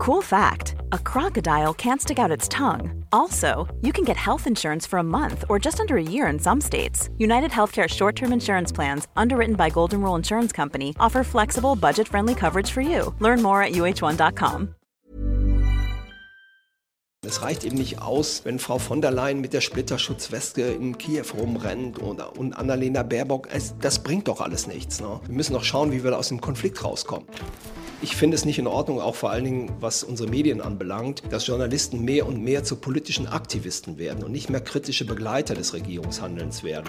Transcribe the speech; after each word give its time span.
Cool 0.00 0.22
fact 0.22 0.76
a 0.92 0.98
crocodile 0.98 1.74
can't 1.74 2.00
stick 2.00 2.18
out 2.18 2.30
its 2.30 2.48
tongue. 2.48 3.04
Also, 3.12 3.68
you 3.82 3.92
can 3.92 4.02
get 4.02 4.16
health 4.16 4.46
insurance 4.46 4.86
for 4.86 4.98
a 4.98 5.02
month 5.02 5.44
or 5.50 5.58
just 5.58 5.78
under 5.78 5.98
a 5.98 6.02
year 6.02 6.26
in 6.26 6.38
some 6.38 6.58
states. 6.58 7.10
United 7.18 7.50
Healthcare 7.50 7.86
short 7.86 8.16
term 8.16 8.32
insurance 8.32 8.72
plans, 8.72 9.08
underwritten 9.14 9.56
by 9.56 9.68
Golden 9.68 10.00
Rule 10.00 10.16
Insurance 10.16 10.52
Company, 10.52 10.94
offer 10.98 11.22
flexible, 11.22 11.76
budget 11.76 12.08
friendly 12.08 12.34
coverage 12.34 12.70
for 12.70 12.80
you. 12.80 13.14
Learn 13.18 13.42
more 13.42 13.62
at 13.62 13.72
uh1.com. 13.72 14.74
Es 17.22 17.42
reicht 17.42 17.64
eben 17.64 17.76
nicht 17.76 18.00
aus, 18.00 18.46
wenn 18.46 18.58
Frau 18.58 18.78
von 18.78 19.02
der 19.02 19.10
Leyen 19.10 19.42
mit 19.42 19.52
der 19.52 19.60
Splitterschutzweste 19.60 20.62
in 20.62 20.96
Kiew 20.96 21.26
rumrennt 21.36 22.00
oder, 22.00 22.38
und 22.38 22.54
Annalena 22.54 23.02
Baerbock. 23.02 23.48
Es, 23.52 23.74
das 23.78 23.98
bringt 23.98 24.28
doch 24.28 24.40
alles 24.40 24.66
nichts. 24.66 25.02
Ne? 25.02 25.20
Wir 25.26 25.34
müssen 25.34 25.52
doch 25.52 25.62
schauen, 25.62 25.92
wie 25.92 26.02
wir 26.02 26.16
aus 26.16 26.28
dem 26.28 26.40
Konflikt 26.40 26.82
rauskommen. 26.82 27.26
Ich 28.02 28.16
finde 28.16 28.34
es 28.34 28.46
nicht 28.46 28.58
in 28.58 28.66
Ordnung, 28.66 28.98
auch 28.98 29.14
vor 29.14 29.30
allen 29.30 29.44
Dingen 29.44 29.72
was 29.78 30.02
unsere 30.02 30.26
Medien 30.26 30.62
anbelangt, 30.62 31.22
dass 31.28 31.46
Journalisten 31.46 32.02
mehr 32.02 32.26
und 32.26 32.42
mehr 32.42 32.64
zu 32.64 32.76
politischen 32.76 33.26
Aktivisten 33.26 33.98
werden 33.98 34.24
und 34.24 34.32
nicht 34.32 34.48
mehr 34.48 34.62
kritische 34.62 35.04
Begleiter 35.04 35.54
des 35.54 35.74
Regierungshandelns 35.74 36.64
werden. 36.64 36.88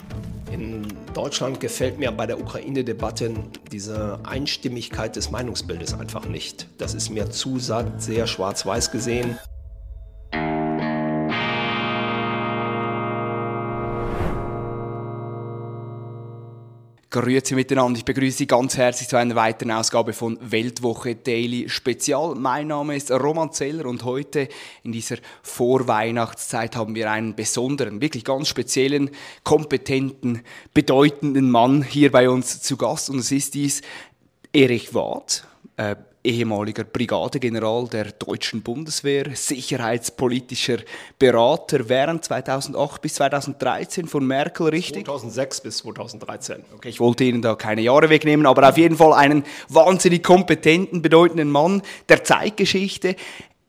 In 0.54 0.88
Deutschland 1.14 1.60
gefällt 1.60 2.00
mir 2.00 2.14
bei 2.14 2.26
der 2.28 2.40
Ukraine-Debatte 2.40 3.34
diese 3.74 4.20
Einstimmigkeit 4.24 5.18
des 5.18 5.32
Meinungsbildes 5.32 5.94
einfach 5.94 6.26
nicht. 6.28 6.68
Das 6.78 6.94
ist 6.94 7.10
mir 7.10 7.30
zu 7.30 7.60
sehr 7.60 8.26
schwarz-weiß 8.26 8.92
gesehen. 8.92 9.38
Grüezi 17.12 17.56
miteinander. 17.56 17.98
Ich 17.98 18.06
begrüße 18.06 18.38
Sie 18.38 18.48
ganz 18.48 18.78
herzlich 18.78 19.10
zu 19.10 19.18
einer 19.18 19.36
weiteren 19.36 19.72
Ausgabe 19.72 20.14
von 20.14 20.40
Weltwoche 20.42 21.14
Daily 21.14 21.68
Spezial. 21.68 22.36
Mein 22.36 22.68
Name 22.68 22.96
ist 22.96 23.12
Roman 23.12 23.52
Zeller 23.52 23.86
und 23.86 24.06
heute 24.06 24.48
in 24.84 24.94
dieser 24.94 25.18
Vorweihnachtszeit 25.44 26.78
haben 26.78 26.96
wir 26.96 27.12
einen 27.12 27.36
besonderen, 27.36 28.00
wirklich 28.00 28.24
ganz 28.24 28.48
speziellen, 28.48 29.10
kompetenten, 29.44 30.42
bedeutenden 30.74 31.52
Mann 31.52 31.84
hier 31.84 32.14
bei 32.14 32.30
uns 32.30 32.62
zu 32.62 32.78
Gast 32.78 33.10
und 33.10 33.20
es 33.20 33.34
ist 33.34 33.56
dies 33.56 33.82
Erich 34.54 34.94
Wad. 34.94 35.46
Äh, 35.76 35.98
ehemaliger 36.24 36.84
Brigadegeneral 36.84 37.88
der 37.88 38.12
deutschen 38.12 38.62
Bundeswehr, 38.62 39.36
sicherheitspolitischer 39.36 40.78
Berater 41.18 41.90
während 41.90 42.24
2008 42.24 43.02
bis 43.02 43.16
2013 43.16 44.08
von 44.08 44.26
Merkel, 44.26 44.68
richtig? 44.68 45.06
2006 45.06 45.62
bis 45.62 45.78
2013. 45.78 46.64
Okay, 46.76 46.90
ich 46.90 47.00
wollte 47.00 47.24
Ihnen 47.24 47.42
da 47.42 47.56
keine 47.56 47.82
Jahre 47.82 48.10
wegnehmen, 48.10 48.46
aber 48.46 48.68
auf 48.70 48.78
jeden 48.78 48.98
Fall 48.98 49.14
einen 49.14 49.44
wahnsinnig 49.70 50.24
kompetenten, 50.24 51.02
bedeutenden 51.02 51.50
Mann 51.50 51.82
der 52.10 52.24
Zeitgeschichte. 52.24 53.16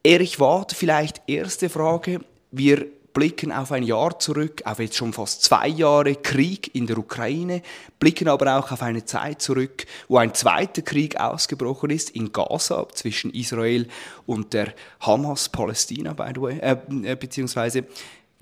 Erich 0.03 0.41
Wad, 0.41 0.72
vielleicht 0.72 1.22
erste 1.27 1.69
Frage. 1.69 2.20
Wir 2.50 2.87
blicken 3.13 3.53
auf 3.53 3.73
ein 3.73 3.83
Jahr 3.83 4.19
zurück, 4.19 4.63
auf 4.65 4.79
jetzt 4.79 4.97
schon 4.97 5.13
fast 5.13 5.43
zwei 5.43 5.69
Jahre 5.69 6.17
Krieg 6.17 6.75
in 6.75 6.87
der 6.87 6.99
Ukraine, 6.99 7.63
blicken 7.99 8.29
aber 8.29 8.59
auch 8.59 8.73
auf 8.73 8.83
eine 8.83 9.05
Zeit 9.05 9.43
zurück, 9.43 9.87
wo 10.09 10.19
ein 10.19 10.35
zweiter 10.35 10.83
Krieg 10.83 11.19
ausgebrochen 11.21 11.91
ist 11.91 12.11
in 12.11 12.33
Gaza 12.33 12.87
zwischen 12.93 13.33
Israel 13.33 13.89
und 14.27 14.53
der 14.53 14.75
Hamas, 15.01 15.49
Palästina, 15.49 16.13
by 16.13 16.33
the 16.35 16.41
way, 16.41 16.59
äh, 16.59 16.77
äh 17.05 17.17
beziehungsweise 17.17 17.85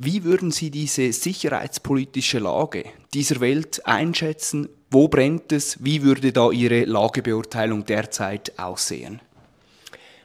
wie 0.03 0.25
würden 0.25 0.51
Sie 0.51 0.71
diese 0.71 1.13
sicherheitspolitische 1.13 2.39
Lage 2.39 2.85
dieser 3.13 3.41
Welt 3.41 3.85
einschätzen? 3.87 4.71
Wo 4.91 5.09
brennt 5.09 5.53
es? 5.53 5.85
Wie 5.85 6.03
würde 6.03 6.33
da 6.33 6.51
Ihre 6.51 6.85
Lagebeurteilung 6.85 7.85
derzeit 7.85 8.59
aussehen? 8.59 9.21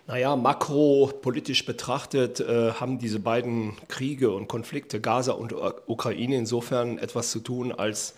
Naja, 0.08 0.36
makropolitisch 0.36 1.66
betrachtet 1.66 2.40
äh, 2.40 2.74
haben 2.74 3.00
diese 3.00 3.20
beiden 3.20 3.74
Kriege 3.88 4.32
und 4.32 4.48
Konflikte, 4.48 5.02
Gaza 5.02 5.32
und 5.32 5.54
Ukraine, 5.88 6.36
insofern 6.38 7.00
etwas 7.00 7.32
zu 7.32 7.40
tun, 7.40 7.72
als 7.72 8.14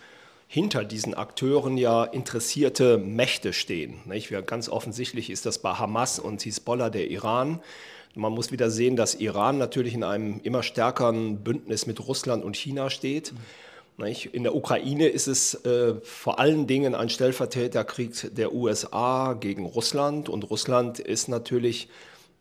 hinter 0.48 0.84
diesen 0.84 1.14
Akteuren 1.14 1.78
ja 1.78 2.04
interessierte 2.04 2.98
Mächte 2.98 3.54
stehen. 3.54 4.00
Nicht? 4.06 4.34
Ganz 4.48 4.68
offensichtlich 4.68 5.30
ist 5.30 5.46
das 5.46 5.60
bei 5.60 5.74
Hamas 5.74 6.20
und 6.20 6.42
Hisbollah 6.42 6.90
der 6.90 7.10
Iran. 7.10 7.62
Man 8.16 8.34
muss 8.34 8.52
wieder 8.52 8.70
sehen, 8.70 8.98
dass 8.98 9.16
Iran 9.16 9.58
natürlich 9.58 9.94
in 9.94 10.04
einem 10.04 10.42
immer 10.44 10.64
stärkeren 10.64 11.44
Bündnis 11.44 11.86
mit 11.86 12.06
Russland 12.06 12.44
und 12.44 12.58
China 12.58 12.90
steht. 12.90 13.32
Mhm. 13.32 13.38
In 14.00 14.44
der 14.44 14.54
Ukraine 14.54 15.08
ist 15.08 15.26
es 15.26 15.56
äh, 15.66 15.96
vor 16.04 16.38
allen 16.38 16.68
Dingen 16.68 16.94
ein 16.94 17.10
Stellvertreterkrieg 17.10 18.36
der 18.36 18.54
USA 18.54 19.34
gegen 19.34 19.66
Russland 19.66 20.30
und 20.30 20.48
Russland 20.52 21.00
ist 21.00 21.30
natürlich, 21.30 21.90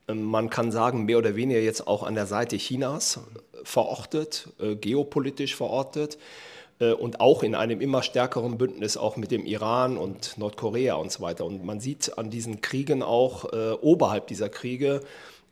äh, 0.06 0.12
man 0.12 0.50
kann 0.50 0.70
sagen, 0.70 1.06
mehr 1.06 1.16
oder 1.16 1.34
weniger 1.34 1.60
jetzt 1.60 1.86
auch 1.86 2.02
an 2.02 2.14
der 2.14 2.26
Seite 2.26 2.58
Chinas 2.58 3.20
verortet, 3.64 4.48
äh, 4.60 4.74
geopolitisch 4.76 5.56
verortet 5.56 6.18
äh, 6.78 6.92
und 6.92 7.20
auch 7.20 7.42
in 7.42 7.54
einem 7.54 7.80
immer 7.80 8.02
stärkeren 8.02 8.58
Bündnis 8.58 8.98
auch 8.98 9.16
mit 9.16 9.30
dem 9.30 9.46
Iran 9.46 9.96
und 9.96 10.36
Nordkorea 10.36 10.96
und 10.96 11.10
so 11.10 11.22
weiter. 11.22 11.46
Und 11.46 11.64
man 11.64 11.80
sieht 11.80 12.18
an 12.18 12.28
diesen 12.28 12.60
Kriegen 12.60 13.02
auch 13.02 13.50
oberhalb 13.80 14.26
dieser 14.26 14.50
Kriege, 14.50 15.00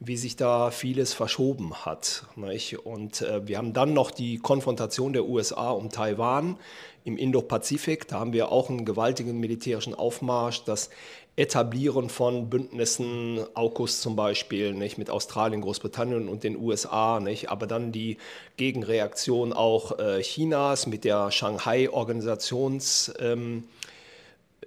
wie 0.00 0.16
sich 0.16 0.36
da 0.36 0.70
vieles 0.70 1.14
verschoben 1.14 1.74
hat. 1.84 2.24
Nicht? 2.36 2.78
Und 2.84 3.22
äh, 3.22 3.46
wir 3.46 3.58
haben 3.58 3.72
dann 3.72 3.92
noch 3.92 4.10
die 4.10 4.38
Konfrontation 4.38 5.12
der 5.12 5.24
USA 5.24 5.70
um 5.70 5.90
Taiwan 5.90 6.56
im 7.04 7.16
Indo-Pazifik. 7.16 8.08
Da 8.08 8.20
haben 8.20 8.32
wir 8.32 8.50
auch 8.50 8.70
einen 8.70 8.84
gewaltigen 8.84 9.38
militärischen 9.38 9.94
Aufmarsch, 9.94 10.64
das 10.64 10.90
Etablieren 11.36 12.10
von 12.10 12.48
Bündnissen, 12.48 13.44
AUKUS 13.54 14.00
zum 14.00 14.14
Beispiel, 14.14 14.72
nicht, 14.72 14.98
mit 14.98 15.10
Australien, 15.10 15.62
Großbritannien 15.62 16.28
und 16.28 16.44
den 16.44 16.56
USA, 16.56 17.18
nicht, 17.18 17.50
aber 17.50 17.66
dann 17.66 17.90
die 17.90 18.18
Gegenreaktion 18.56 19.52
auch 19.52 19.98
äh, 19.98 20.20
Chinas 20.22 20.86
mit 20.86 21.02
der 21.02 21.32
Shanghai-Organisations- 21.32 23.12
ähm, 23.18 23.64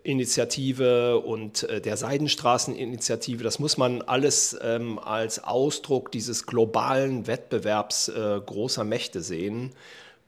Initiative 0.08 1.20
und 1.20 1.64
äh, 1.64 1.82
der 1.82 1.98
Seidenstraßeninitiative, 1.98 3.44
das 3.44 3.60
muss 3.60 3.78
man 3.78 4.02
alles 4.02 4.58
ähm, 4.62 5.00
als 5.00 5.44
Ausdruck 5.44 6.14
dieses 6.14 6.46
globalen 6.46 7.28
Wettbewerbs 7.28 8.08
äh, 8.10 8.40
großer 8.46 8.86
Mächte 8.86 9.22
sehen, 9.22 9.74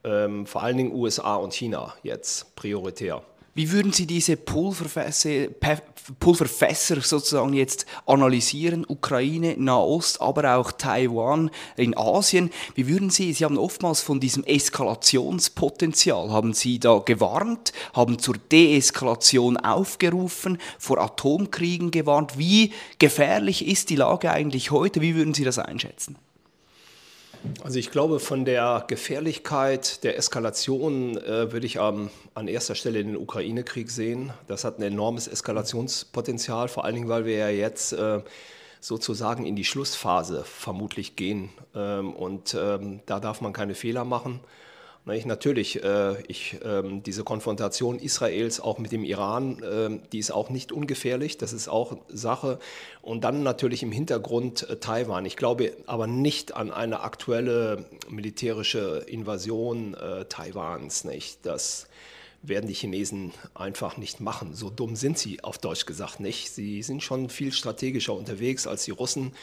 ähm, 0.03 0.45
vor 0.45 0.63
allen 0.63 0.75
Dingen 0.75 0.93
USA 0.93 1.35
und 1.35 1.53
China 1.53 1.93
jetzt 2.03 2.55
prioritär. 2.55 3.23
Wie 3.59 3.71
würden 3.73 3.91
Sie 3.91 4.05
diese 4.05 4.37
Pulverfässer, 4.37 5.41
sozusagen 7.01 7.51
jetzt 7.51 7.85
analysieren? 8.05 8.85
Ukraine, 8.87 9.55
Nahost, 9.57 10.21
aber 10.21 10.55
auch 10.55 10.71
Taiwan 10.71 11.51
in 11.75 11.97
Asien. 11.97 12.51
Wie 12.75 12.87
würden 12.87 13.09
Sie, 13.09 13.33
Sie 13.33 13.43
haben 13.43 13.57
oftmals 13.57 13.99
von 13.99 14.21
diesem 14.21 14.45
Eskalationspotenzial, 14.45 16.31
haben 16.31 16.53
Sie 16.53 16.79
da 16.79 16.99
gewarnt, 16.99 17.73
haben 17.93 18.17
zur 18.17 18.35
Deeskalation 18.37 19.57
aufgerufen, 19.57 20.57
vor 20.77 20.99
Atomkriegen 20.99 21.91
gewarnt. 21.91 22.37
Wie 22.37 22.71
gefährlich 22.97 23.67
ist 23.67 23.89
die 23.89 23.97
Lage 23.97 24.31
eigentlich 24.31 24.71
heute? 24.71 25.01
Wie 25.01 25.15
würden 25.15 25.33
Sie 25.33 25.43
das 25.43 25.59
einschätzen? 25.59 26.15
Also 27.63 27.79
ich 27.79 27.91
glaube, 27.91 28.19
von 28.19 28.45
der 28.45 28.83
Gefährlichkeit 28.87 30.03
der 30.03 30.17
Eskalation 30.17 31.17
äh, 31.17 31.51
würde 31.51 31.65
ich 31.65 31.77
ähm, 31.77 32.09
an 32.33 32.47
erster 32.47 32.75
Stelle 32.75 33.03
den 33.03 33.15
Ukraine-Krieg 33.15 33.89
sehen. 33.89 34.31
Das 34.47 34.63
hat 34.63 34.79
ein 34.79 34.83
enormes 34.83 35.27
Eskalationspotenzial, 35.27 36.67
vor 36.67 36.85
allen 36.85 36.95
Dingen, 36.95 37.09
weil 37.09 37.25
wir 37.25 37.37
ja 37.37 37.49
jetzt 37.49 37.93
äh, 37.93 38.21
sozusagen 38.81 39.45
in 39.45 39.55
die 39.55 39.65
Schlussphase 39.65 40.43
vermutlich 40.43 41.15
gehen. 41.15 41.49
Ähm, 41.75 42.13
und 42.13 42.55
ähm, 42.59 43.01
da 43.05 43.19
darf 43.19 43.41
man 43.41 43.53
keine 43.53 43.75
Fehler 43.75 44.05
machen. 44.05 44.39
Ich, 45.11 45.25
natürlich, 45.25 45.83
äh, 45.83 46.21
ich, 46.27 46.59
ähm, 46.63 47.01
diese 47.01 47.23
Konfrontation 47.23 47.97
Israels 47.97 48.59
auch 48.59 48.77
mit 48.77 48.91
dem 48.91 49.03
Iran, 49.03 49.63
äh, 49.63 50.07
die 50.11 50.19
ist 50.19 50.29
auch 50.29 50.49
nicht 50.49 50.71
ungefährlich, 50.71 51.37
das 51.37 51.51
ist 51.51 51.67
auch 51.67 51.97
Sache. 52.09 52.59
Und 53.01 53.23
dann 53.23 53.41
natürlich 53.41 53.81
im 53.81 53.91
Hintergrund 53.91 54.69
äh, 54.69 54.75
Taiwan. 54.75 55.25
Ich 55.25 55.35
glaube 55.35 55.73
aber 55.87 56.05
nicht 56.05 56.55
an 56.55 56.69
eine 56.69 56.99
aktuelle 56.99 57.85
militärische 58.07 59.03
Invasion 59.07 59.95
äh, 59.95 60.25
Taiwans. 60.25 61.05
Nicht? 61.05 61.39
Das 61.43 61.87
werden 62.41 62.67
die 62.67 62.73
Chinesen 62.73 63.33
einfach 63.53 63.97
nicht 63.97 64.19
machen. 64.19 64.53
So 64.53 64.69
dumm 64.69 64.95
sind 64.95 65.17
sie 65.17 65.43
auf 65.43 65.57
Deutsch 65.57 65.85
gesagt 65.85 66.19
nicht. 66.19 66.51
Sie 66.51 66.83
sind 66.83 67.03
schon 67.03 67.29
viel 67.29 67.51
strategischer 67.51 68.13
unterwegs 68.13 68.67
als 68.67 68.85
die 68.85 68.91
Russen, 68.91 69.33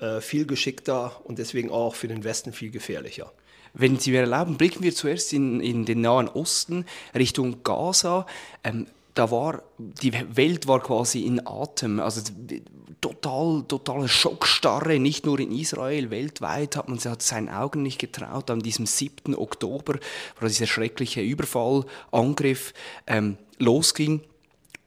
äh, 0.00 0.20
viel 0.20 0.46
geschickter 0.46 1.20
und 1.24 1.38
deswegen 1.38 1.70
auch 1.70 1.94
für 1.94 2.08
den 2.08 2.24
Westen 2.24 2.52
viel 2.52 2.70
gefährlicher. 2.70 3.32
Wenn 3.74 3.98
Sie 3.98 4.10
mir 4.10 4.20
erlauben, 4.20 4.56
blicken 4.56 4.82
wir 4.82 4.94
zuerst 4.94 5.32
in, 5.32 5.60
in 5.60 5.84
den 5.84 6.00
Nahen 6.00 6.28
Osten, 6.28 6.84
Richtung 7.14 7.62
Gaza. 7.62 8.26
Ähm, 8.64 8.86
da 9.14 9.32
war, 9.32 9.62
die 9.78 10.12
Welt 10.36 10.68
war 10.68 10.80
quasi 10.80 11.22
in 11.22 11.44
Atem. 11.44 11.98
Also 11.98 12.20
total, 13.00 13.64
totale 13.66 14.06
Schockstarre, 14.06 15.00
nicht 15.00 15.26
nur 15.26 15.40
in 15.40 15.50
Israel, 15.50 16.10
weltweit 16.10 16.76
hat 16.76 16.88
man 16.88 16.98
hat 16.98 17.22
seinen 17.22 17.48
Augen 17.48 17.82
nicht 17.82 17.98
getraut. 17.98 18.48
An 18.50 18.60
diesem 18.60 18.86
7. 18.86 19.34
Oktober, 19.34 19.98
wo 20.38 20.46
dieser 20.46 20.68
schreckliche 20.68 21.20
Überfallangriff 21.20 22.72
ähm, 23.08 23.38
losging. 23.58 24.20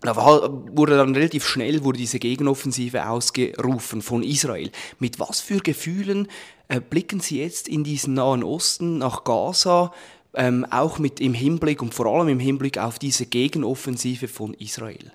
Da 0.01 0.15
wurde 0.15 0.97
dann 0.97 1.13
relativ 1.13 1.45
schnell 1.45 1.83
wurde 1.83 1.99
diese 1.99 2.17
Gegenoffensive 2.17 3.07
ausgerufen 3.07 4.01
von 4.01 4.23
Israel. 4.23 4.71
Mit 4.99 5.19
was 5.19 5.41
für 5.41 5.59
Gefühlen 5.59 6.27
äh, 6.67 6.81
blicken 6.81 7.19
Sie 7.19 7.39
jetzt 7.39 7.67
in 7.67 7.83
diesen 7.83 8.15
Nahen 8.15 8.43
Osten, 8.43 8.97
nach 8.97 9.23
Gaza, 9.23 9.93
ähm, 10.33 10.65
auch 10.69 10.97
mit 10.97 11.19
im 11.19 11.33
Hinblick 11.33 11.81
und 11.81 11.93
vor 11.93 12.07
allem 12.07 12.29
im 12.29 12.39
Hinblick 12.39 12.79
auf 12.79 12.97
diese 12.97 13.27
Gegenoffensive 13.27 14.27
von 14.27 14.55
Israel? 14.55 15.11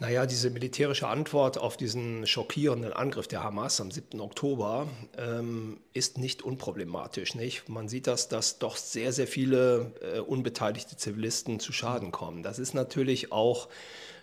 Naja, 0.00 0.26
diese 0.26 0.50
militärische 0.50 1.08
Antwort 1.08 1.58
auf 1.58 1.76
diesen 1.76 2.24
schockierenden 2.24 2.92
Angriff 2.92 3.26
der 3.26 3.42
Hamas 3.42 3.80
am 3.80 3.90
7. 3.90 4.20
Oktober 4.20 4.86
ähm, 5.16 5.80
ist 5.92 6.18
nicht 6.18 6.42
unproblematisch. 6.42 7.34
Nicht? 7.34 7.68
Man 7.68 7.88
sieht 7.88 8.06
das, 8.06 8.28
dass 8.28 8.60
doch 8.60 8.76
sehr, 8.76 9.12
sehr 9.12 9.26
viele 9.26 9.92
äh, 10.00 10.20
unbeteiligte 10.20 10.96
Zivilisten 10.96 11.58
zu 11.58 11.72
Schaden 11.72 12.12
kommen. 12.12 12.44
Das 12.44 12.60
ist 12.60 12.74
natürlich 12.74 13.32
auch 13.32 13.68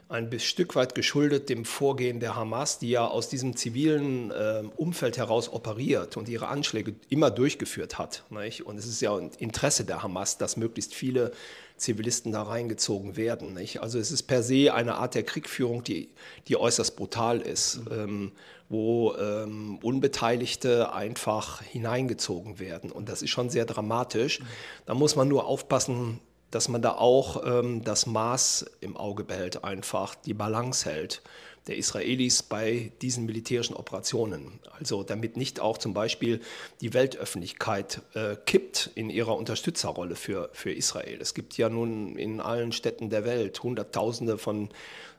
ein 0.07 0.39
Stück 0.39 0.75
weit 0.75 0.95
geschuldet 0.95 1.49
dem 1.49 1.65
Vorgehen 1.65 2.21
der 2.21 2.37
Hamas, 2.37 2.79
die 2.79 2.91
ja 2.91 3.05
aus 3.05 3.27
diesem 3.27 3.57
zivilen 3.57 4.31
äh, 4.31 4.63
Umfeld 4.77 5.17
heraus 5.17 5.51
operiert 5.51 6.15
und 6.15 6.29
ihre 6.29 6.47
Anschläge 6.47 6.95
immer 7.09 7.31
durchgeführt 7.31 7.97
hat. 7.97 8.23
Nicht? 8.29 8.65
Und 8.65 8.77
es 8.77 8.85
ist 8.85 9.01
ja 9.01 9.13
ein 9.13 9.31
Interesse 9.39 9.83
der 9.83 10.03
Hamas, 10.03 10.37
dass 10.37 10.55
möglichst 10.55 10.93
viele 10.93 11.31
Zivilisten 11.77 12.31
da 12.31 12.43
reingezogen 12.43 13.17
werden. 13.17 13.53
Nicht? 13.53 13.81
Also 13.81 13.99
es 13.99 14.11
ist 14.11 14.23
per 14.23 14.43
se 14.43 14.73
eine 14.73 14.95
Art 14.95 15.15
der 15.15 15.23
Kriegführung, 15.23 15.83
die, 15.83 16.09
die 16.47 16.57
äußerst 16.57 16.95
brutal 16.95 17.41
ist, 17.41 17.81
mhm. 17.85 17.91
ähm, 17.91 18.31
wo 18.69 19.13
ähm, 19.15 19.77
Unbeteiligte 19.81 20.93
einfach 20.93 21.61
hineingezogen 21.61 22.59
werden. 22.59 22.91
Und 22.91 23.09
das 23.09 23.21
ist 23.21 23.29
schon 23.29 23.49
sehr 23.49 23.65
dramatisch. 23.65 24.39
Mhm. 24.39 24.45
Da 24.85 24.93
muss 24.93 25.15
man 25.15 25.27
nur 25.27 25.45
aufpassen, 25.45 26.19
dass 26.51 26.69
man 26.69 26.81
da 26.81 26.93
auch 26.93 27.43
ähm, 27.45 27.83
das 27.83 28.05
Maß 28.05 28.65
im 28.79 28.95
Auge 28.95 29.23
behält, 29.23 29.63
einfach 29.63 30.15
die 30.15 30.33
Balance 30.33 30.89
hält 30.89 31.21
der 31.67 31.77
Israelis 31.77 32.43
bei 32.43 32.91
diesen 33.01 33.25
militärischen 33.25 33.75
Operationen. 33.75 34.59
Also 34.77 35.03
damit 35.03 35.35
nicht 35.35 35.59
auch 35.59 35.77
zum 35.77 35.93
Beispiel 35.93 36.41
die 36.81 36.93
Weltöffentlichkeit 36.93 38.01
äh, 38.13 38.35
kippt 38.45 38.91
in 38.95 39.09
ihrer 39.09 39.35
Unterstützerrolle 39.35 40.15
für, 40.15 40.49
für 40.53 40.71
Israel. 40.71 41.19
Es 41.21 41.33
gibt 41.33 41.57
ja 41.57 41.69
nun 41.69 42.17
in 42.17 42.39
allen 42.39 42.71
Städten 42.71 43.09
der 43.09 43.25
Welt 43.25 43.63
Hunderttausende 43.63 44.37
von 44.37 44.69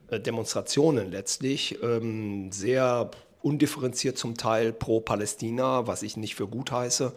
äh, 0.09 0.21
Demonstrationen 0.21 1.11
letztlich, 1.11 1.83
ähm, 1.83 2.53
sehr 2.53 3.11
undifferenziert 3.43 4.19
zum 4.19 4.37
Teil 4.37 4.73
pro 4.73 5.01
Palästina, 5.01 5.87
was 5.87 6.03
ich 6.03 6.17
nicht 6.17 6.35
für 6.35 6.49
gut 6.49 6.71
heiße. 6.71 7.13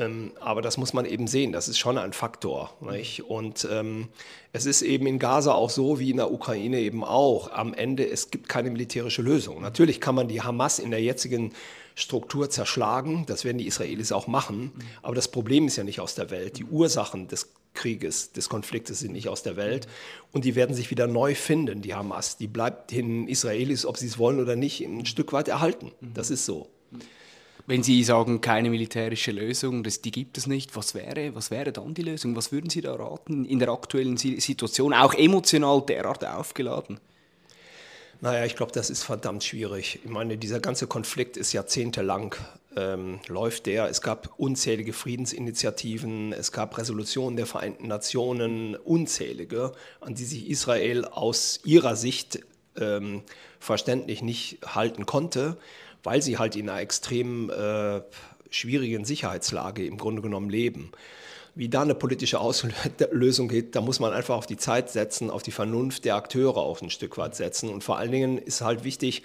Ähm, 0.00 0.32
aber 0.40 0.62
das 0.62 0.78
muss 0.78 0.94
man 0.94 1.04
eben 1.04 1.26
sehen, 1.26 1.52
das 1.52 1.68
ist 1.68 1.78
schon 1.78 1.98
ein 1.98 2.12
Faktor. 2.12 2.74
Nicht? 2.80 3.24
Und 3.24 3.68
ähm, 3.70 4.08
es 4.52 4.66
ist 4.66 4.82
eben 4.82 5.06
in 5.06 5.18
Gaza 5.18 5.52
auch 5.52 5.70
so, 5.70 6.00
wie 6.00 6.10
in 6.10 6.16
der 6.16 6.32
Ukraine 6.32 6.80
eben 6.80 7.04
auch, 7.04 7.52
am 7.52 7.74
Ende, 7.74 8.08
es 8.08 8.30
gibt 8.30 8.48
keine 8.48 8.70
militärische 8.70 9.22
Lösung. 9.22 9.60
Natürlich 9.60 10.00
kann 10.00 10.14
man 10.14 10.26
die 10.26 10.40
Hamas 10.40 10.78
in 10.78 10.90
der 10.90 11.02
jetzigen 11.02 11.52
Struktur 11.94 12.48
zerschlagen, 12.48 13.24
das 13.26 13.44
werden 13.44 13.58
die 13.58 13.66
Israelis 13.66 14.10
auch 14.10 14.26
machen, 14.26 14.72
aber 15.02 15.14
das 15.14 15.28
Problem 15.28 15.66
ist 15.66 15.76
ja 15.76 15.84
nicht 15.84 16.00
aus 16.00 16.14
der 16.14 16.30
Welt. 16.30 16.56
Die 16.56 16.64
Ursachen 16.64 17.28
des 17.28 17.52
Krieges, 17.74 18.32
des 18.32 18.48
Konfliktes 18.48 19.00
sind 19.00 19.12
nicht 19.12 19.28
aus 19.28 19.42
der 19.42 19.56
Welt 19.56 19.86
und 20.32 20.44
die 20.44 20.54
werden 20.54 20.74
sich 20.74 20.90
wieder 20.90 21.06
neu 21.06 21.34
finden, 21.34 21.82
die 21.82 21.94
Hamas. 21.94 22.38
Die 22.38 22.46
bleibt 22.46 22.90
den 22.90 23.28
Israelis, 23.28 23.84
ob 23.84 23.98
sie 23.98 24.06
es 24.06 24.18
wollen 24.18 24.40
oder 24.40 24.56
nicht, 24.56 24.80
ein 24.80 25.04
Stück 25.04 25.32
weit 25.32 25.48
erhalten. 25.48 25.92
Das 26.00 26.30
ist 26.30 26.46
so. 26.46 26.68
Wenn 27.66 27.82
Sie 27.82 28.02
sagen, 28.04 28.40
keine 28.40 28.70
militärische 28.70 29.32
Lösung, 29.32 29.82
das, 29.82 30.00
die 30.00 30.10
gibt 30.10 30.38
es 30.38 30.46
nicht, 30.46 30.76
was 30.76 30.94
wäre, 30.94 31.34
was 31.34 31.50
wäre 31.50 31.72
dann 31.72 31.94
die 31.94 32.02
Lösung? 32.02 32.36
Was 32.36 32.52
würden 32.52 32.70
Sie 32.70 32.80
da 32.80 32.94
raten 32.94 33.44
in 33.44 33.58
der 33.58 33.68
aktuellen 33.68 34.16
Situation, 34.16 34.92
auch 34.92 35.14
emotional 35.14 35.82
derart 35.82 36.24
aufgeladen? 36.24 36.98
Naja, 38.22 38.44
ich 38.44 38.54
glaube, 38.54 38.72
das 38.72 38.90
ist 38.90 39.02
verdammt 39.02 39.44
schwierig. 39.44 40.00
Ich 40.04 40.10
meine, 40.10 40.36
dieser 40.36 40.60
ganze 40.60 40.86
Konflikt 40.86 41.38
ist 41.38 41.52
jahrzehntelang 41.54 42.34
ähm, 42.76 43.20
läuft 43.28 43.66
der. 43.66 43.88
Es 43.88 44.02
gab 44.02 44.38
unzählige 44.38 44.92
Friedensinitiativen, 44.92 46.32
es 46.32 46.52
gab 46.52 46.76
Resolutionen 46.76 47.36
der 47.36 47.46
Vereinten 47.46 47.88
Nationen, 47.88 48.76
unzählige, 48.76 49.72
an 50.00 50.14
die 50.14 50.24
sich 50.24 50.50
Israel 50.50 51.06
aus 51.06 51.60
ihrer 51.64 51.96
Sicht 51.96 52.40
ähm, 52.78 53.22
verständlich 53.58 54.22
nicht 54.22 54.58
halten 54.66 55.06
konnte 55.06 55.56
weil 56.02 56.22
sie 56.22 56.38
halt 56.38 56.56
in 56.56 56.68
einer 56.68 56.80
extrem 56.80 57.50
äh, 57.50 58.00
schwierigen 58.50 59.04
Sicherheitslage 59.04 59.86
im 59.86 59.96
Grunde 59.96 60.22
genommen 60.22 60.50
leben. 60.50 60.92
Wie 61.54 61.68
da 61.68 61.82
eine 61.82 61.94
politische 61.94 62.38
Auslösung 62.38 63.48
geht, 63.48 63.74
da 63.74 63.80
muss 63.80 64.00
man 64.00 64.12
einfach 64.12 64.36
auf 64.36 64.46
die 64.46 64.56
Zeit 64.56 64.90
setzen, 64.90 65.30
auf 65.30 65.42
die 65.42 65.50
Vernunft 65.50 66.04
der 66.04 66.14
Akteure 66.14 66.58
auch 66.58 66.80
ein 66.80 66.90
Stück 66.90 67.18
weit 67.18 67.34
setzen. 67.34 67.70
Und 67.70 67.82
vor 67.82 67.98
allen 67.98 68.12
Dingen 68.12 68.38
ist 68.38 68.60
halt 68.60 68.84
wichtig, 68.84 69.22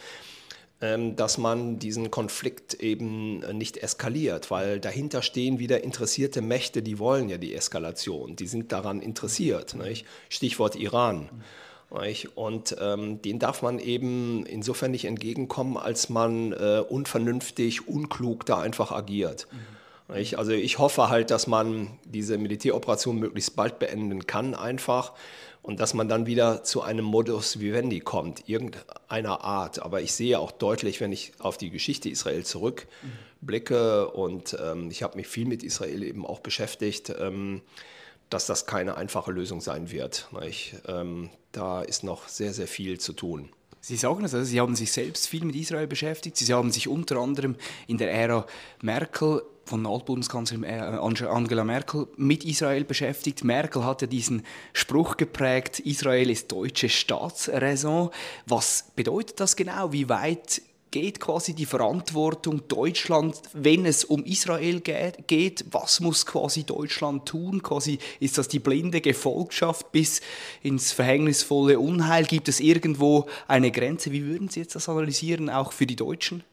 ähm, 0.81 1.15
dass 1.15 1.37
man 1.37 1.79
diesen 1.79 2.11
Konflikt 2.11 2.73
eben 2.75 3.39
nicht 3.57 3.77
eskaliert, 3.77 4.51
weil 4.51 4.79
dahinter 4.79 5.21
stehen 5.21 5.57
wieder 5.59 5.83
interessierte 5.83 6.41
Mächte, 6.41 6.83
die 6.83 6.99
wollen 6.99 7.29
ja 7.29 7.37
die 7.37 7.53
Eskalation, 7.55 8.35
die 8.35 8.47
sind 8.47 8.71
daran 8.71 9.01
interessiert. 9.01 9.75
Nicht? 9.75 10.05
Stichwort 10.27 10.75
Iran. 10.75 11.29
Und 12.35 12.75
ähm, 12.79 13.21
den 13.21 13.39
darf 13.39 13.61
man 13.61 13.79
eben 13.79 14.45
insofern 14.45 14.91
nicht 14.91 15.05
entgegenkommen, 15.05 15.77
als 15.77 16.09
man 16.09 16.51
äh, 16.51 16.83
unvernünftig, 16.87 17.87
unklug 17.87 18.45
da 18.45 18.59
einfach 18.59 18.91
agiert. 18.91 19.47
Mhm. 19.51 19.75
Also 20.07 20.51
ich 20.51 20.77
hoffe 20.77 21.09
halt, 21.09 21.31
dass 21.31 21.47
man 21.47 21.87
diese 22.03 22.37
Militäroperation 22.37 23.17
möglichst 23.17 23.55
bald 23.55 23.79
beenden 23.79 24.27
kann 24.27 24.53
einfach 24.53 25.13
und 25.63 25.79
dass 25.79 25.95
man 25.95 26.07
dann 26.07 26.27
wieder 26.27 26.63
zu 26.63 26.83
einem 26.83 27.05
Modus 27.05 27.59
vivendi 27.59 28.01
kommt, 28.01 28.47
irgendeiner 28.47 29.43
Art. 29.43 29.81
Aber 29.81 30.01
ich 30.01 30.13
sehe 30.13 30.37
auch 30.37 30.51
deutlich, 30.51 31.01
wenn 31.01 31.11
ich 31.11 31.31
auf 31.39 31.57
die 31.57 31.71
Geschichte 31.71 32.07
Israel 32.07 32.45
zurückblicke 32.45 34.09
und 34.09 34.55
ähm, 34.63 34.91
ich 34.91 35.01
habe 35.01 35.17
mich 35.17 35.27
viel 35.27 35.47
mit 35.47 35.63
Israel 35.63 36.03
eben 36.03 36.23
auch 36.23 36.39
beschäftigt, 36.39 37.11
ähm, 37.19 37.63
dass 38.29 38.45
das 38.45 38.67
keine 38.67 38.97
einfache 38.97 39.31
Lösung 39.31 39.59
sein 39.59 39.89
wird. 39.89 40.29
Ähm, 40.87 41.31
da 41.55 41.81
ist 41.81 42.03
noch 42.03 42.27
sehr, 42.27 42.53
sehr 42.53 42.67
viel 42.67 42.99
zu 42.99 43.13
tun. 43.13 43.49
Sie 43.79 43.97
sagen 43.97 44.25
es, 44.25 44.33
also 44.33 44.45
Sie 44.45 44.59
haben 44.59 44.75
sich 44.75 44.91
selbst 44.91 45.27
viel 45.27 45.45
mit 45.45 45.55
Israel 45.55 45.87
beschäftigt. 45.87 46.37
Sie 46.37 46.51
haben 46.51 46.71
sich 46.71 46.87
unter 46.87 47.17
anderem 47.17 47.55
in 47.87 47.97
der 47.97 48.11
Ära 48.11 48.47
Merkel 48.81 49.43
von 49.65 49.85
Altbundeskanzlerin 49.85 50.63
äh, 50.63 51.25
Angela 51.25 51.63
Merkel 51.63 52.07
mit 52.17 52.43
Israel 52.43 52.83
beschäftigt. 52.83 53.43
Merkel 53.43 53.83
hat 53.83 54.01
ja 54.01 54.07
diesen 54.07 54.43
Spruch 54.73 55.17
geprägt, 55.17 55.79
Israel 55.79 56.29
ist 56.29 56.51
deutsche 56.51 56.89
Staatsräson. 56.89 58.09
Was 58.45 58.91
bedeutet 58.95 59.39
das 59.39 59.55
genau? 59.55 59.91
Wie 59.91 60.09
weit 60.09 60.61
geht 60.95 61.19
quasi 61.19 61.53
die 61.53 61.65
Verantwortung 61.65 62.69
Deutschland, 62.69 63.35
wenn 63.51 63.85
es 63.85 64.05
um 64.05 64.23
Israel 64.23 64.79
geht? 64.79 65.65
Was 65.69 65.99
muss 65.99 66.25
quasi 66.25 66.63
Deutschland 66.63 67.27
tun? 67.27 67.61
Quasi 67.61 67.99
ist 68.21 68.37
das 68.37 68.47
die 68.47 68.59
blinde 68.59 69.01
Gefolgschaft 69.01 69.91
bis 69.91 70.21
ins 70.63 70.93
verhängnisvolle 70.93 71.79
Unheil? 71.79 72.23
Gibt 72.23 72.47
es 72.47 72.61
irgendwo 72.61 73.27
eine 73.45 73.71
Grenze? 73.71 74.13
Wie 74.13 74.23
würden 74.23 74.47
Sie 74.47 74.61
jetzt 74.61 74.73
das 74.75 74.87
analysieren, 74.87 75.49
auch 75.49 75.73
für 75.73 75.85
die 75.85 75.97
Deutschen? 75.97 76.45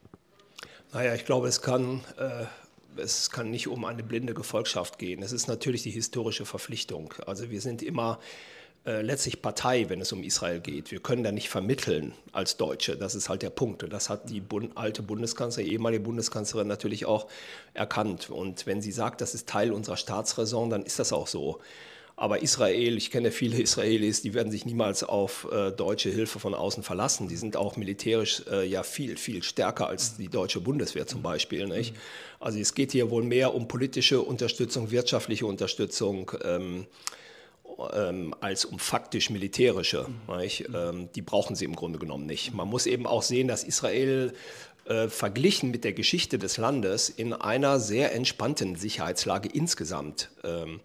Naja, 0.93 1.15
ich 1.15 1.25
glaube, 1.25 1.47
es 1.47 1.63
kann, 1.63 2.01
äh, 2.19 3.01
es 3.01 3.31
kann 3.31 3.49
nicht 3.49 3.69
um 3.69 3.85
eine 3.85 4.03
blinde 4.03 4.35
Gefolgschaft 4.35 4.99
gehen. 4.99 5.23
Es 5.23 5.31
ist 5.31 5.47
natürlich 5.47 5.85
die 5.85 5.93
historische 5.93 6.47
Verpflichtung. 6.47 7.15
Also 7.29 7.49
wir 7.53 7.61
sind 7.61 7.81
immer 7.81 8.19
äh, 8.85 9.01
letztlich 9.01 9.43
Partei, 9.43 9.89
wenn 9.89 10.01
es 10.01 10.13
um 10.13 10.25
Israel 10.25 10.59
geht. 10.59 10.91
Wir 10.91 10.99
können 11.01 11.23
da 11.23 11.31
nicht 11.31 11.49
vermitteln 11.49 12.15
als 12.33 12.57
Deutsche. 12.57 12.97
Das 12.97 13.15
ist 13.15 13.29
halt 13.29 13.43
der 13.43 13.51
Punkt. 13.51 13.85
Und 13.85 13.93
das 13.93 14.11
hat 14.11 14.29
die 14.29 14.41
Bund 14.41 14.77
alte 14.77 15.03
Bundeskanzlerin, 15.03 15.71
ehemalige 15.71 16.03
Bundeskanzlerin 16.03 16.67
natürlich 16.67 17.07
auch 17.07 17.29
erkannt. 17.75 18.29
Und 18.31 18.67
wenn 18.67 18.83
sie 18.83 18.91
sagt, 18.91 19.21
das 19.21 19.35
ist 19.35 19.49
Teil 19.49 19.71
unserer 19.73 19.97
Staatsräson, 19.97 20.69
dann 20.69 20.83
ist 20.83 20.99
das 20.99 21.13
auch 21.13 21.29
so. 21.29 21.61
Aber 22.17 22.43
Israel, 22.43 22.97
ich 22.97 23.11
kenne 23.11 23.31
viele 23.31 23.61
Israelis, 23.61 24.21
die 24.21 24.35
werden 24.35 24.51
sich 24.51 24.67
niemals 24.67 25.03
auf 25.05 25.49
äh, 25.51 25.71
deutsche 25.71 26.11
Hilfe 26.11 26.41
von 26.41 26.55
außen 26.55 26.83
verlassen. 26.83 27.29
Die 27.29 27.37
sind 27.37 27.57
auch 27.57 27.77
militärisch 27.77 28.43
äh, 28.51 28.67
ja 28.67 28.83
viel, 28.83 29.17
viel 29.17 29.43
stärker 29.43 29.87
als 29.87 30.17
die 30.17 30.29
deutsche 30.29 30.61
Bundeswehr 30.61 31.07
zum 31.07 31.23
Beispiel. 31.23 31.69
Nicht? 31.69 31.95
Also 32.41 32.59
es 32.59 32.75
geht 32.75 32.93
hier 32.93 33.11
wohl 33.11 33.23
mehr 33.23 33.55
um 33.55 33.69
politische 33.69 34.21
Unterstützung, 34.21 34.91
wirtschaftliche 34.91 35.47
Unterstützung. 35.47 36.33
Ähm, 36.45 36.87
ähm, 37.95 38.35
als 38.41 38.65
um 38.65 38.79
faktisch 38.79 39.31
militärische. 39.31 40.07
Mhm. 40.09 40.75
Ähm, 40.75 41.09
die 41.15 41.23
brauchen 41.23 41.57
sie 41.57 41.65
im 41.65 41.77
Grunde 41.77 41.99
genommen 41.99 42.27
nicht. 42.27 42.55
Man 42.55 42.69
muss 42.69 42.87
eben 42.87 43.07
auch 43.07 43.23
sehen, 43.23 43.49
dass 43.49 43.65
Israel 43.65 44.33
äh, 44.85 45.09
verglichen 45.09 45.71
mit 45.71 45.85
der 45.85 45.93
Geschichte 45.93 46.39
des 46.39 46.57
Landes 46.57 47.09
in 47.09 47.33
einer 47.33 47.79
sehr 47.79 48.15
entspannten 48.15 48.77
Sicherheitslage 48.77 49.49
insgesamt 49.49 50.31
ähm, 50.43 50.81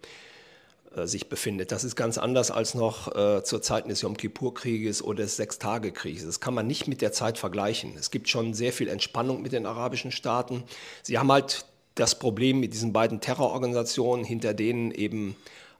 äh, 0.94 1.06
sich 1.06 1.28
befindet. 1.28 1.72
Das 1.72 1.84
ist 1.84 1.96
ganz 1.96 2.16
anders 2.16 2.50
als 2.50 2.74
noch 2.74 3.14
äh, 3.14 3.42
zur 3.42 3.60
Zeit 3.60 3.88
des 3.88 4.02
Yom 4.02 4.16
Kippur-Krieges 4.16 5.02
oder 5.02 5.24
des 5.24 5.36
Sechstagekrieges. 5.36 6.24
Das 6.24 6.40
kann 6.40 6.54
man 6.54 6.66
nicht 6.66 6.86
mit 6.86 7.02
der 7.02 7.12
Zeit 7.12 7.38
vergleichen. 7.38 7.94
Es 7.98 8.10
gibt 8.10 8.28
schon 8.28 8.54
sehr 8.54 8.72
viel 8.72 8.88
Entspannung 8.88 9.42
mit 9.42 9.52
den 9.52 9.66
arabischen 9.66 10.12
Staaten. 10.12 10.62
Sie 11.02 11.18
haben 11.18 11.30
halt 11.30 11.64
das 11.94 12.18
Problem 12.18 12.60
mit 12.60 12.72
diesen 12.74 12.92
beiden 12.92 13.20
Terrororganisationen, 13.20 14.24
hinter 14.24 14.54
denen 14.54 14.92
eben 14.92 15.36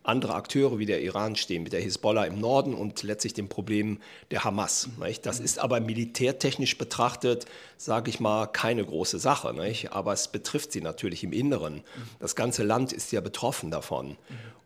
andere 0.08 0.34
Akteure 0.34 0.78
wie 0.78 0.86
der 0.86 1.02
Iran 1.02 1.36
stehen, 1.36 1.62
mit 1.62 1.72
der 1.72 1.80
Hisbollah 1.80 2.24
im 2.24 2.40
Norden 2.40 2.74
und 2.74 3.02
letztlich 3.02 3.34
dem 3.34 3.48
Problem 3.48 3.98
der 4.30 4.44
Hamas. 4.44 4.88
Nicht? 4.98 5.26
Das 5.26 5.38
ist 5.38 5.58
aber 5.58 5.80
militärtechnisch 5.80 6.78
betrachtet, 6.78 7.46
sage 7.78 8.10
ich 8.10 8.20
mal, 8.20 8.46
keine 8.46 8.84
große 8.84 9.18
Sache. 9.18 9.54
Nicht? 9.54 9.92
Aber 9.92 10.12
es 10.12 10.28
betrifft 10.28 10.72
sie 10.72 10.80
natürlich 10.80 11.24
im 11.24 11.32
Inneren. 11.32 11.82
Das 12.20 12.36
ganze 12.36 12.64
Land 12.64 12.92
ist 12.92 13.12
ja 13.12 13.20
betroffen 13.20 13.70
davon 13.70 14.16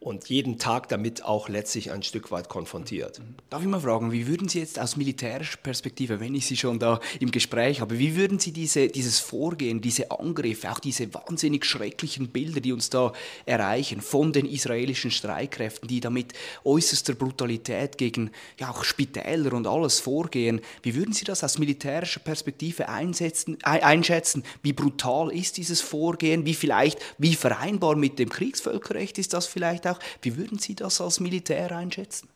und 0.03 0.29
jeden 0.29 0.59
Tag 0.59 0.89
damit 0.89 1.25
auch 1.25 1.49
letztlich 1.49 1.93
ein 1.93 2.03
Stück 2.03 2.31
weit 2.33 2.49
konfrontiert. 2.49 3.21
Darf 3.51 3.63
ich 3.63 3.69
mal 3.69 3.81
fragen, 3.81 4.11
wie 4.11 4.27
würden 4.27 4.49
Sie 4.49 4.59
jetzt 4.59 4.79
aus 4.79 4.97
militärischer 4.97 5.59
Perspektive, 5.59 6.19
wenn 6.19 6.35
ich 6.35 6.47
Sie 6.47 6.57
schon 6.57 6.79
da 6.79 7.01
im 7.21 7.31
Gespräch 7.31 7.81
habe, 7.81 7.99
wie 7.99 8.17
würden 8.17 8.39
Sie 8.39 8.53
diese, 8.53 8.89
dieses 8.89 9.21
Vorgehen, 9.21 9.81
diese 9.81 10.11
Angriffe, 10.11 10.71
auch 10.71 10.81
diese 10.81 11.13
wahnsinnig 11.15 11.65
schrecklichen 11.65 12.29
Bilder, 12.29 12.61
die 12.61 12.73
uns 12.73 12.91
da 12.91 13.13
erreichen 13.47 14.01
von 14.01 14.33
den 14.33 14.47
israelischen 14.47 15.11
Streitkräften, 15.11 15.89
die 15.89 16.01
da 16.01 16.11
mit 16.11 16.33
äußerster 16.65 17.15
Brutalität 17.15 17.97
gegen 17.97 18.31
ja, 18.59 18.71
auch 18.71 18.85
Spitäler 18.85 19.53
und 19.53 19.67
alles 19.67 20.01
vorgehen, 20.01 20.61
wie 20.83 20.95
würden 20.95 21.13
Sie 21.13 21.25
das 21.25 21.45
aus 21.45 21.59
militärischer 21.59 22.21
Perspektive 22.21 22.89
einsetzen, 23.03 23.59
einschätzen? 23.63 24.45
Wie 24.63 24.73
brutal 24.73 25.33
ist 25.33 25.57
dieses 25.57 25.81
Vorgehen? 25.81 26.47
Wie 26.47 26.55
vielleicht, 26.55 26.99
wie 27.19 27.35
vereinbar 27.35 27.97
mit 27.97 28.19
dem 28.19 28.29
Kriegsvölkerrecht 28.29 29.19
ist 29.19 29.33
das 29.33 29.47
vielleicht 29.47 29.87
auch? 29.87 29.99
Wie 30.23 30.37
würden 30.37 30.59
Sie 30.59 30.75
das 30.75 31.01
als 31.01 31.21
Militär 31.21 31.77
einschätzen? 31.77 32.29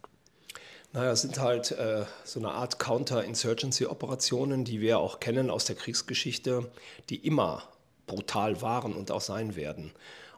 Naja, 0.93 1.13
es 1.13 1.23
sind 1.23 1.39
halt 1.39 1.73
äh, 1.73 2.05
so 2.25 2.41
eine 2.41 2.53
Art 2.53 2.79
Counter-Insurgency-Operationen, 2.79 4.65
die 4.65 4.81
wir 4.81 4.99
auch 4.99 5.21
kennen 5.21 5.51
aus 5.51 5.67
der 5.67 5.77
Kriegsgeschichte, 5.77 6.71
die 7.11 7.17
immer 7.17 7.65
brutal 8.07 8.63
waren 8.63 8.95
und 8.95 9.11
auch 9.11 9.21
sein 9.21 9.57
werden. 9.57 9.93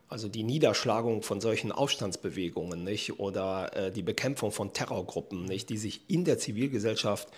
Also 0.08 0.28
die 0.28 0.42
Niederschlagung 0.42 1.22
von 1.22 1.40
solchen 1.40 1.70
Aufstandsbewegungen 1.70 2.82
nicht, 2.82 3.20
oder 3.20 3.76
äh, 3.76 3.92
die 3.92 4.02
Bekämpfung 4.02 4.52
von 4.52 4.72
Terrorgruppen, 4.72 5.44
nicht, 5.44 5.68
die 5.68 5.76
sich 5.76 6.08
in 6.08 6.24
der 6.24 6.38
Zivilgesellschaft 6.38 7.28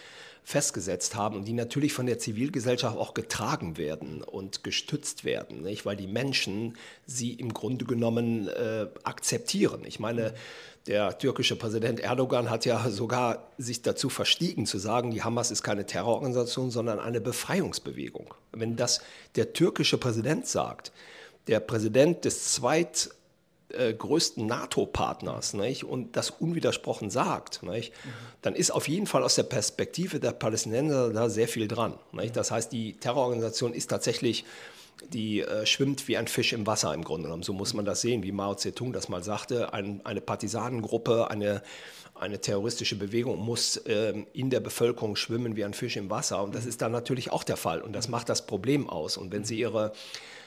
festgesetzt 0.44 1.14
haben 1.14 1.37
und 1.37 1.44
die 1.47 1.52
natürlich 1.52 1.92
von 1.92 2.06
der 2.06 2.18
Zivilgesellschaft 2.18 2.97
auch 2.97 3.14
getragen 3.14 3.76
werden 3.76 4.23
und 4.23 4.64
gestützt 4.64 5.25
werden, 5.25 5.62
nicht? 5.62 5.87
weil 5.87 5.97
die 5.97 6.06
Menschen 6.06 6.76
sie 7.06 7.32
im 7.32 7.54
Grunde 7.54 7.85
genommen 7.85 8.49
äh, 8.49 8.87
akzeptieren. 9.04 9.82
Ich 9.85 10.00
meine, 10.00 10.35
der 10.87 11.18
türkische 11.18 11.56
Präsident 11.56 12.00
Erdogan 12.00 12.50
hat 12.50 12.64
ja 12.64 12.88
sogar 12.90 13.50
sich 13.59 13.82
dazu 13.82 14.09
verstiegen 14.09 14.66
zu 14.66 14.78
sagen, 14.78 15.11
die 15.11 15.23
Hamas 15.23 15.50
ist 15.50 15.62
keine 15.62 15.85
Terrororganisation, 15.85 16.70
sondern 16.70 16.99
eine 16.99 17.20
Befreiungsbewegung. 17.20 18.35
Wenn 18.52 18.76
das 18.76 19.00
der 19.37 19.52
türkische 19.52 19.99
Präsident 19.99 20.47
sagt, 20.47 20.92
der 21.47 21.61
Präsident 21.61 22.25
des 22.25 22.52
zweit 22.52 23.11
äh, 23.74 23.94
größten 23.94 24.46
NATO-Partners 24.46 25.54
und 25.86 26.16
das 26.16 26.30
unwidersprochen 26.30 27.10
sagt, 27.10 27.62
nicht, 27.62 27.92
mhm. 28.04 28.10
dann 28.42 28.54
ist 28.54 28.70
auf 28.70 28.88
jeden 28.88 29.06
Fall 29.06 29.22
aus 29.22 29.34
der 29.34 29.44
Perspektive 29.44 30.20
der 30.20 30.32
Palästinenser 30.32 31.12
da 31.12 31.28
sehr 31.28 31.48
viel 31.48 31.68
dran. 31.68 31.94
Nicht? 32.12 32.36
Das 32.36 32.50
heißt, 32.50 32.72
die 32.72 32.94
Terrororganisation 32.94 33.72
ist 33.72 33.88
tatsächlich, 33.88 34.44
die 35.08 35.40
äh, 35.40 35.66
schwimmt 35.66 36.08
wie 36.08 36.16
ein 36.16 36.28
Fisch 36.28 36.52
im 36.52 36.66
Wasser 36.66 36.92
im 36.94 37.04
Grunde 37.04 37.24
genommen. 37.24 37.42
So 37.42 37.52
muss 37.52 37.74
man 37.74 37.84
das 37.84 38.00
sehen, 38.00 38.22
wie 38.22 38.32
Mao 38.32 38.54
Zedong 38.54 38.92
das 38.92 39.08
mal 39.08 39.22
sagte. 39.22 39.72
Ein, 39.72 40.00
eine 40.04 40.20
Partisanengruppe, 40.20 41.30
eine, 41.30 41.62
eine 42.14 42.40
terroristische 42.40 42.96
Bewegung 42.96 43.38
muss 43.38 43.76
äh, 43.78 44.14
in 44.32 44.50
der 44.50 44.60
Bevölkerung 44.60 45.16
schwimmen 45.16 45.56
wie 45.56 45.64
ein 45.64 45.74
Fisch 45.74 45.96
im 45.96 46.10
Wasser. 46.10 46.42
Und 46.42 46.54
das 46.54 46.66
ist 46.66 46.82
dann 46.82 46.92
natürlich 46.92 47.32
auch 47.32 47.44
der 47.44 47.56
Fall. 47.56 47.80
Und 47.80 47.94
das 47.94 48.08
macht 48.08 48.28
das 48.28 48.46
Problem 48.46 48.88
aus. 48.88 49.16
Und 49.16 49.32
wenn 49.32 49.44
sie 49.44 49.58
ihre 49.58 49.92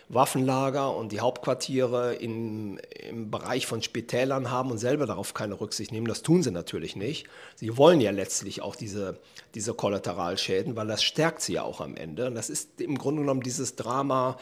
Waffenlager 0.10 0.96
und 0.96 1.12
die 1.12 1.20
Hauptquartiere 1.20 2.14
in, 2.16 2.78
im 3.10 3.32
Bereich 3.32 3.66
von 3.66 3.82
Spitälern 3.82 4.52
haben 4.52 4.72
und 4.72 4.78
selber 4.78 5.06
darauf 5.06 5.34
keine 5.34 5.60
Rücksicht 5.60 5.92
nehmen. 5.92 6.08
Das 6.08 6.22
tun 6.22 6.44
sie 6.44 6.52
natürlich 6.52 6.96
nicht. 6.96 7.28
Sie 7.56 7.78
wollen 7.78 8.02
ja 8.02 8.12
letztlich 8.12 8.62
auch 8.62 8.76
diese, 8.76 9.18
diese 9.56 9.74
Kollateralschäden, 9.74 10.76
weil 10.76 10.88
das 10.88 11.04
stärkt 11.04 11.42
sie 11.42 11.54
ja 11.54 11.64
auch 11.64 11.82
am 11.82 11.96
Ende. 11.96 12.28
Und 12.28 12.36
das 12.36 12.50
ist 12.50 12.82
im 12.82 12.98
Grunde 12.98 13.22
genommen 13.22 13.42
dieses 13.42 13.76
Drama, 13.76 14.38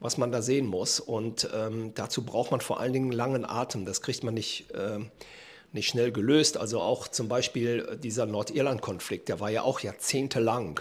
was 0.00 0.18
man 0.18 0.32
da 0.32 0.42
sehen 0.42 0.66
muss. 0.66 1.00
Und 1.00 1.48
ähm, 1.54 1.92
dazu 1.94 2.24
braucht 2.24 2.50
man 2.50 2.60
vor 2.60 2.80
allen 2.80 2.92
Dingen 2.92 3.12
langen 3.12 3.44
Atem. 3.44 3.84
Das 3.84 4.02
kriegt 4.02 4.24
man 4.24 4.34
nicht. 4.34 4.70
Äh, 4.72 5.00
nicht 5.74 5.88
schnell 5.88 6.12
gelöst. 6.12 6.56
Also 6.56 6.80
auch 6.80 7.08
zum 7.08 7.28
Beispiel 7.28 7.98
dieser 8.00 8.26
Nordirland-Konflikt, 8.26 9.28
der 9.28 9.40
war 9.40 9.50
ja 9.50 9.62
auch 9.62 9.80
jahrzehntelang. 9.80 10.80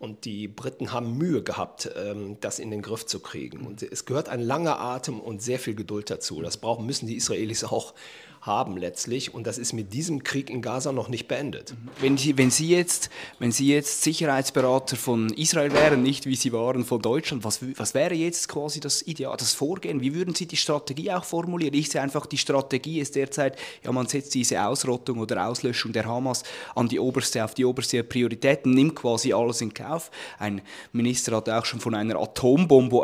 Und 0.00 0.24
die 0.24 0.48
Briten 0.48 0.92
haben 0.92 1.18
Mühe 1.18 1.42
gehabt, 1.42 1.90
ähm, 1.94 2.38
das 2.40 2.58
in 2.58 2.70
den 2.70 2.80
Griff 2.80 3.04
zu 3.04 3.20
kriegen. 3.20 3.66
Und 3.66 3.82
es 3.82 4.06
gehört 4.06 4.30
ein 4.30 4.40
langer 4.40 4.80
Atem 4.80 5.20
und 5.20 5.42
sehr 5.42 5.58
viel 5.58 5.74
Geduld 5.74 6.08
dazu. 6.08 6.40
Das 6.40 6.56
brauchen, 6.56 6.86
müssen 6.86 7.06
die 7.06 7.16
Israelis 7.16 7.64
auch 7.64 7.92
haben 8.40 8.76
letztlich. 8.76 9.34
Und 9.34 9.46
das 9.46 9.58
ist 9.58 9.72
mit 9.72 9.92
diesem 9.92 10.22
Krieg 10.24 10.48
in 10.50 10.62
Gaza 10.62 10.92
noch 10.92 11.08
nicht 11.08 11.28
beendet. 11.28 11.74
Wenn 12.00 12.16
Sie, 12.16 12.38
wenn 12.38 12.50
Sie, 12.50 12.68
jetzt, 12.68 13.10
wenn 13.38 13.52
Sie 13.52 13.68
jetzt 13.68 14.02
Sicherheitsberater 14.02 14.96
von 14.96 15.30
Israel 15.34 15.72
wären, 15.72 16.02
nicht 16.02 16.26
wie 16.26 16.36
Sie 16.36 16.52
waren 16.52 16.84
von 16.84 17.02
Deutschland, 17.02 17.44
was, 17.44 17.60
was 17.76 17.94
wäre 17.94 18.14
jetzt 18.14 18.48
quasi 18.48 18.80
das 18.80 19.02
Ideal, 19.02 19.36
das 19.36 19.52
Vorgehen? 19.52 20.00
Wie 20.00 20.14
würden 20.14 20.34
Sie 20.34 20.46
die 20.46 20.56
Strategie 20.56 21.12
auch 21.12 21.24
formulieren? 21.24 21.74
Ich 21.74 21.90
sehe 21.90 22.00
einfach, 22.00 22.26
die 22.26 22.38
Strategie 22.38 23.00
ist 23.00 23.14
derzeit, 23.14 23.58
ja, 23.84 23.92
man 23.92 24.06
setzt 24.06 24.34
diese 24.34 24.64
Ausrottung 24.64 25.18
oder 25.18 25.46
Auslöschung 25.46 25.92
der 25.92 26.06
Hamas 26.06 26.42
an 26.74 26.88
die 26.88 26.98
oberste, 26.98 27.44
auf 27.44 27.54
die 27.54 27.64
oberste 27.64 28.02
Priorität, 28.04 28.64
nimmt 28.64 28.96
quasi 28.96 29.32
alles 29.32 29.60
in 29.60 29.74
Kauf. 29.74 30.10
Ein 30.38 30.62
Minister 30.92 31.36
hat 31.36 31.48
auch 31.50 31.64
schon 31.66 31.80
von 31.80 31.94
einer 31.94 32.16
Atombombe 32.16 33.00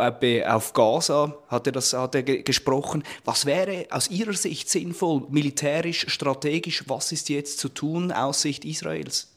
auf 0.46 0.72
Gaza 0.72 1.36
hat 1.48 1.66
er 1.66 1.72
das, 1.72 1.92
hat 1.92 2.14
er 2.14 2.22
gesprochen. 2.22 3.02
Was 3.24 3.46
wäre 3.46 3.86
aus 3.90 4.10
Ihrer 4.10 4.32
Sicht 4.32 4.68
sinnvoll? 4.68 5.25
Militärisch, 5.30 6.06
strategisch, 6.09 6.85
was 6.87 7.12
ist 7.12 7.28
jetzt 7.28 7.59
zu 7.59 7.68
tun 7.68 8.12
aus 8.12 8.42
Sicht 8.42 8.64
Israels? 8.64 9.28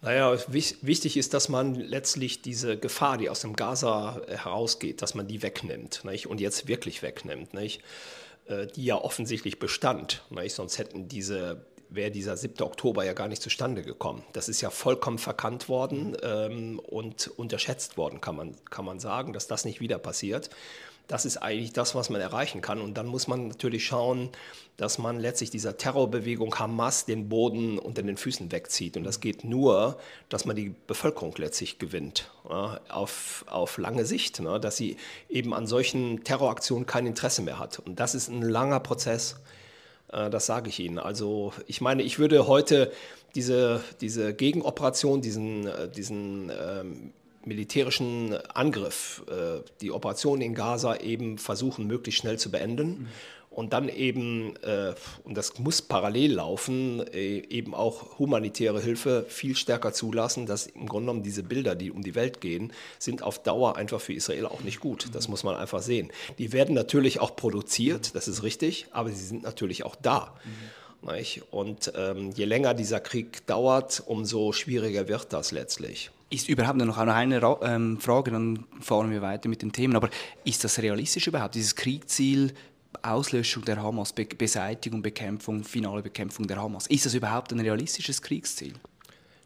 Naja, 0.00 0.38
wichtig 0.48 1.16
ist, 1.16 1.34
dass 1.34 1.48
man 1.48 1.74
letztlich 1.74 2.40
diese 2.40 2.78
Gefahr, 2.78 3.18
die 3.18 3.28
aus 3.30 3.40
dem 3.40 3.56
Gaza 3.56 4.20
herausgeht, 4.28 5.02
dass 5.02 5.14
man 5.14 5.26
die 5.26 5.42
wegnimmt 5.42 6.04
nicht? 6.04 6.28
und 6.28 6.40
jetzt 6.40 6.68
wirklich 6.68 7.02
wegnimmt, 7.02 7.52
nicht? 7.52 7.82
Äh, 8.46 8.68
die 8.68 8.84
ja 8.84 8.96
offensichtlich 8.96 9.58
bestand. 9.58 10.22
Nicht? 10.30 10.54
Sonst 10.54 10.78
hätten 10.78 11.08
diese, 11.08 11.66
wäre 11.90 12.12
dieser 12.12 12.36
7. 12.36 12.62
Oktober 12.62 13.04
ja 13.04 13.12
gar 13.12 13.26
nicht 13.26 13.42
zustande 13.42 13.82
gekommen. 13.82 14.22
Das 14.32 14.48
ist 14.48 14.60
ja 14.60 14.70
vollkommen 14.70 15.18
verkannt 15.18 15.68
worden 15.68 16.16
ähm, 16.22 16.78
und 16.78 17.28
unterschätzt 17.36 17.96
worden, 17.96 18.20
kann 18.20 18.36
man, 18.36 18.54
kann 18.70 18.84
man 18.84 19.00
sagen, 19.00 19.32
dass 19.32 19.48
das 19.48 19.64
nicht 19.64 19.80
wieder 19.80 19.98
passiert. 19.98 20.48
Das 21.08 21.24
ist 21.24 21.38
eigentlich 21.38 21.72
das, 21.72 21.94
was 21.94 22.10
man 22.10 22.20
erreichen 22.20 22.60
kann. 22.60 22.80
Und 22.80 22.98
dann 22.98 23.06
muss 23.06 23.26
man 23.26 23.48
natürlich 23.48 23.86
schauen, 23.86 24.28
dass 24.76 24.98
man 24.98 25.18
letztlich 25.18 25.50
dieser 25.50 25.76
Terrorbewegung 25.76 26.56
Hamas 26.56 27.06
den 27.06 27.28
Boden 27.28 27.78
unter 27.78 28.02
den 28.02 28.16
Füßen 28.16 28.52
wegzieht. 28.52 28.96
Und 28.96 29.04
das 29.04 29.20
geht 29.20 29.42
nur, 29.42 29.98
dass 30.28 30.44
man 30.44 30.54
die 30.54 30.74
Bevölkerung 30.86 31.34
letztlich 31.38 31.78
gewinnt, 31.78 32.30
ja, 32.48 32.78
auf, 32.88 33.44
auf 33.48 33.78
lange 33.78 34.04
Sicht, 34.04 34.38
ne, 34.40 34.60
dass 34.60 34.76
sie 34.76 34.98
eben 35.28 35.54
an 35.54 35.66
solchen 35.66 36.22
Terroraktionen 36.24 36.86
kein 36.86 37.06
Interesse 37.06 37.42
mehr 37.42 37.58
hat. 37.58 37.78
Und 37.80 37.98
das 37.98 38.14
ist 38.14 38.28
ein 38.28 38.42
langer 38.42 38.80
Prozess. 38.80 39.36
Äh, 40.12 40.30
das 40.30 40.46
sage 40.46 40.68
ich 40.68 40.78
Ihnen. 40.78 40.98
Also 40.98 41.52
ich 41.66 41.80
meine, 41.80 42.02
ich 42.02 42.18
würde 42.18 42.46
heute 42.46 42.92
diese, 43.34 43.82
diese 44.00 44.34
Gegenoperation, 44.34 45.20
diesen, 45.20 45.66
äh, 45.66 45.88
diesen 45.88 46.50
ähm, 46.50 47.12
militärischen 47.48 48.34
Angriff, 48.54 49.24
äh, 49.28 49.62
die 49.80 49.90
Operation 49.90 50.40
in 50.40 50.54
Gaza 50.54 50.96
eben 50.96 51.38
versuchen, 51.38 51.86
möglichst 51.86 52.20
schnell 52.20 52.38
zu 52.38 52.50
beenden. 52.50 52.88
Mhm. 52.88 53.08
Und 53.50 53.72
dann 53.72 53.88
eben, 53.88 54.54
äh, 54.62 54.94
und 55.24 55.36
das 55.36 55.58
muss 55.58 55.82
parallel 55.82 56.34
laufen, 56.34 57.04
äh, 57.12 57.38
eben 57.48 57.74
auch 57.74 58.18
humanitäre 58.20 58.80
Hilfe 58.80 59.24
viel 59.28 59.56
stärker 59.56 59.92
zulassen, 59.92 60.46
dass 60.46 60.68
im 60.68 60.86
Grunde 60.86 61.06
genommen 61.06 61.22
diese 61.24 61.42
Bilder, 61.42 61.74
die 61.74 61.90
um 61.90 62.02
die 62.02 62.14
Welt 62.14 62.40
gehen, 62.40 62.72
sind 63.00 63.22
auf 63.22 63.42
Dauer 63.42 63.74
einfach 63.74 64.00
für 64.00 64.12
Israel 64.12 64.46
auch 64.46 64.60
nicht 64.60 64.78
gut. 64.78 65.08
Das 65.12 65.26
muss 65.26 65.42
man 65.42 65.56
einfach 65.56 65.82
sehen. 65.82 66.12
Die 66.38 66.52
werden 66.52 66.72
natürlich 66.72 67.18
auch 67.18 67.34
produziert, 67.34 68.14
das 68.14 68.28
ist 68.28 68.44
richtig, 68.44 68.86
aber 68.92 69.10
sie 69.10 69.24
sind 69.24 69.42
natürlich 69.42 69.84
auch 69.84 69.96
da. 69.96 70.36
Mhm. 70.44 71.40
Und 71.50 71.92
ähm, 71.96 72.30
je 72.30 72.44
länger 72.44 72.74
dieser 72.74 73.00
Krieg 73.00 73.46
dauert, 73.46 74.02
umso 74.06 74.52
schwieriger 74.52 75.08
wird 75.08 75.32
das 75.32 75.52
letztlich 75.52 76.10
ist 76.30 76.48
überhaupt 76.48 76.78
noch 76.78 76.98
eine 76.98 77.58
ähm, 77.62 77.98
Frage, 78.00 78.30
dann 78.30 78.64
fahren 78.80 79.10
wir 79.10 79.22
weiter 79.22 79.48
mit 79.48 79.62
den 79.62 79.72
Themen. 79.72 79.96
Aber 79.96 80.10
ist 80.44 80.62
das 80.64 80.78
realistisch 80.78 81.26
überhaupt, 81.26 81.54
dieses 81.54 81.74
Kriegsziel, 81.74 82.54
Auslöschung 83.02 83.64
der 83.64 83.82
Hamas, 83.82 84.12
Be 84.12 84.24
Beseitigung, 84.24 85.02
Bekämpfung, 85.02 85.64
finale 85.64 86.02
Bekämpfung 86.02 86.46
der 86.46 86.60
Hamas? 86.60 86.86
Ist 86.86 87.06
das 87.06 87.14
überhaupt 87.14 87.52
ein 87.52 87.60
realistisches 87.60 88.20
Kriegsziel? 88.22 88.74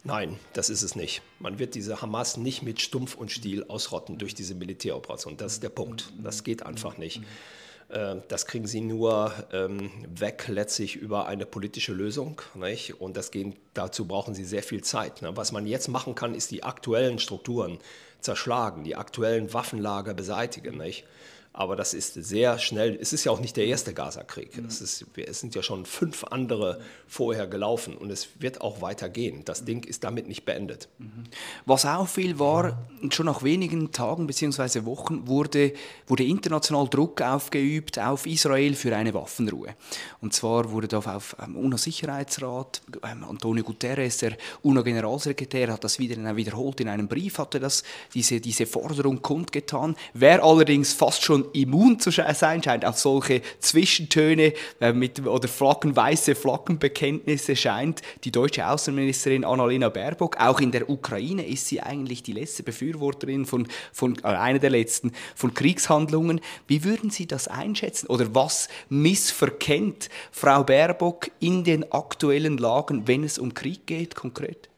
Nein, 0.05 0.37
das 0.53 0.69
ist 0.69 0.83
es 0.83 0.97
nicht. 0.97 1.23
Man 1.39 1.61
wird 1.61 1.77
diese 1.77 2.03
Hamas 2.03 2.37
nicht 2.37 2.63
mit 2.63 2.81
Stumpf 2.81 3.15
und 3.15 3.31
Stiel 3.31 3.65
ausrotten 3.65 4.19
durch 4.19 4.35
diese 4.35 4.57
Militäroperation. 4.57 5.37
Das 5.37 5.55
ist 5.55 5.63
der 5.63 5.69
Punkt. 5.69 6.13
Das 6.21 6.43
geht 6.43 6.65
einfach 6.67 6.99
nicht. 6.99 7.23
Äh, 7.93 8.17
das 8.29 8.47
kriegen 8.47 8.67
sie 8.67 8.81
nur 8.81 9.33
ähm, 9.53 9.91
weg 10.09 10.47
letztlich 10.49 10.97
über 10.97 11.27
eine 11.27 11.47
politische 11.47 11.93
Lösung. 11.93 12.41
Nicht? 12.55 13.01
Und 13.01 13.17
das 13.17 13.31
gehen, 13.31 13.55
dazu 13.75 14.07
brauchen 14.07 14.35
sie 14.35 14.45
sehr 14.45 14.63
viel 14.63 14.83
Zeit. 14.83 15.23
Ne? 15.23 15.37
Was 15.37 15.53
man 15.53 15.67
jetzt 15.67 15.89
machen 15.89 16.15
kann, 16.15 16.35
ist 16.35 16.51
die 16.51 16.65
aktuellen 16.65 17.19
Strukturen 17.19 17.79
zerschlagen, 18.21 18.85
die 18.85 18.97
aktuellen 18.97 19.53
Waffenlager 19.53 20.15
beseitigen. 20.15 20.79
Nicht? 20.79 21.05
Aber 21.55 21.77
das 21.77 21.93
ist 21.93 22.15
sehr 22.15 22.59
schnell, 22.59 22.97
es 22.99 23.13
ist 23.13 23.25
ja 23.25 23.33
auch 23.33 23.41
nicht 23.41 23.59
der 23.59 23.67
erste 23.67 23.93
Gaza-Krieg. 23.93 24.59
Es, 24.67 25.05
sind 25.41 25.55
ja 25.55 25.63
schon 25.63 25.85
fünf 25.85 26.25
andere 26.25 26.81
vorher 27.07 27.47
gelaufen 27.47 27.95
und 27.95 28.11
es 28.11 28.29
wird 28.39 28.63
auch 28.63 28.81
weitergehen. 28.81 29.45
Das 29.45 29.67
Ding 29.67 29.85
ist 29.85 30.03
damit 30.03 30.29
nicht 30.29 30.47
beendet. 30.47 30.89
Was 31.67 31.85
auffiel, 31.85 32.39
war, 32.39 32.89
schon 33.11 33.27
nach 33.27 33.43
wenigen 33.43 33.93
Tagen 33.93 34.27
bzw. 34.27 34.87
Wochen 34.87 35.27
wurde, 35.27 35.75
wurde 36.07 36.25
international 36.25 36.89
Druck 36.89 37.21
aufgeübt 37.21 37.99
auf 37.99 38.27
Israel 38.27 38.75
für 38.75 38.97
eine 38.97 39.13
Waffenruhe. 39.13 39.75
Und 40.23 40.33
zwar 40.33 40.71
wurde 40.71 40.89
da 40.89 40.99
auf 40.99 41.37
ähm, 41.43 41.57
UNO-Sicherheitsrat, 41.57 42.81
ähm, 43.03 43.25
Antonio 43.25 43.63
Guterres, 43.63 44.17
der 44.19 44.39
UNO-Generalsekretär, 44.63 45.71
hat 45.71 45.85
das 45.85 45.99
wieder 45.99 46.35
wiederholt 46.35 46.81
in 46.81 46.89
einem 46.89 47.09
Brief, 47.09 47.37
hatte 47.37 47.61
das, 47.61 47.83
diese, 48.15 48.41
diese 48.41 48.65
Forderung 48.65 49.21
kundgetan. 49.21 49.97
Wer 50.15 50.43
allerdings 50.43 50.95
fast 50.95 51.23
schon 51.23 51.42
immun 51.53 51.99
zu 51.99 52.11
sein 52.11 52.63
scheint 52.63 52.85
auf 52.85 52.99
solche 52.99 53.43
Zwischentöne 53.59 54.53
äh, 54.81 54.93
mit, 54.93 55.27
oder 55.27 55.49
Flaggen, 55.49 55.95
weiße 55.95 56.35
Flaggenbekenntnisse 56.35 57.57
scheint 57.57 58.03
die 58.25 58.31
deutsche 58.31 58.67
Außenministerin 58.67 59.45
Annalena 59.45 59.89
Baerbock. 59.89 60.39
Auch 60.41 60.61
in 60.61 60.73
der 60.73 60.89
Ukraine 60.89 61.47
ist 61.47 61.67
sie 61.69 61.81
eigentlich 61.81 62.23
die 62.23 62.33
letzte 62.33 62.63
Befürworterin 62.63 63.47
von, 63.47 63.69
von 63.93 64.19
äh, 64.23 64.29
einer 64.29 64.59
der 64.59 64.71
letzten 64.71 65.13
von 65.35 65.55
Kriegshandlungen. 65.55 66.41
Wie 66.67 66.85
würden 66.85 67.11
Sie 67.11 67.27
das 67.27 67.49
einschätzen 67.49 68.07
oder 68.07 68.35
was 68.35 68.69
missverkennt 68.89 70.09
Frau 70.31 70.65
Baerbock 70.65 71.31
in 71.41 71.65
den 71.65 71.91
aktuellen 71.93 72.59
Lagen, 72.59 73.07
wenn 73.09 73.25
es 73.25 73.39
um 73.39 73.55
Krieg 73.55 73.87
geht 73.87 74.15
konkret? 74.15 74.69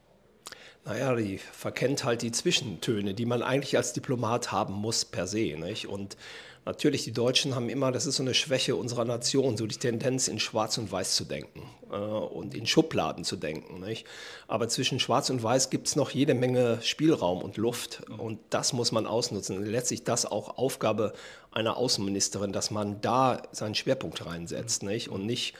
Naja, 0.84 1.14
die 1.14 1.38
verkennt 1.38 2.04
halt 2.04 2.20
die 2.20 2.32
Zwischentöne, 2.32 3.14
die 3.14 3.24
man 3.24 3.42
eigentlich 3.42 3.76
als 3.78 3.94
Diplomat 3.94 4.52
haben 4.52 4.74
muss 4.74 5.06
per 5.06 5.26
se. 5.26 5.56
Nicht? 5.58 5.86
Und 5.86 6.16
natürlich, 6.64 7.04
die 7.04 7.12
Deutschen 7.12 7.54
haben 7.54 7.68
immer, 7.68 7.92
das 7.92 8.06
ist 8.06 8.16
so 8.16 8.22
eine 8.22 8.34
Schwäche 8.34 8.76
unserer 8.76 9.04
Nation, 9.04 9.56
so 9.56 9.66
die 9.66 9.76
Tendenz, 9.76 10.28
in 10.28 10.38
Schwarz 10.38 10.78
und 10.78 10.90
Weiß 10.90 11.14
zu 11.14 11.24
denken 11.24 11.62
äh, 11.90 11.94
und 11.96 12.54
in 12.54 12.66
Schubladen 12.66 13.24
zu 13.24 13.36
denken. 13.36 13.80
Nicht? 13.80 14.06
Aber 14.48 14.68
zwischen 14.68 15.00
Schwarz 15.00 15.30
und 15.30 15.42
Weiß 15.42 15.70
gibt 15.70 15.88
es 15.88 15.96
noch 15.96 16.10
jede 16.10 16.34
Menge 16.34 16.80
Spielraum 16.82 17.42
und 17.42 17.56
Luft. 17.56 18.02
Und 18.18 18.38
das 18.50 18.72
muss 18.72 18.92
man 18.92 19.06
ausnutzen. 19.06 19.58
Und 19.58 19.66
letztlich 19.66 20.04
das 20.04 20.26
auch 20.26 20.58
Aufgabe 20.58 21.12
einer 21.52 21.76
Außenministerin, 21.76 22.52
dass 22.52 22.70
man 22.70 23.00
da 23.00 23.42
seinen 23.52 23.74
Schwerpunkt 23.74 24.24
reinsetzt 24.26 24.82
nicht? 24.82 25.08
und 25.08 25.26
nicht 25.26 25.54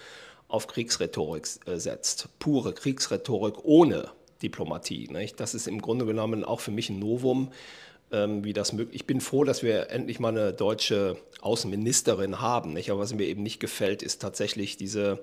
auf 0.49 0.67
Kriegsrhetorik 0.67 1.49
äh, 1.67 1.77
setzt. 1.79 2.29
Pure 2.39 2.73
Kriegsrhetorik 2.73 3.65
ohne 3.65 4.11
Diplomatie. 4.43 5.09
Nicht? 5.11 5.41
Das 5.41 5.55
ist 5.55 5.67
im 5.67 5.81
Grunde 5.81 6.07
genommen 6.07 6.45
auch 6.45 6.61
für 6.61 6.71
mich 6.71 6.91
ein 6.91 6.99
Novum, 6.99 7.51
wie 8.43 8.53
das 8.53 8.73
möglich. 8.73 9.03
Ich 9.03 9.07
bin 9.07 9.21
froh, 9.21 9.45
dass 9.45 9.63
wir 9.63 9.91
endlich 9.91 10.21
mal 10.21 10.29
eine 10.29 10.53
deutsche 10.53 11.17
Außenministerin 11.41 12.41
haben. 12.41 12.73
Nicht? 12.73 12.91
Aber 12.91 13.01
was 13.01 13.15
mir 13.15 13.27
eben 13.27 13.43
nicht 13.43 13.61
gefällt, 13.61 14.03
ist 14.03 14.23
tatsächlich 14.23 14.77
diese, 14.77 15.23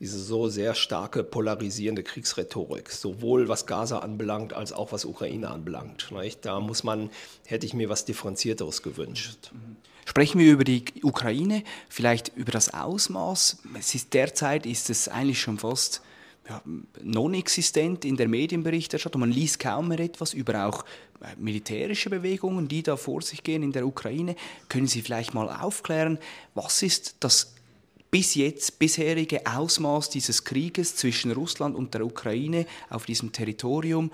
diese 0.00 0.18
so 0.18 0.48
sehr 0.48 0.74
starke 0.74 1.22
polarisierende 1.22 2.02
Kriegsrhetorik, 2.02 2.90
sowohl 2.90 3.48
was 3.48 3.66
Gaza 3.66 3.98
anbelangt 4.00 4.52
als 4.52 4.72
auch 4.72 4.92
was 4.92 5.04
Ukraine 5.04 5.50
anbelangt. 5.50 6.10
Nicht? 6.12 6.44
Da 6.44 6.60
muss 6.60 6.82
man, 6.82 7.10
hätte 7.46 7.66
ich 7.66 7.74
mir 7.74 7.88
was 7.88 8.04
Differenzierteres 8.04 8.82
gewünscht. 8.82 9.52
Sprechen 10.06 10.38
wir 10.38 10.52
über 10.52 10.64
die 10.64 10.84
Ukraine, 11.02 11.62
vielleicht 11.88 12.36
über 12.36 12.52
das 12.52 12.74
Ausmaß. 12.74 13.58
Es 13.78 13.94
ist 13.94 14.12
derzeit 14.12 14.66
ist 14.66 14.90
es 14.90 15.08
eigentlich 15.08 15.40
schon 15.40 15.58
fast 15.58 16.02
ja, 16.48 16.62
non-existent 17.02 18.04
in 18.04 18.16
der 18.16 18.28
Medienberichterstattung. 18.28 19.20
Man 19.20 19.30
liest 19.30 19.58
kaum 19.60 19.88
mehr 19.88 20.00
etwas 20.00 20.34
über 20.34 20.66
auch 20.66 20.84
äh, 21.20 21.34
militärische 21.38 22.10
Bewegungen, 22.10 22.68
die 22.68 22.82
da 22.82 22.96
vor 22.96 23.22
sich 23.22 23.42
gehen 23.42 23.62
in 23.62 23.72
der 23.72 23.86
Ukraine. 23.86 24.36
Können 24.68 24.86
Sie 24.86 25.02
vielleicht 25.02 25.34
mal 25.34 25.48
aufklären, 25.48 26.18
was 26.54 26.82
ist 26.82 27.16
das 27.20 27.54
bis 28.10 28.34
jetzt 28.34 28.78
bisherige 28.78 29.44
Ausmaß 29.46 30.10
dieses 30.10 30.44
Krieges 30.44 30.96
zwischen 30.96 31.32
Russland 31.32 31.74
und 31.74 31.94
der 31.94 32.04
Ukraine 32.04 32.66
auf 32.90 33.06
diesem 33.06 33.32
Territorium? 33.32 34.10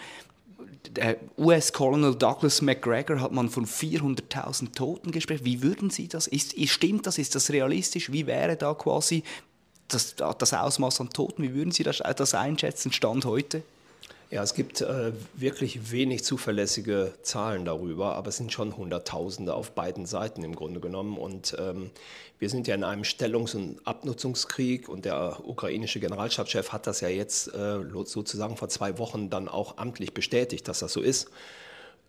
US-Colonel 1.37 2.15
Douglas 2.15 2.63
McGregor 2.63 3.21
hat 3.21 3.33
man 3.33 3.51
von 3.51 3.67
400.000 3.67 4.73
Toten 4.73 5.11
gesprochen. 5.11 5.45
Wie 5.45 5.63
würden 5.63 5.91
Sie 5.91 6.09
das? 6.09 6.27
Ist, 6.27 6.59
stimmt 6.71 7.07
das? 7.07 7.19
Ist 7.19 7.35
das 7.35 7.51
realistisch? 7.51 8.11
Wie 8.11 8.27
wäre 8.27 8.57
da 8.57 8.73
quasi 8.75 9.23
das, 9.95 10.15
das 10.17 10.53
Ausmaß 10.53 11.01
an 11.01 11.11
Toten, 11.11 11.43
wie 11.43 11.55
würden 11.55 11.73
Sie 11.73 11.83
das, 11.83 12.03
das 12.17 12.35
einschätzen, 12.35 12.93
Stand 12.93 13.25
heute? 13.25 13.63
Ja, 14.31 14.45
es 14.45 14.55
gibt 14.55 14.81
äh, 14.81 15.13
wirklich 15.35 15.91
wenig 15.91 16.23
zuverlässige 16.23 17.15
Zahlen 17.23 17.65
darüber, 17.65 18.15
aber 18.15 18.29
es 18.29 18.37
sind 18.37 18.53
schon 18.53 18.77
Hunderttausende 18.77 19.55
auf 19.55 19.73
beiden 19.73 20.07
Seiten 20.07 20.45
im 20.45 20.55
Grunde 20.55 20.79
genommen. 20.79 21.19
Und 21.19 21.57
ähm, 21.59 21.91
wir 22.39 22.49
sind 22.49 22.69
ja 22.69 22.77
in 22.77 22.85
einem 22.85 23.03
Stellungs- 23.03 23.57
und 23.57 23.85
Abnutzungskrieg 23.85 24.89
und 24.89 25.05
der 25.05 25.41
ukrainische 25.45 25.99
Generalstabschef 25.99 26.71
hat 26.71 26.87
das 26.87 27.01
ja 27.01 27.09
jetzt 27.09 27.53
äh, 27.53 27.81
sozusagen 28.05 28.57
vor 28.57 28.69
zwei 28.69 28.99
Wochen 28.99 29.31
dann 29.31 29.49
auch 29.49 29.79
amtlich 29.79 30.15
bestätigt, 30.15 30.69
dass 30.69 30.79
das 30.79 30.93
so 30.93 31.01
ist. 31.01 31.29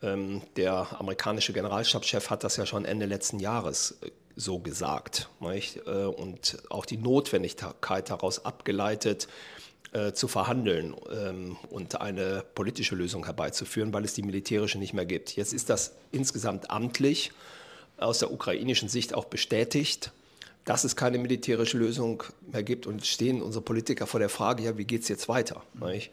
Ähm, 0.03 0.43
der 0.57 0.99
amerikanische 0.99 1.53
Generalstabschef 1.53 2.29
hat 2.29 2.43
das 2.43 2.55
ja 2.55 2.67
schon 2.67 2.85
Ende 2.85 3.07
letzten 3.07 3.39
Jahres 3.39 3.97
äh, 4.01 4.11
so 4.35 4.59
gesagt 4.59 5.29
nicht? 5.39 5.77
Äh, 5.85 6.05
und 6.05 6.57
auch 6.69 6.85
die 6.85 6.97
Notwendigkeit 6.97 8.09
daraus 8.09 8.45
abgeleitet, 8.45 9.27
äh, 9.93 10.13
zu 10.13 10.29
verhandeln 10.29 10.95
ähm, 11.11 11.57
und 11.69 11.99
eine 11.99 12.45
politische 12.55 12.95
Lösung 12.95 13.25
herbeizuführen, 13.25 13.93
weil 13.93 14.05
es 14.05 14.13
die 14.13 14.21
militärische 14.21 14.77
nicht 14.77 14.93
mehr 14.93 15.05
gibt. 15.05 15.35
Jetzt 15.35 15.53
ist 15.53 15.69
das 15.69 15.93
insgesamt 16.13 16.71
amtlich 16.71 17.31
aus 17.97 18.19
der 18.19 18.31
ukrainischen 18.31 18.87
Sicht 18.87 19.13
auch 19.13 19.25
bestätigt, 19.25 20.11
dass 20.63 20.83
es 20.83 20.95
keine 20.95 21.17
militärische 21.17 21.77
Lösung 21.77 22.23
mehr 22.51 22.63
gibt 22.63 22.87
und 22.87 23.05
stehen 23.05 23.41
unsere 23.41 23.63
Politiker 23.63 24.07
vor 24.07 24.19
der 24.19 24.29
Frage, 24.29 24.63
ja, 24.63 24.77
wie 24.77 24.85
geht 24.85 25.01
es 25.01 25.07
jetzt 25.09 25.27
weiter? 25.27 25.61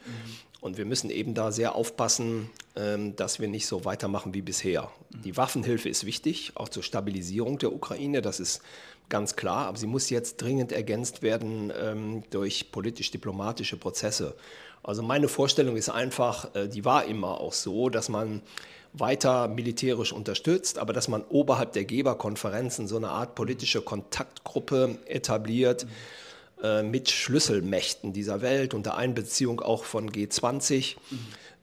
Mhm. 0.06 0.36
Und 0.60 0.76
wir 0.76 0.84
müssen 0.84 1.10
eben 1.10 1.34
da 1.34 1.52
sehr 1.52 1.74
aufpassen, 1.74 2.50
ähm, 2.74 3.14
dass 3.14 3.38
wir 3.38 3.48
nicht 3.48 3.66
so 3.66 3.84
weitermachen 3.84 4.34
wie 4.34 4.42
bisher. 4.42 4.90
Die 5.10 5.36
Waffenhilfe 5.36 5.88
ist 5.88 6.04
wichtig, 6.04 6.52
auch 6.56 6.68
zur 6.68 6.82
Stabilisierung 6.82 7.58
der 7.58 7.72
Ukraine, 7.72 8.22
das 8.22 8.40
ist 8.40 8.60
ganz 9.08 9.36
klar, 9.36 9.66
aber 9.66 9.78
sie 9.78 9.86
muss 9.86 10.10
jetzt 10.10 10.42
dringend 10.42 10.72
ergänzt 10.72 11.22
werden 11.22 11.72
ähm, 11.80 12.24
durch 12.30 12.72
politisch-diplomatische 12.72 13.76
Prozesse. 13.76 14.34
Also 14.82 15.02
meine 15.02 15.28
Vorstellung 15.28 15.76
ist 15.76 15.88
einfach, 15.88 16.54
äh, 16.54 16.68
die 16.68 16.84
war 16.84 17.04
immer 17.04 17.40
auch 17.40 17.52
so, 17.52 17.88
dass 17.88 18.08
man 18.08 18.42
weiter 18.92 19.48
militärisch 19.48 20.12
unterstützt, 20.12 20.78
aber 20.78 20.92
dass 20.92 21.08
man 21.08 21.22
oberhalb 21.22 21.72
der 21.72 21.84
Geberkonferenzen 21.84 22.88
so 22.88 22.96
eine 22.96 23.10
Art 23.10 23.34
politische 23.36 23.80
Kontaktgruppe 23.80 24.98
etabliert. 25.06 25.84
Mhm 25.84 25.90
äh, 26.62 26.82
mit 26.82 27.10
Schlüsselmächten 27.10 28.12
dieser 28.12 28.42
Welt, 28.42 28.74
unter 28.74 28.96
Einbeziehung 28.96 29.60
auch 29.60 29.84
von 29.84 30.10
G20. 30.10 30.96
Mhm. 31.10 31.18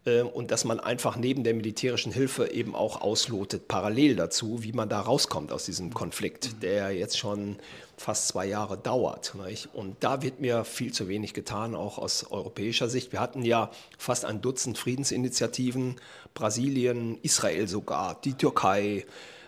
Äh, 0.06 0.22
und 0.22 0.52
dass 0.52 0.64
man 0.66 0.80
einfach 0.80 1.18
neben 1.18 1.44
der 1.44 1.54
militärischen 1.54 2.12
Hilfe 2.12 2.52
eben 2.52 2.76
auch 2.76 3.02
auslotet, 3.02 3.68
parallel 3.68 4.16
dazu, 4.16 4.64
wie 4.64 4.72
man 4.72 4.90
da 4.90 5.02
rauskommt 5.02 5.52
aus 5.52 5.66
diesem 5.66 5.94
Konflikt, 5.94 6.54
mhm. 6.54 6.60
der 6.62 6.92
jetzt 6.92 7.18
schon 7.18 7.58
fast 7.98 8.28
zwei 8.28 8.46
Jahre 8.46 8.78
dauert. 8.78 9.36
Nicht? 9.36 9.70
Und 9.74 9.98
da 10.02 10.22
wird 10.22 10.40
mir 10.40 10.64
viel 10.64 10.94
zu 10.94 11.08
wenig 11.08 11.34
getan, 11.34 11.76
auch 11.76 11.98
aus 11.98 12.30
europäischer 12.30 12.90
Sicht. 12.90 13.12
Wir 13.12 13.20
hatten 13.20 13.44
ja 13.44 13.72
fast 13.98 14.26
ein 14.26 14.42
Dutzend 14.42 14.78
Friedensinitiativen, 14.78 15.96
Brasilien, 16.34 17.18
Israel 17.22 17.68
sogar, 17.68 18.20
die 18.24 18.34
Türkei, 18.34 19.06
ähm, 19.06 19.06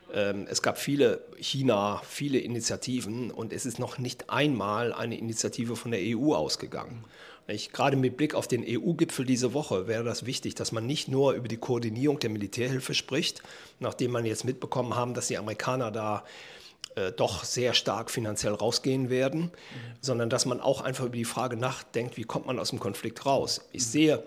es 0.10 0.62
gab 0.62 0.78
viele 0.78 1.22
China, 1.38 2.02
viele 2.08 2.39
Initiativen 2.39 3.30
und 3.32 3.52
es 3.52 3.65
ist 3.65 3.78
noch 3.78 3.98
nicht 3.98 4.30
einmal 4.30 4.93
eine 4.93 5.17
Initiative 5.17 5.76
von 5.76 5.91
der 5.91 6.00
EU 6.02 6.34
ausgegangen. 6.34 7.04
Ich, 7.48 7.72
gerade 7.72 7.96
mit 7.96 8.17
Blick 8.17 8.36
auf 8.36 8.48
den 8.48 8.63
EU-Gipfel 8.67 9.26
diese 9.26 9.54
Woche 9.54 9.88
wäre 9.88 10.04
das 10.04 10.26
wichtig, 10.26 10.56
dass 10.56 10.74
man 10.74 10.86
nicht 10.86 11.08
nur 11.08 11.34
über 11.34 11.48
die 11.48 11.58
Koordinierung 11.58 12.20
der 12.20 12.30
Militärhilfe 12.30 12.93
spricht, 12.93 13.41
nachdem 13.80 14.12
man 14.12 14.26
jetzt 14.26 14.43
mitbekommen 14.43 14.96
haben, 14.96 15.13
dass 15.13 15.28
die 15.28 15.38
Amerikaner 15.38 15.89
da 15.91 16.26
äh, 16.96 17.13
doch 17.13 17.46
sehr 17.46 17.74
stark 17.74 18.12
finanziell 18.12 18.54
rausgehen 18.54 19.10
werden, 19.10 19.43
mhm. 19.43 19.52
sondern 20.02 20.30
dass 20.30 20.46
man 20.46 20.60
auch 20.60 20.82
einfach 20.82 21.06
über 21.06 21.15
die 21.15 21.26
Frage 21.26 21.56
nachdenkt, 21.56 22.17
wie 22.17 22.24
kommt 22.24 22.48
man 22.48 22.60
aus 22.60 22.72
dem 22.72 22.80
Konflikt 22.80 23.26
raus. 23.26 23.62
Ich 23.72 23.86
sehe 23.86 24.24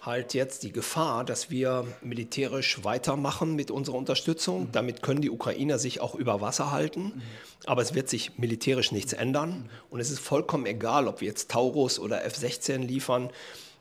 halt 0.00 0.32
jetzt 0.32 0.62
die 0.62 0.72
Gefahr, 0.72 1.24
dass 1.24 1.50
wir 1.50 1.86
militärisch 2.02 2.82
weitermachen 2.84 3.54
mit 3.54 3.70
unserer 3.70 3.96
Unterstützung. 3.96 4.62
Mhm. 4.62 4.72
Damit 4.72 5.02
können 5.02 5.20
die 5.20 5.30
Ukrainer 5.30 5.78
sich 5.78 6.00
auch 6.00 6.14
über 6.14 6.40
Wasser 6.40 6.70
halten. 6.70 7.02
Mhm. 7.02 7.22
Aber 7.66 7.82
es 7.82 7.94
wird 7.94 8.08
sich 8.08 8.38
militärisch 8.38 8.92
nichts 8.92 9.12
ändern. 9.12 9.50
Mhm. 9.50 9.68
Und 9.90 10.00
es 10.00 10.10
ist 10.10 10.20
vollkommen 10.20 10.66
egal, 10.66 11.06
ob 11.06 11.20
wir 11.20 11.28
jetzt 11.28 11.50
Taurus 11.50 11.98
oder 11.98 12.24
F-16 12.24 12.78
liefern. 12.78 13.30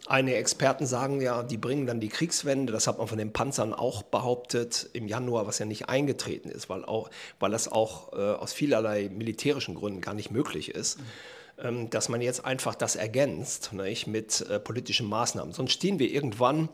Einige 0.08 0.38
Experten 0.38 0.86
sagen 0.86 1.22
ja, 1.22 1.44
die 1.44 1.58
bringen 1.58 1.86
dann 1.86 2.00
die 2.00 2.10
Kriegswende. 2.10 2.74
Das 2.74 2.88
hat 2.88 2.98
man 2.98 3.08
von 3.08 3.18
den 3.18 3.32
Panzern 3.32 3.74
auch 3.74 4.02
behauptet 4.02 4.90
im 4.94 5.08
Januar, 5.08 5.46
was 5.46 5.60
ja 5.60 5.66
nicht 5.66 5.88
eingetreten 5.88 6.50
ist, 6.50 6.70
weil, 6.70 6.84
auch, 6.84 7.10
weil 7.40 7.52
das 7.52 7.72
auch 7.72 8.12
äh, 8.14 8.16
aus 8.16 8.52
vielerlei 8.52 9.10
militärischen 9.10 9.76
Gründen 9.76 10.02
gar 10.02 10.14
nicht 10.14 10.32
möglich 10.32 10.70
ist. 10.74 11.00
Mhm. 11.00 11.04
Ähm, 11.62 11.89
dass 11.89 12.08
man 12.10 12.22
jetzt 12.22 12.45
einfach 12.45 12.76
das 12.76 12.95
ergänzt 12.95 13.74
nicht, 13.74 14.08
mit 14.08 14.41
äh, 14.50 14.60
politischen 14.60 15.08
Maßnahmen. 15.08 15.54
Sonst 15.54 15.74
stehen 15.74 16.00
wir 16.00 16.10
irgendwann 16.10 16.69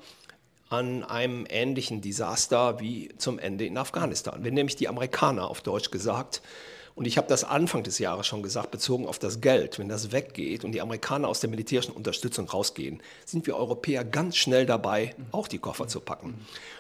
an 0.70 1.04
einem 1.04 1.46
ähnlichen 1.50 2.02
Desaster 2.02 2.80
wie 2.80 3.10
zum 3.18 3.40
Ende 3.40 3.66
in 3.66 3.78
Afghanistan. 3.78 4.44
Wenn 4.44 4.54
nämlich 4.54 4.76
die 4.76 4.88
Amerikaner 4.88 5.48
auf 5.50 5.62
Deutsch 5.62 5.92
gesagt, 5.92 6.42
und 6.94 7.06
ich 7.06 7.18
habe 7.18 7.28
das 7.28 7.44
Anfang 7.44 7.84
des 7.84 8.00
Jahres 8.00 8.26
schon 8.26 8.42
gesagt, 8.42 8.72
bezogen 8.72 9.06
auf 9.06 9.20
das 9.20 9.42
Geld, 9.42 9.80
wenn 9.80 9.90
das 9.90 10.14
weggeht 10.14 10.64
und 10.64 10.72
die 10.72 10.82
Amerikaner 10.82 11.28
aus 11.28 11.42
der 11.42 11.50
militärischen 11.50 11.92
Unterstützung 11.92 12.48
rausgehen, 12.48 13.02
sind 13.26 13.48
wir 13.48 13.58
Europäer 13.58 14.06
ganz 14.06 14.38
schnell 14.38 14.66
dabei, 14.66 15.14
auch 15.32 15.50
die 15.50 15.60
Koffer 15.60 15.88
zu 15.88 16.00
packen. 16.00 16.36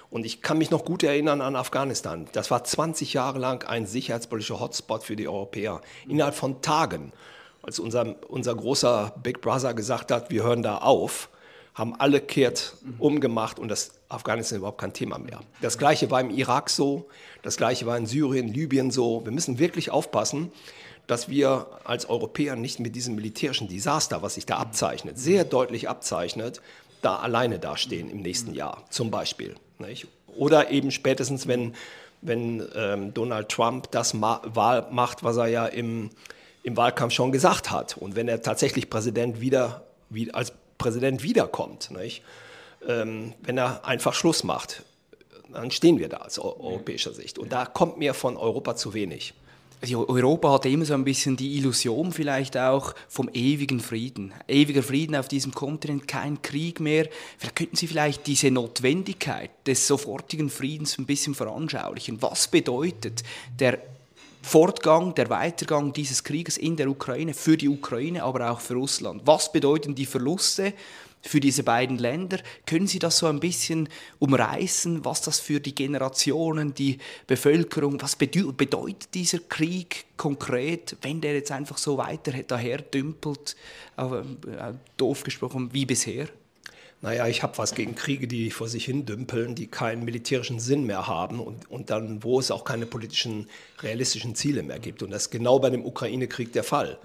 Und 0.09 0.25
ich 0.25 0.41
kann 0.41 0.57
mich 0.57 0.71
noch 0.71 0.85
gut 0.85 1.03
erinnern 1.03 1.41
an 1.41 1.57
Afghanistan. 1.57 2.27
Das 2.31 2.49
war 2.49 2.63
20 2.63 3.13
Jahre 3.13 3.39
lang 3.39 3.67
ein 3.67 3.85
sicherheitspolitischer 3.85 4.59
Hotspot 4.61 5.03
für 5.03 5.17
die 5.17 5.27
Europäer. 5.27 5.81
Innerhalb 6.07 6.35
von 6.35 6.61
Tagen, 6.61 7.11
als 7.65 7.79
unser, 7.79 8.15
unser 8.27 8.55
großer 8.55 9.13
Big 9.23 9.41
Brother 9.41 9.73
gesagt 9.73 10.11
hat, 10.11 10.29
wir 10.29 10.43
hören 10.43 10.61
da 10.61 10.77
auf, 10.77 11.29
haben 11.73 11.95
alle 11.99 12.21
kehrt 12.21 12.75
umgemacht 12.99 13.59
und 13.59 13.67
das 13.67 13.91
Afghanistan 14.07 14.57
ist 14.57 14.59
überhaupt 14.59 14.79
kein 14.79 14.93
Thema 14.93 15.17
mehr. 15.17 15.41
Das 15.61 15.77
gleiche 15.77 16.09
war 16.11 16.21
im 16.21 16.29
Irak 16.29 16.69
so, 16.69 17.07
das 17.41 17.57
gleiche 17.57 17.85
war 17.85 17.97
in 17.97 18.05
Syrien, 18.05 18.47
Libyen 18.47 18.91
so. 18.91 19.25
Wir 19.25 19.31
müssen 19.31 19.59
wirklich 19.59 19.89
aufpassen, 19.91 20.51
dass 21.07 21.27
wir 21.27 21.67
als 21.83 22.07
Europäer 22.07 22.55
nicht 22.55 22.79
mit 22.79 22.95
diesem 22.95 23.15
militärischen 23.15 23.67
Desaster, 23.67 24.21
was 24.21 24.35
sich 24.35 24.45
da 24.45 24.57
abzeichnet, 24.57 25.17
sehr 25.19 25.43
deutlich 25.43 25.89
abzeichnet, 25.89 26.61
da 27.01 27.17
alleine 27.17 27.59
dastehen 27.59 28.09
im 28.09 28.21
nächsten 28.21 28.53
Jahr, 28.53 28.85
zum 28.89 29.11
Beispiel. 29.11 29.55
Nicht? 29.79 30.07
Oder 30.37 30.71
eben 30.71 30.91
spätestens, 30.91 31.47
wenn, 31.47 31.75
wenn 32.21 32.65
ähm, 32.75 33.13
Donald 33.13 33.49
Trump 33.49 33.91
das 33.91 34.13
ma 34.13 34.41
macht, 34.91 35.23
was 35.23 35.37
er 35.37 35.47
ja 35.47 35.65
im, 35.65 36.09
im 36.65 36.75
Wahlkampf 36.75 37.13
schon 37.13 37.31
gesagt 37.31 37.69
hat. 37.69 37.95
Und 37.95 38.15
wenn 38.15 38.27
er 38.27 38.41
tatsächlich 38.41 38.89
Präsident 38.89 39.39
wieder, 39.39 39.83
wie, 40.09 40.33
als 40.33 40.51
Präsident 40.79 41.21
wiederkommt, 41.21 41.91
nicht? 41.91 42.23
Ähm, 42.87 43.33
wenn 43.43 43.57
er 43.57 43.85
einfach 43.85 44.15
Schluss 44.15 44.43
macht, 44.43 44.83
dann 45.53 45.69
stehen 45.69 45.99
wir 45.99 46.09
da 46.09 46.17
aus 46.17 46.39
europäischer 46.39 47.13
Sicht. 47.13 47.37
Und 47.37 47.53
da 47.53 47.65
kommt 47.67 47.99
mir 47.99 48.15
von 48.15 48.35
Europa 48.35 48.75
zu 48.75 48.95
wenig. 48.95 49.35
Also 49.81 50.09
Europa 50.09 50.53
hat 50.53 50.65
immer 50.65 50.85
so 50.85 50.95
ein 50.95 51.03
bisschen 51.03 51.37
die 51.37 51.57
Illusion 51.57 52.11
vielleicht 52.11 52.57
auch 52.57 52.95
vom 53.09 53.29
ewigen 53.31 53.79
Frieden. 53.79 54.33
Ewiger 54.47 54.81
Frieden 54.81 55.15
auf 55.15 55.27
diesem 55.27 55.53
Kontinent, 55.53 56.07
kein 56.07 56.41
Krieg 56.41 56.79
mehr. 56.79 57.07
Vielleicht 57.37 57.55
könnten 57.55 57.75
Sie 57.75 57.85
vielleicht 57.85 58.25
diese 58.25 58.49
Notwendigkeit 58.49 59.51
des 59.67 59.85
sofortigen 59.85 60.49
Friedens 60.49 60.97
ein 60.97 61.05
bisschen 61.05 61.35
veranschaulichen. 61.35 62.23
Was 62.23 62.47
bedeutet 62.47 63.21
der 63.59 63.77
Fortgang, 64.47 65.15
der 65.15 65.31
Weitergang 65.31 65.91
dieses 65.91 66.23
Krieges 66.23 66.57
in 66.57 66.75
der 66.75 66.87
Ukraine 66.87 67.33
für 67.33 67.57
die 67.57 67.67
Ukraine, 67.67 68.21
aber 68.21 68.51
auch 68.51 68.59
für 68.59 68.75
Russland? 68.75 69.23
Was 69.25 69.51
bedeuten 69.51 69.95
die 69.95 70.05
Verluste 70.05 70.73
für 71.23 71.39
diese 71.39 71.63
beiden 71.63 71.97
Länder? 71.97 72.37
Können 72.67 72.85
Sie 72.85 72.99
das 72.99 73.17
so 73.17 73.25
ein 73.25 73.39
bisschen 73.39 73.89
umreißen, 74.19 75.03
was 75.03 75.21
das 75.21 75.39
für 75.39 75.59
die 75.59 75.73
Generationen, 75.73 76.75
die 76.75 76.99
Bevölkerung, 77.25 77.99
was 78.03 78.15
bedeutet 78.15 79.15
dieser 79.15 79.39
Krieg 79.39 80.05
konkret, 80.15 80.95
wenn 81.01 81.21
der 81.21 81.33
jetzt 81.33 81.51
einfach 81.51 81.79
so 81.79 81.97
weiter 81.97 82.31
daher 82.47 82.77
dümpelt, 82.77 83.55
äh, 83.97 84.73
doof 84.95 85.23
gesprochen, 85.23 85.71
wie 85.73 85.87
bisher? 85.87 86.27
Naja, 87.01 87.27
ich 87.27 87.43
habe 87.43 87.57
was 87.57 87.75
gegen 87.75 87.95
Kriege, 87.95 88.27
die 88.27 88.49
vor 88.49 88.67
sich 88.67 88.85
hin 88.85 89.05
dümpeln, 89.05 89.53
die 89.53 89.67
keinen 89.67 90.05
militärischen 90.05 90.59
Sinn 90.59 90.85
mehr 90.85 91.07
haben 91.07 91.39
und, 91.39 91.69
und 91.69 91.89
dann, 91.89 92.23
wo 92.23 92.39
es 92.39 92.51
auch 92.51 92.63
keine 92.63 92.85
politischen, 92.85 93.47
realistischen 93.81 94.33
Ziele 94.35 94.63
mehr 94.63 94.79
gibt. 94.79 95.03
Und 95.03 95.11
das 95.11 95.23
ist 95.23 95.31
genau 95.31 95.59
bei 95.59 95.69
dem 95.69 95.85
Ukraine-Krieg 95.85 96.51
der 96.53 96.63
Fall. 96.63 96.97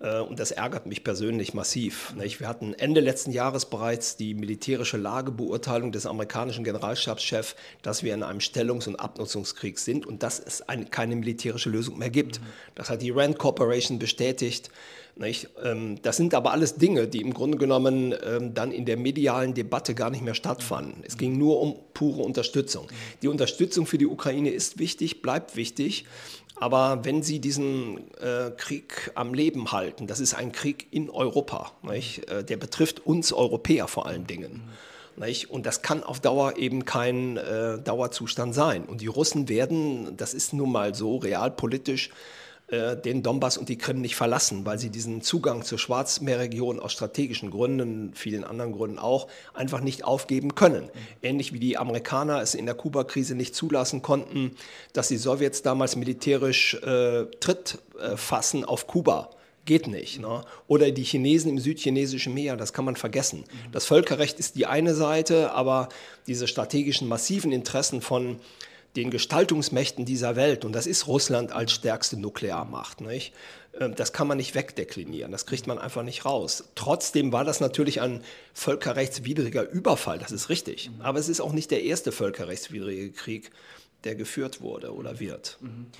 Äh, 0.00 0.20
und 0.20 0.40
das 0.40 0.50
ärgert 0.50 0.86
mich 0.86 1.04
persönlich 1.04 1.54
massiv. 1.54 2.14
Wir 2.16 2.48
hatten 2.48 2.74
Ende 2.74 3.00
letzten 3.00 3.30
Jahres 3.30 3.66
bereits 3.66 4.16
die 4.16 4.34
militärische 4.34 4.96
Lagebeurteilung 4.96 5.92
des 5.92 6.06
amerikanischen 6.06 6.64
Generalstabschefs, 6.64 7.54
dass 7.82 8.02
wir 8.02 8.14
in 8.14 8.22
einem 8.22 8.40
Stellungs- 8.40 8.88
und 8.88 8.96
Abnutzungskrieg 8.96 9.78
sind 9.78 10.06
und 10.06 10.22
dass 10.22 10.40
es 10.40 10.68
eine, 10.68 10.86
keine 10.86 11.16
militärische 11.16 11.70
Lösung 11.70 11.98
mehr 11.98 12.10
gibt. 12.10 12.40
Das 12.74 12.90
hat 12.90 13.02
die 13.02 13.10
Rand 13.10 13.38
Corporation 13.38 13.98
bestätigt. 13.98 14.70
Ähm, 15.20 16.00
das 16.02 16.16
sind 16.16 16.34
aber 16.34 16.52
alles 16.52 16.76
Dinge, 16.76 17.06
die 17.06 17.20
im 17.20 17.34
Grunde 17.34 17.58
genommen 17.58 18.14
ähm, 18.24 18.54
dann 18.54 18.72
in 18.72 18.84
der 18.86 18.96
medialen 18.96 19.54
Debatte 19.54 19.94
gar 19.94 20.10
nicht 20.10 20.24
mehr 20.24 20.34
stattfanden. 20.34 21.02
Es 21.06 21.16
ging 21.16 21.36
nur 21.38 21.60
um 21.60 21.76
pure 21.94 22.22
Unterstützung. 22.22 22.86
Die 23.22 23.28
Unterstützung 23.28 23.86
für 23.86 23.98
die 23.98 24.06
Ukraine 24.06 24.50
ist 24.50 24.78
wichtig, 24.78 25.22
bleibt 25.22 25.56
wichtig. 25.56 26.06
Aber 26.56 27.04
wenn 27.04 27.22
Sie 27.22 27.40
diesen 27.40 27.98
äh, 28.20 28.50
Krieg 28.56 29.12
am 29.14 29.32
Leben 29.32 29.72
halten, 29.72 30.06
das 30.06 30.20
ist 30.20 30.34
ein 30.34 30.52
Krieg 30.52 30.88
in 30.90 31.08
Europa? 31.08 31.72
Äh, 31.90 32.44
der 32.44 32.56
betrifft 32.58 33.06
uns 33.06 33.32
Europäer 33.32 33.88
vor 33.88 34.06
allen 34.06 34.26
Dingen. 34.26 34.62
Nicht? 35.16 35.50
Und 35.50 35.66
das 35.66 35.82
kann 35.82 36.02
auf 36.02 36.20
Dauer 36.20 36.56
eben 36.58 36.84
kein 36.84 37.36
äh, 37.36 37.78
Dauerzustand 37.78 38.54
sein. 38.54 38.84
Und 38.84 39.00
die 39.00 39.06
Russen 39.06 39.48
werden, 39.48 40.16
das 40.16 40.34
ist 40.34 40.52
nun 40.52 40.70
mal 40.70 40.94
so 40.94 41.16
realpolitisch, 41.16 42.10
äh, 42.70 42.96
den 42.96 43.22
Donbass 43.22 43.58
und 43.58 43.68
die 43.68 43.78
Krim 43.78 44.00
nicht 44.00 44.16
verlassen, 44.16 44.64
weil 44.64 44.78
sie 44.78 44.90
diesen 44.90 45.22
Zugang 45.22 45.64
zur 45.64 45.78
Schwarzmeerregion 45.78 46.78
aus 46.78 46.92
strategischen 46.92 47.50
Gründen, 47.50 48.12
vielen 48.14 48.44
anderen 48.44 48.72
Gründen 48.72 48.98
auch, 48.98 49.28
einfach 49.54 49.80
nicht 49.80 50.04
aufgeben 50.04 50.54
können. 50.54 50.88
Ähnlich 51.22 51.52
wie 51.52 51.58
die 51.58 51.78
Amerikaner 51.78 52.40
es 52.40 52.54
in 52.54 52.66
der 52.66 52.74
Kuba-Krise 52.74 53.34
nicht 53.34 53.54
zulassen 53.54 54.02
konnten, 54.02 54.52
dass 54.92 55.08
die 55.08 55.16
Sowjets 55.16 55.62
damals 55.62 55.96
militärisch 55.96 56.74
äh, 56.74 57.26
Tritt 57.40 57.78
äh, 58.00 58.16
fassen 58.16 58.64
auf 58.64 58.86
Kuba 58.86 59.30
geht 59.64 59.86
nicht. 59.86 60.20
Ne? 60.20 60.42
Oder 60.66 60.90
die 60.90 61.04
Chinesen 61.04 61.50
im 61.50 61.58
südchinesischen 61.58 62.34
Meer, 62.34 62.56
das 62.56 62.72
kann 62.72 62.84
man 62.84 62.96
vergessen. 62.96 63.44
Das 63.72 63.84
Völkerrecht 63.84 64.38
ist 64.38 64.56
die 64.56 64.66
eine 64.66 64.94
Seite, 64.94 65.52
aber 65.52 65.88
diese 66.26 66.48
strategischen 66.48 67.06
massiven 67.08 67.52
Interessen 67.52 68.00
von 68.00 68.40
den 68.96 69.10
Gestaltungsmächten 69.10 70.04
dieser 70.04 70.36
Welt, 70.36 70.64
und 70.64 70.72
das 70.72 70.86
ist 70.86 71.06
Russland 71.06 71.52
als 71.52 71.72
stärkste 71.72 72.16
Nuklearmacht, 72.18 73.00
nicht? 73.00 73.32
Ähm, 73.78 73.94
das 73.94 74.12
kann 74.12 74.26
man 74.26 74.36
nicht 74.36 74.54
wegdeklinieren, 74.54 75.32
das 75.32 75.46
kriegt 75.46 75.66
man 75.66 75.78
einfach 75.78 76.02
nicht 76.02 76.24
raus. 76.24 76.64
Trotzdem 76.74 77.32
war 77.32 77.44
das 77.44 77.60
natürlich 77.60 78.00
ein 78.00 78.22
völkerrechtswidriger 78.54 79.68
Überfall, 79.68 80.18
das 80.18 80.32
ist 80.32 80.48
richtig. 80.48 80.90
Aber 81.00 81.18
es 81.18 81.28
ist 81.28 81.40
auch 81.40 81.52
nicht 81.52 81.70
der 81.70 81.84
erste 81.84 82.12
völkerrechtswidrige 82.12 83.12
Krieg, 83.12 83.50
der 84.04 84.14
geführt 84.14 84.60
wurde 84.60 84.94
oder 84.94 85.20
wird. 85.20 85.58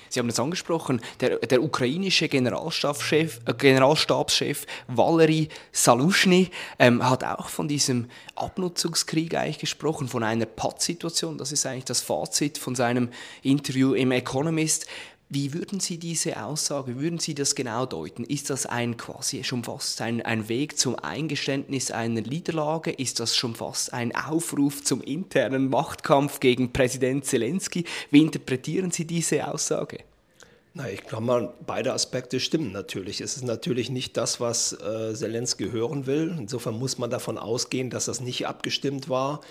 Sie 0.08 0.18
haben 0.18 0.28
es 0.28 0.40
angesprochen, 0.40 1.00
der, 1.20 1.38
der 1.38 1.62
ukrainische 1.62 2.28
Generalstabschef, 2.28 3.40
äh, 3.46 3.54
Generalstabschef 3.54 4.66
Valery 4.88 5.48
Salushny 5.72 6.50
ähm, 6.78 7.08
hat 7.08 7.24
auch 7.24 7.48
von 7.48 7.68
diesem 7.68 8.08
Abnutzungskrieg 8.36 9.34
eigentlich 9.34 9.58
gesprochen, 9.58 10.08
von 10.08 10.22
einer 10.22 10.46
Pattsituation. 10.46 11.38
Das 11.38 11.52
ist 11.52 11.66
eigentlich 11.66 11.84
das 11.84 12.00
Fazit 12.00 12.58
von 12.58 12.74
seinem 12.74 13.10
Interview 13.42 13.94
im 13.94 14.12
Economist. 14.12 14.86
Wie 15.32 15.54
würden 15.54 15.78
Sie 15.78 15.98
diese 15.98 16.42
Aussage, 16.42 16.98
würden 16.98 17.20
Sie 17.20 17.36
das 17.36 17.54
genau 17.54 17.86
deuten? 17.86 18.24
Ist 18.24 18.50
das 18.50 18.66
ein 18.66 18.96
quasi 18.96 19.44
schon 19.44 19.62
fast 19.62 20.00
ein, 20.00 20.22
ein 20.22 20.48
Weg 20.48 20.76
zum 20.76 20.96
Eingeständnis 20.96 21.92
einer 21.92 22.22
Niederlage? 22.22 22.90
Ist 22.90 23.20
das 23.20 23.36
schon 23.36 23.54
fast 23.54 23.92
ein 23.92 24.12
Aufruf 24.12 24.82
zum 24.82 25.00
internen 25.00 25.70
Machtkampf 25.70 26.40
gegen 26.40 26.72
Präsident 26.72 27.26
Zelensky? 27.26 27.84
Wie 28.10 28.22
interpretieren 28.22 28.90
Sie 28.90 29.04
diese 29.04 29.46
Aussage? 29.46 29.98
Na, 30.74 30.90
ich 30.90 31.04
glaube 31.04 31.54
beide 31.64 31.92
Aspekte 31.92 32.40
stimmen 32.40 32.72
natürlich. 32.72 33.20
Es 33.20 33.36
ist 33.36 33.44
natürlich 33.44 33.88
nicht 33.88 34.16
das, 34.16 34.40
was 34.40 34.72
äh, 34.72 35.14
Zelensky 35.14 35.70
hören 35.70 36.06
will. 36.06 36.34
Insofern 36.38 36.76
muss 36.76 36.98
man 36.98 37.08
davon 37.08 37.38
ausgehen, 37.38 37.88
dass 37.88 38.06
das 38.06 38.20
nicht 38.20 38.48
abgestimmt 38.48 39.08
war. 39.08 39.42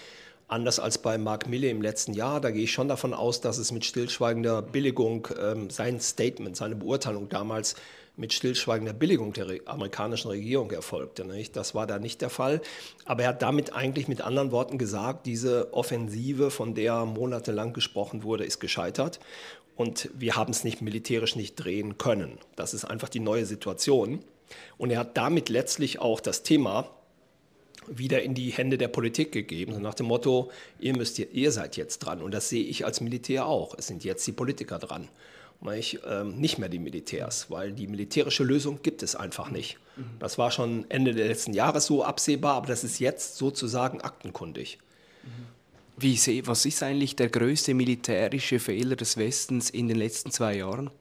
Anders 0.49 0.79
als 0.79 0.97
bei 0.97 1.19
Mark 1.19 1.47
Mille 1.47 1.69
im 1.69 1.79
letzten 1.79 2.13
Jahr, 2.13 2.41
da 2.41 2.49
gehe 2.49 2.63
ich 2.63 2.73
schon 2.73 2.87
davon 2.87 3.13
aus, 3.13 3.39
dass 3.39 3.59
es 3.59 3.71
mit 3.71 3.85
stillschweigender 3.85 4.63
Billigung 4.63 5.27
ähm, 5.39 5.69
sein 5.69 6.01
Statement, 6.01 6.57
seine 6.57 6.75
Beurteilung 6.75 7.29
damals 7.29 7.75
mit 8.17 8.33
stillschweigender 8.33 8.93
Billigung 8.93 9.31
der 9.31 9.45
amerikanischen 9.65 10.29
Regierung 10.29 10.71
erfolgte. 10.71 11.23
Nicht? 11.23 11.55
Das 11.55 11.75
war 11.75 11.85
da 11.85 11.99
nicht 11.99 12.21
der 12.21 12.31
Fall. 12.31 12.61
Aber 13.05 13.23
er 13.23 13.29
hat 13.29 13.43
damit 13.43 13.73
eigentlich 13.73 14.07
mit 14.07 14.21
anderen 14.21 14.51
Worten 14.51 14.79
gesagt, 14.79 15.27
diese 15.27 15.71
Offensive, 15.71 16.49
von 16.49 16.73
der 16.73 17.05
monatelang 17.05 17.71
gesprochen 17.71 18.23
wurde, 18.23 18.43
ist 18.43 18.59
gescheitert. 18.59 19.19
Und 19.75 20.09
wir 20.17 20.35
haben 20.35 20.49
es 20.51 20.63
nicht 20.63 20.81
militärisch 20.81 21.35
nicht 21.35 21.57
drehen 21.57 21.99
können. 21.99 22.39
Das 22.55 22.73
ist 22.73 22.85
einfach 22.85 23.09
die 23.09 23.19
neue 23.19 23.45
Situation. 23.45 24.25
Und 24.79 24.89
er 24.89 24.97
hat 24.97 25.15
damit 25.15 25.47
letztlich 25.47 25.99
auch 25.99 26.19
das 26.19 26.41
Thema 26.41 26.89
wieder 27.87 28.21
in 28.21 28.33
die 28.33 28.49
Hände 28.51 28.77
der 28.77 28.87
Politik 28.87 29.31
gegeben, 29.31 29.73
so 29.73 29.79
nach 29.79 29.93
dem 29.93 30.07
Motto, 30.07 30.51
ihr, 30.79 30.95
müsst, 30.95 31.19
ihr 31.19 31.51
seid 31.51 31.77
jetzt 31.77 31.99
dran. 31.99 32.21
Und 32.21 32.33
das 32.33 32.49
sehe 32.49 32.63
ich 32.63 32.85
als 32.85 33.01
Militär 33.01 33.45
auch. 33.45 33.75
Es 33.77 33.87
sind 33.87 34.03
jetzt 34.03 34.25
die 34.27 34.31
Politiker 34.31 34.79
dran. 34.79 35.07
Ich, 35.77 35.99
ähm, 36.09 36.39
nicht 36.39 36.57
mehr 36.57 36.69
die 36.69 36.79
Militärs, 36.79 37.47
weil 37.49 37.73
die 37.73 37.87
militärische 37.87 38.45
Lösung 38.45 38.79
gibt 38.81 39.03
es 39.03 39.15
einfach 39.15 39.51
nicht. 39.51 39.77
Das 40.17 40.37
war 40.37 40.51
schon 40.51 40.85
Ende 40.89 41.13
des 41.13 41.27
letzten 41.27 41.53
Jahres 41.53 41.85
so 41.85 42.03
absehbar, 42.03 42.55
aber 42.55 42.67
das 42.67 42.85
ist 42.85 42.99
jetzt 42.99 43.35
sozusagen 43.35 43.99
aktenkundig. 43.99 44.79
Wie 45.97 46.15
sehe, 46.15 46.47
was 46.47 46.65
ist 46.65 46.81
eigentlich 46.81 47.17
der 47.17 47.27
größte 47.27 47.73
militärische 47.73 48.59
Fehler 48.59 48.95
des 48.95 49.17
Westens 49.17 49.69
in 49.69 49.89
den 49.89 49.97
letzten 49.97 50.31
zwei 50.31 50.55
Jahren? 50.55 50.91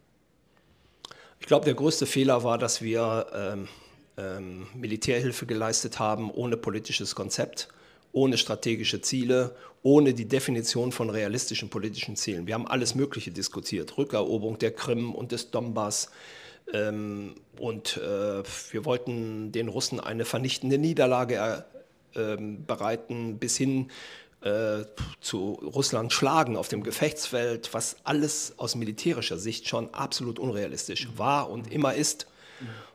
Ich 1.38 1.46
glaube, 1.46 1.64
der 1.64 1.74
größte 1.74 2.06
Fehler 2.06 2.42
war, 2.42 2.58
dass 2.58 2.82
wir 2.82 3.26
ähm, 3.32 3.68
ähm, 4.18 4.66
Militärhilfe 4.74 5.46
geleistet 5.46 5.98
haben 5.98 6.30
ohne 6.30 6.56
politisches 6.56 7.14
Konzept 7.14 7.68
ohne 8.12 8.38
strategische 8.38 9.00
Ziele, 9.00 9.54
ohne 9.82 10.14
die 10.14 10.26
Definition 10.26 10.92
von 10.92 11.10
realistischen 11.10 11.70
politischen 11.70 12.16
Zielen. 12.16 12.46
Wir 12.46 12.54
haben 12.54 12.66
alles 12.66 12.94
Mögliche 12.94 13.30
diskutiert, 13.30 13.96
Rückeroberung 13.96 14.58
der 14.58 14.72
Krim 14.72 15.14
und 15.14 15.32
des 15.32 15.50
Donbass. 15.50 16.10
Ähm, 16.72 17.34
und 17.58 17.96
äh, 17.96 18.42
wir 18.70 18.84
wollten 18.84 19.52
den 19.52 19.68
Russen 19.68 20.00
eine 20.00 20.24
vernichtende 20.24 20.78
Niederlage 20.78 21.64
äh, 22.14 22.36
bereiten, 22.36 23.38
bis 23.38 23.56
hin 23.56 23.90
äh, 24.42 24.84
zu 25.20 25.52
Russland 25.52 26.12
schlagen 26.12 26.56
auf 26.56 26.68
dem 26.68 26.82
Gefechtsfeld, 26.82 27.72
was 27.72 27.96
alles 28.04 28.54
aus 28.58 28.74
militärischer 28.74 29.38
Sicht 29.38 29.68
schon 29.68 29.92
absolut 29.94 30.38
unrealistisch 30.38 31.08
war 31.16 31.50
und 31.50 31.72
immer 31.72 31.94
ist. 31.94 32.26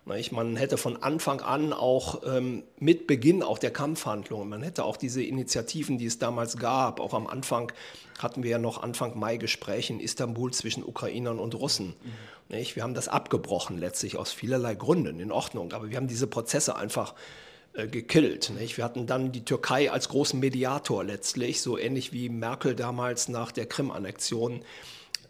Man 0.05 0.55
hätte 0.55 0.77
von 0.77 1.01
Anfang 1.01 1.41
an 1.41 1.73
auch 1.73 2.21
ähm, 2.25 2.63
mit 2.79 3.07
Beginn 3.07 3.41
auch 3.43 3.57
der 3.57 3.71
Kampfhandlungen, 3.71 4.49
man 4.49 4.63
hätte 4.63 4.83
auch 4.83 4.97
diese 4.97 5.23
Initiativen, 5.23 5.97
die 5.97 6.05
es 6.05 6.19
damals 6.19 6.57
gab, 6.57 6.99
auch 6.99 7.13
am 7.13 7.27
Anfang 7.27 7.71
hatten 8.19 8.43
wir 8.43 8.51
ja 8.51 8.57
noch 8.59 8.83
Anfang 8.83 9.17
Mai 9.17 9.37
Gespräche 9.37 9.93
in 9.93 9.99
Istanbul 9.99 10.51
zwischen 10.53 10.83
Ukrainern 10.83 11.39
und 11.39 11.55
Russen. 11.55 11.95
Mhm. 12.49 12.65
Wir 12.75 12.83
haben 12.83 12.93
das 12.93 13.07
abgebrochen 13.07 13.79
letztlich 13.79 14.17
aus 14.17 14.31
vielerlei 14.31 14.75
Gründen, 14.75 15.19
in 15.19 15.31
Ordnung, 15.31 15.73
aber 15.73 15.89
wir 15.89 15.97
haben 15.97 16.07
diese 16.07 16.27
Prozesse 16.27 16.75
einfach 16.75 17.15
äh, 17.73 17.87
gekillt. 17.87 18.51
Nicht? 18.51 18.77
Wir 18.77 18.83
hatten 18.83 19.07
dann 19.07 19.31
die 19.31 19.43
Türkei 19.43 19.89
als 19.89 20.09
großen 20.09 20.39
Mediator 20.39 21.03
letztlich, 21.03 21.61
so 21.61 21.77
ähnlich 21.77 22.13
wie 22.13 22.29
Merkel 22.29 22.75
damals 22.75 23.29
nach 23.29 23.51
der 23.51 23.65
Krim-Annexion 23.65 24.63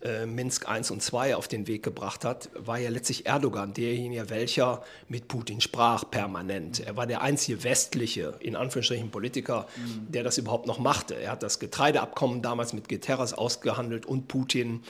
äh, 0.03 0.25
Minsk 0.25 0.65
I 0.69 0.81
und 0.91 1.13
II 1.13 1.33
auf 1.33 1.47
den 1.47 1.67
Weg 1.67 1.81
gebracht 1.83 2.25
hat, 2.25 2.49
war 2.53 2.77
ja 2.77 2.89
letztlich 2.89 3.25
Erdogan 3.25 3.73
derjenige, 3.73 4.29
welcher 4.29 4.83
mit 5.07 5.27
Putin 5.27 5.61
sprach 5.61 6.09
permanent. 6.09 6.81
Er 6.81 6.97
war 6.97 7.07
der 7.07 7.21
einzige 7.21 7.63
westliche, 7.63 8.35
in 8.39 8.55
Anführungsstrichen, 8.55 9.11
Politiker, 9.11 9.67
der 10.09 10.23
das 10.23 10.37
überhaupt 10.37 10.67
noch 10.67 10.79
machte. 10.79 11.15
Er 11.15 11.31
hat 11.31 11.43
das 11.43 11.59
Getreideabkommen 11.59 12.41
damals 12.41 12.73
mit 12.73 12.89
Guterres 12.89 13.33
ausgehandelt 13.33 14.05
und 14.05 14.27
Putin. 14.27 14.83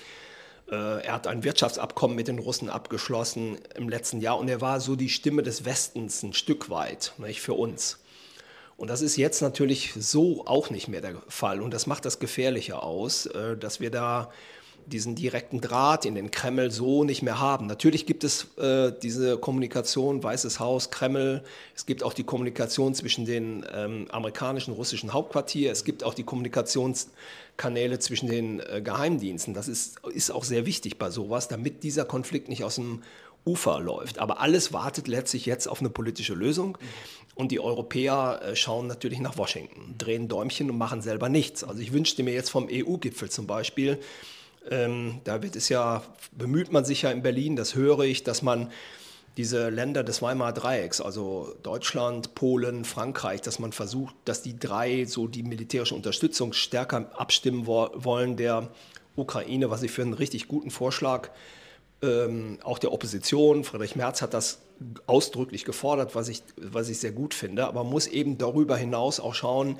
Äh, 0.72 1.06
er 1.06 1.14
hat 1.14 1.28
ein 1.28 1.44
Wirtschaftsabkommen 1.44 2.16
mit 2.16 2.28
den 2.28 2.40
Russen 2.40 2.70
abgeschlossen 2.70 3.60
im 3.76 3.90
letzten 3.90 4.20
Jahr 4.20 4.40
und 4.40 4.50
er 4.50 4.62
war 4.62 4.80
so 4.80 4.96
die 4.96 5.10
Stimme 5.10 5.44
des 5.44 5.66
Westens 5.66 6.24
ein 6.24 6.34
Stück 6.34 6.70
weit 6.70 7.14
nicht, 7.18 7.42
für 7.42 7.54
uns. 7.54 8.00
Und 8.78 8.90
das 8.90 9.02
ist 9.02 9.18
jetzt 9.18 9.42
natürlich 9.42 9.94
so 9.96 10.46
auch 10.48 10.72
nicht 10.72 10.88
mehr 10.88 11.02
der 11.02 11.22
Fall. 11.28 11.62
Und 11.62 11.72
das 11.72 11.86
macht 11.86 12.06
das 12.06 12.18
Gefährliche 12.18 12.82
aus, 12.82 13.28
äh, 13.28 13.56
dass 13.56 13.80
wir 13.80 13.92
da 13.92 14.32
diesen 14.86 15.16
direkten 15.16 15.62
Draht 15.62 16.06
in 16.06 16.16
den 16.16 16.32
Kreml 16.32 16.72
so 16.72 17.04
nicht 17.04 17.22
mehr 17.22 17.40
haben. 17.40 17.68
Natürlich 17.68 18.06
gibt 18.06 18.24
es 18.24 18.56
äh, 18.58 18.92
diese 19.02 19.38
Kommunikation 19.38 20.24
Weißes 20.24 20.60
Haus, 20.60 20.92
Kreml. 20.92 21.44
Es 21.76 21.86
gibt 21.86 22.04
auch 22.04 22.14
die 22.14 22.24
Kommunikation 22.24 22.94
zwischen 22.94 23.26
den 23.26 23.66
ähm, 23.74 24.08
amerikanischen 24.12 24.74
russischen 24.74 25.14
Hauptquartier. 25.14 25.72
Es 25.72 25.86
gibt 25.86 26.04
auch 26.04 26.14
die 26.14 26.24
Kommunikationskanäle 26.24 28.00
zwischen 28.00 28.30
den 28.30 28.60
äh, 28.60 28.82
Geheimdiensten. 28.84 29.54
Das 29.54 29.68
ist, 29.68 30.00
ist 30.14 30.32
auch 30.32 30.44
sehr 30.44 30.66
wichtig 30.66 30.98
bei 30.98 31.10
sowas, 31.10 31.48
damit 31.48 31.84
dieser 31.84 32.06
Konflikt 32.06 32.50
nicht 32.50 32.64
aus 32.64 32.76
dem 32.76 33.02
Ufer 33.46 33.80
läuft. 33.80 34.20
Aber 34.20 34.40
alles 34.40 34.74
wartet 34.74 35.08
letztlich 35.08 35.46
jetzt 35.46 35.68
auf 35.68 35.80
eine 35.80 35.90
politische 35.90 36.34
Lösung. 36.34 36.78
Und 37.36 37.52
die 37.52 37.60
Europäer 37.60 38.42
äh, 38.44 38.56
schauen 38.56 38.88
natürlich 38.88 39.20
nach 39.20 39.38
Washington, 39.38 39.96
drehen 39.98 40.28
Däumchen 40.28 40.70
und 40.70 40.78
machen 40.78 41.02
selber 41.02 41.30
nichts. 41.30 41.64
Also 41.64 41.82
ich 41.82 41.92
wünschte 41.92 42.24
mir 42.24 42.34
jetzt 42.34 42.50
vom 42.50 42.68
EU-Gipfel 42.72 43.30
zum 43.30 43.48
Beispiel, 43.48 44.00
ähm, 44.70 45.22
da 45.24 45.42
wird 45.42 45.56
es 45.56 45.70
ja, 45.70 46.04
bemüht 46.32 46.72
man 46.72 46.86
sich 46.86 47.04
ja 47.04 47.12
in 47.12 47.22
Berlin, 47.22 47.56
das 47.56 47.76
höre 47.76 48.00
ich, 48.02 48.24
dass 48.24 48.42
man 48.42 48.72
diese 49.38 49.70
Länder 49.70 50.04
des 50.04 50.22
Weimarer 50.22 50.54
Dreiecks, 50.54 51.02
also 51.02 51.56
Deutschland, 51.64 52.36
Polen, 52.36 52.86
Frankreich, 52.86 53.42
dass 53.42 53.60
man 53.60 53.72
versucht, 53.72 54.16
dass 54.26 54.44
die 54.44 54.58
drei 54.58 55.06
so 55.06 55.28
die 55.28 55.44
militärische 55.44 55.96
Unterstützung 55.96 56.54
stärker 56.54 57.10
abstimmen 57.20 57.66
wo 57.66 57.90
wollen 57.96 58.38
der 58.38 58.70
Ukraine, 59.16 59.70
was 59.70 59.84
ich 59.84 59.92
für 59.92 60.04
einen 60.04 60.14
richtig 60.14 60.48
guten 60.48 60.70
Vorschlag 60.70 61.30
ähm, 62.04 62.60
auch 62.64 62.78
der 62.78 62.92
Opposition, 62.92 63.64
Friedrich 63.64 63.96
Merz 63.96 64.22
hat 64.22 64.34
das 64.34 64.60
ausdrücklich 65.08 65.66
gefordert, 65.66 66.16
was 66.16 66.28
ich, 66.28 66.44
was 66.58 66.90
ich 66.90 67.00
sehr 67.00 67.14
gut 67.14 67.34
finde, 67.34 67.66
aber 67.66 67.84
man 67.84 67.92
muss 67.92 68.08
eben 68.08 68.38
darüber 68.38 68.76
hinaus 68.76 69.20
auch 69.20 69.34
schauen, 69.34 69.80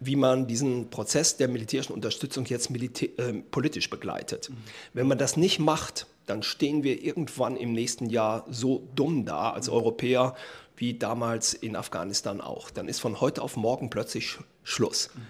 wie 0.00 0.16
man 0.16 0.46
diesen 0.46 0.90
Prozess 0.90 1.36
der 1.36 1.48
militärischen 1.48 1.92
Unterstützung 1.92 2.44
jetzt 2.46 2.70
äh, 2.70 3.32
politisch 3.50 3.88
begleitet. 3.88 4.50
Mhm. 4.50 4.56
Wenn 4.92 5.08
man 5.08 5.18
das 5.18 5.36
nicht 5.36 5.58
macht, 5.58 6.06
dann 6.26 6.42
stehen 6.42 6.82
wir 6.82 7.02
irgendwann 7.02 7.56
im 7.56 7.72
nächsten 7.72 8.10
Jahr 8.10 8.44
so 8.50 8.86
dumm 8.94 9.24
da 9.24 9.50
als 9.50 9.68
Europäer 9.68 10.34
wie 10.76 10.94
damals 10.94 11.54
in 11.54 11.76
Afghanistan 11.76 12.40
auch. 12.40 12.70
Dann 12.70 12.88
ist 12.88 12.98
von 12.98 13.20
heute 13.20 13.42
auf 13.42 13.56
morgen 13.56 13.90
plötzlich 13.90 14.38
Schluss. 14.64 15.10
Mhm. 15.14 15.20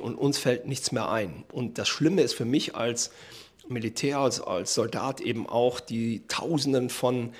Und 0.00 0.14
uns 0.16 0.38
fällt 0.38 0.66
nichts 0.66 0.90
mehr 0.90 1.10
ein. 1.10 1.44
Und 1.52 1.78
das 1.78 1.88
Schlimme 1.88 2.22
ist 2.22 2.34
für 2.34 2.44
mich 2.44 2.74
als 2.74 3.10
Militär, 3.68 4.18
als, 4.18 4.40
als 4.40 4.74
Soldat 4.74 5.20
eben 5.20 5.48
auch 5.48 5.80
die 5.80 6.22
Tausenden 6.28 6.90
von 6.90 7.32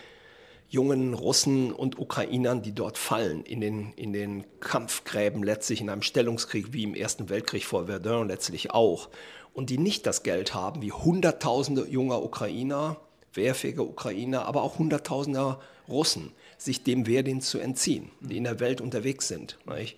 jungen 0.68 1.14
Russen 1.14 1.72
und 1.72 1.98
Ukrainern, 1.98 2.62
die 2.62 2.72
dort 2.72 2.98
fallen, 2.98 3.44
in 3.44 3.60
den, 3.60 3.92
in 3.94 4.12
den 4.12 4.44
Kampfgräben 4.60 5.42
letztlich 5.42 5.80
in 5.80 5.88
einem 5.88 6.02
Stellungskrieg 6.02 6.72
wie 6.72 6.82
im 6.82 6.94
Ersten 6.94 7.28
Weltkrieg 7.28 7.64
vor 7.64 7.86
Verdun 7.86 8.28
letztlich 8.28 8.72
auch, 8.72 9.08
und 9.54 9.70
die 9.70 9.78
nicht 9.78 10.06
das 10.06 10.22
Geld 10.22 10.52
haben, 10.52 10.82
wie 10.82 10.92
Hunderttausende 10.92 11.86
junger 11.88 12.22
Ukrainer, 12.22 12.96
wehrfähige 13.32 13.82
Ukrainer, 13.82 14.44
aber 14.44 14.62
auch 14.62 14.78
Hunderttausender 14.78 15.60
Russen, 15.88 16.32
sich 16.58 16.82
dem 16.82 17.06
Wehrdienst 17.06 17.48
zu 17.48 17.58
entziehen, 17.58 18.10
die 18.20 18.36
in 18.36 18.44
der 18.44 18.60
Welt 18.60 18.80
unterwegs 18.80 19.28
sind. 19.28 19.56
Nicht? 19.66 19.96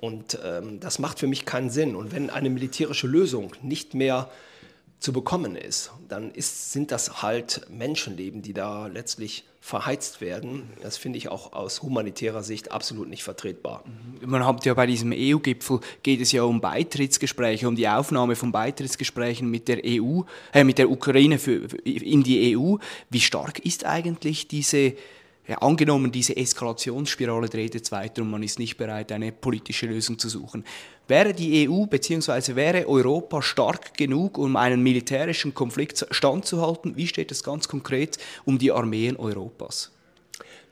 Und 0.00 0.38
ähm, 0.44 0.80
das 0.80 0.98
macht 0.98 1.20
für 1.20 1.26
mich 1.26 1.46
keinen 1.46 1.70
Sinn. 1.70 1.94
Und 1.94 2.12
wenn 2.12 2.28
eine 2.28 2.50
militärische 2.50 3.06
Lösung 3.06 3.52
nicht 3.62 3.94
mehr 3.94 4.30
zu 5.02 5.12
bekommen 5.12 5.56
ist, 5.56 5.90
dann 6.08 6.30
ist, 6.30 6.72
sind 6.72 6.92
das 6.92 7.22
halt 7.22 7.66
Menschenleben, 7.68 8.40
die 8.40 8.52
da 8.52 8.86
letztlich 8.86 9.44
verheizt 9.60 10.20
werden. 10.20 10.70
Das 10.82 10.96
finde 10.96 11.18
ich 11.18 11.28
auch 11.28 11.52
aus 11.52 11.82
humanitärer 11.82 12.42
Sicht 12.42 12.72
absolut 12.72 13.08
nicht 13.08 13.22
vertretbar. 13.22 13.84
Mhm. 14.20 14.30
Man 14.30 14.46
hat 14.46 14.64
ja 14.64 14.74
bei 14.74 14.86
diesem 14.86 15.12
EU-Gipfel 15.12 15.80
geht 16.02 16.20
es 16.20 16.32
ja 16.32 16.42
um 16.42 16.60
Beitrittsgespräche, 16.60 17.68
um 17.68 17.76
die 17.76 17.88
Aufnahme 17.88 18.36
von 18.36 18.50
Beitrittsgesprächen 18.50 19.50
mit 19.50 19.68
der 19.68 19.80
EU, 19.84 20.22
äh, 20.52 20.64
mit 20.64 20.78
der 20.78 20.90
Ukraine 20.90 21.38
für, 21.38 21.66
in 21.84 22.22
die 22.22 22.56
EU. 22.56 22.76
Wie 23.10 23.20
stark 23.20 23.60
ist 23.60 23.84
eigentlich 23.84 24.48
diese 24.48 24.94
ja, 25.48 25.58
angenommen, 25.58 26.12
diese 26.12 26.36
Eskalationsspirale 26.36 27.48
dreht 27.48 27.74
jetzt 27.74 27.90
weiter 27.90 28.22
und 28.22 28.30
man 28.30 28.42
ist 28.42 28.58
nicht 28.58 28.76
bereit, 28.76 29.10
eine 29.10 29.32
politische 29.32 29.86
Lösung 29.86 30.18
zu 30.18 30.28
suchen. 30.28 30.64
Wäre 31.08 31.34
die 31.34 31.68
EU 31.68 31.86
bzw. 31.86 32.54
wäre 32.54 32.88
Europa 32.88 33.42
stark 33.42 33.96
genug, 33.96 34.38
um 34.38 34.56
einen 34.56 34.82
militärischen 34.82 35.52
Konflikt 35.52 36.06
standzuhalten? 36.10 36.96
Wie 36.96 37.06
steht 37.06 37.32
es 37.32 37.42
ganz 37.42 37.68
konkret 37.68 38.18
um 38.44 38.58
die 38.58 38.72
Armeen 38.72 39.16
Europas? 39.16 39.90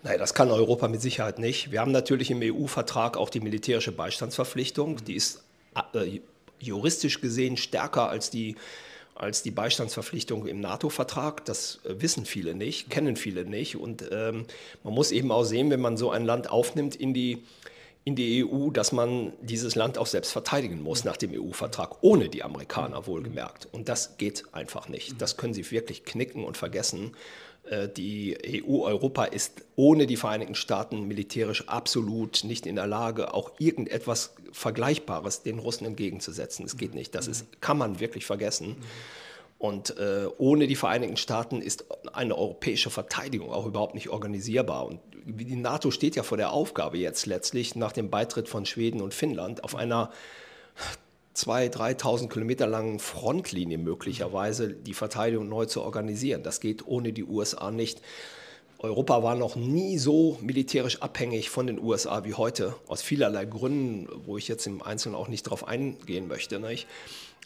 Nein, 0.03 0.19
das 0.19 0.33
kann 0.33 0.51
Europa 0.51 0.89
mit 0.89 1.03
Sicherheit 1.03 1.39
nicht. 1.39 1.73
Wir 1.73 1.81
haben 1.81 1.93
natürlich 1.93 2.31
im 2.31 2.41
EU-Vertrag 2.43 3.17
auch 3.17 3.29
die 3.29 3.41
militärische 3.41 3.93
Beistandsverpflichtung. 3.93 5.05
Die 5.05 5.15
ist 5.15 5.43
äh, 5.95 6.21
juristisch 6.59 7.21
gesehen 7.21 7.57
stärker 7.57 8.09
als 8.09 8.31
die 8.31 8.57
als 9.21 9.43
die 9.43 9.51
Beistandsverpflichtung 9.51 10.47
im 10.47 10.61
NATO-Vertrag. 10.61 11.45
Das 11.45 11.81
äh, 11.85 12.01
wissen 12.01 12.25
viele 12.25 12.55
nicht, 12.55 12.89
kennen 12.89 13.17
viele 13.17 13.45
nicht. 13.45 13.77
Und 13.77 14.09
ähm, 14.11 14.47
man 14.83 14.95
muss 14.95 15.13
eben 15.13 15.31
auch 15.31 15.45
sehen, 15.45 15.71
wenn 15.71 15.81
man 15.81 15.99
so 15.99 16.11
ein 16.11 16.25
Land 16.25 16.51
aufnimmt 16.51 16.97
in 16.97 17.13
die, 17.13 17.43
in 18.05 18.17
die 18.17 18.45
EU, 18.45 18.71
dass 18.71 18.93
man 18.93 19.33
dieses 19.43 19.75
Land 19.75 19.99
auch 19.99 20.07
selbst 20.07 20.33
verteidigen 20.33 20.83
muss 20.83 21.05
nach 21.05 21.17
dem 21.17 21.33
EU-Vertrag, 21.33 22.03
ohne 22.03 22.29
die 22.29 22.43
Amerikaner 22.43 23.07
wohlgemerkt. 23.07 23.69
Und 23.73 23.89
das 23.89 24.17
geht 24.17 24.45
einfach 24.53 24.89
nicht. 24.89 25.21
Das 25.21 25.37
können 25.37 25.55
sie 25.55 25.71
wirklich 25.71 26.05
knicken 26.05 26.45
und 26.45 26.57
vergessen. 26.57 27.15
Äh, 27.65 27.89
die 27.89 28.65
EU, 28.67 28.85
Europa 28.85 29.25
ist 29.25 29.65
ohne 29.77 30.07
die 30.07 30.17
Vereinigten 30.17 30.55
Staaten 30.55 31.07
militärisch 31.09 31.69
absolut 31.69 32.45
nicht 32.45 32.67
in 32.67 32.77
der 32.77 32.87
Lage, 32.87 33.35
auch 33.35 33.53
irgendetwas 33.59 34.35
Vergleichbares 34.53 35.43
den 35.43 35.59
Russen 35.59 35.87
entgegenzusetzen. 35.87 36.65
Es 36.65 36.77
geht 36.77 36.95
nicht. 36.95 37.15
Das 37.15 37.29
ist, 37.29 37.61
kann 37.61 37.77
man 37.77 38.01
wirklich 38.01 38.25
vergessen. 38.25 38.77
Und 39.61 39.99
äh, 39.99 40.27
ohne 40.39 40.67
die 40.67 40.75
Vereinigten 40.75 41.19
Staaten 41.19 41.61
ist 41.61 41.85
eine 42.15 42.35
europäische 42.35 42.89
Verteidigung 42.89 43.53
auch 43.53 43.67
überhaupt 43.67 43.95
nicht 43.95 44.09
organisierbar. 44.09 44.87
Und 44.87 45.01
die 45.13 45.55
NATO 45.55 45.91
steht 45.91 46.17
ja 46.17 46.23
vor 46.23 46.39
der 46.39 46.53
Aufgabe 46.53 46.97
jetzt 46.97 47.27
letztlich 47.27 47.77
nach 47.77 47.93
dem 47.93 48.09
Beitritt 48.09 48.49
von 48.49 48.65
Schweden 48.65 49.03
und 49.03 49.13
Finnland 49.13 49.63
auf 49.63 49.77
einer 49.77 50.13
2.000, 51.37 51.77
3.000 51.77 52.29
Kilometer 52.31 52.67
langen 52.67 53.01
Frontlinie 53.01 53.77
möglicherweise 53.77 54.71
die 54.71 54.95
Verteidigung 54.95 55.51
neu 55.51 55.67
zu 55.67 55.83
organisieren. 55.83 56.43
Das 56.43 56.61
geht 56.61 56.87
ohne 56.87 57.13
die 57.13 57.25
USA 57.25 57.71
nicht. 57.71 58.01
Europa 58.79 59.23
war 59.23 59.35
noch 59.35 59.57
nie 59.57 59.99
so 59.99 60.39
militärisch 60.41 61.03
abhängig 61.03 61.51
von 61.51 61.67
den 61.67 61.79
USA 61.79 62.25
wie 62.25 62.33
heute, 62.33 62.77
aus 62.87 63.03
vielerlei 63.03 63.45
Gründen, 63.45 64.09
wo 64.25 64.39
ich 64.39 64.49
jetzt 64.49 64.67
im 64.67 64.83
Einzelnen 64.83 65.17
auch 65.17 65.29
nicht 65.29 65.45
darauf 65.45 65.69
eingehen 65.69 66.29
möchte. 66.29 66.59
Nicht? 66.61 66.87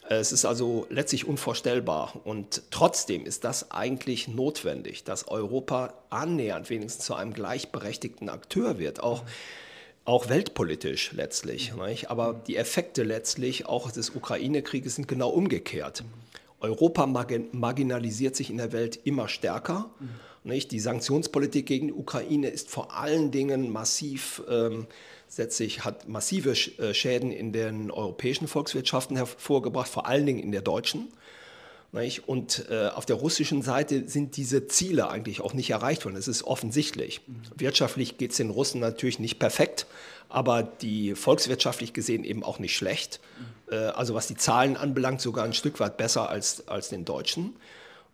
Es 0.07 0.31
ist 0.31 0.45
also 0.45 0.85
letztlich 0.89 1.25
unvorstellbar 1.27 2.21
und 2.23 2.63
trotzdem 2.69 3.25
ist 3.25 3.43
das 3.43 3.71
eigentlich 3.71 4.27
notwendig, 4.27 5.03
dass 5.03 5.27
Europa 5.27 5.93
annähernd 6.09 6.69
wenigstens 6.69 7.05
zu 7.05 7.15
einem 7.15 7.33
gleichberechtigten 7.33 8.29
Akteur 8.29 8.77
wird, 8.77 9.01
auch 9.01 9.23
auch 10.05 10.29
weltpolitisch 10.29 11.11
letztlich. 11.13 11.73
Nicht? 11.75 12.09
Aber 12.09 12.39
die 12.47 12.55
Effekte 12.55 13.03
letztlich 13.03 13.65
auch 13.65 13.91
des 13.91 14.11
Ukraine-Krieges 14.11 14.95
sind 14.95 15.07
genau 15.07 15.29
umgekehrt. 15.29 16.03
Europa 16.59 17.05
marginalisiert 17.07 18.35
sich 18.35 18.49
in 18.49 18.57
der 18.57 18.71
Welt 18.71 18.99
immer 19.03 19.27
stärker. 19.27 19.89
Nicht? 20.43 20.71
Die 20.71 20.79
Sanktionspolitik 20.79 21.65
gegen 21.65 21.87
die 21.87 21.93
Ukraine 21.93 22.49
ist 22.49 22.69
vor 22.69 22.95
allen 22.95 23.31
Dingen 23.31 23.71
massiv, 23.71 24.43
ähm, 24.47 24.85
letztlich 25.37 25.83
hat 25.83 26.07
massive 26.07 26.51
äh, 26.51 26.93
Schäden 26.93 27.31
in 27.31 27.51
den 27.51 27.91
europäischen 27.91 28.47
Volkswirtschaften 28.47 29.17
hervorgebracht, 29.17 29.89
vor 29.89 30.05
allen 30.07 30.25
Dingen 30.25 30.39
in 30.39 30.51
der 30.51 30.61
deutschen. 30.61 31.07
Und 32.25 32.65
äh, 32.69 32.87
auf 32.89 33.05
der 33.05 33.15
russischen 33.15 33.61
Seite 33.61 34.07
sind 34.09 34.35
diese 34.35 34.67
Ziele 34.67 35.09
eigentlich 35.09 35.39
auch 35.39 35.53
nicht 35.53 35.69
erreicht 35.69 36.03
worden. 36.03 36.15
Das 36.15 36.27
ist 36.27 36.43
offensichtlich. 36.43 37.21
Mhm. 37.25 37.41
Wirtschaftlich 37.55 38.17
geht 38.17 38.31
es 38.31 38.37
den 38.37 38.49
Russen 38.49 38.81
natürlich 38.81 39.19
nicht 39.19 39.39
perfekt, 39.39 39.85
aber 40.27 40.61
die 40.61 41.15
volkswirtschaftlich 41.15 41.93
gesehen 41.93 42.25
eben 42.25 42.43
auch 42.43 42.59
nicht 42.59 42.75
schlecht. 42.75 43.21
Mhm. 43.69 43.73
Äh, 43.73 43.77
also 43.77 44.13
was 44.13 44.27
die 44.27 44.35
Zahlen 44.35 44.75
anbelangt, 44.75 45.21
sogar 45.21 45.45
ein 45.45 45.53
Stück 45.53 45.79
weit 45.79 45.95
besser 45.95 46.29
als, 46.29 46.67
als 46.67 46.89
den 46.89 47.05
Deutschen. 47.05 47.55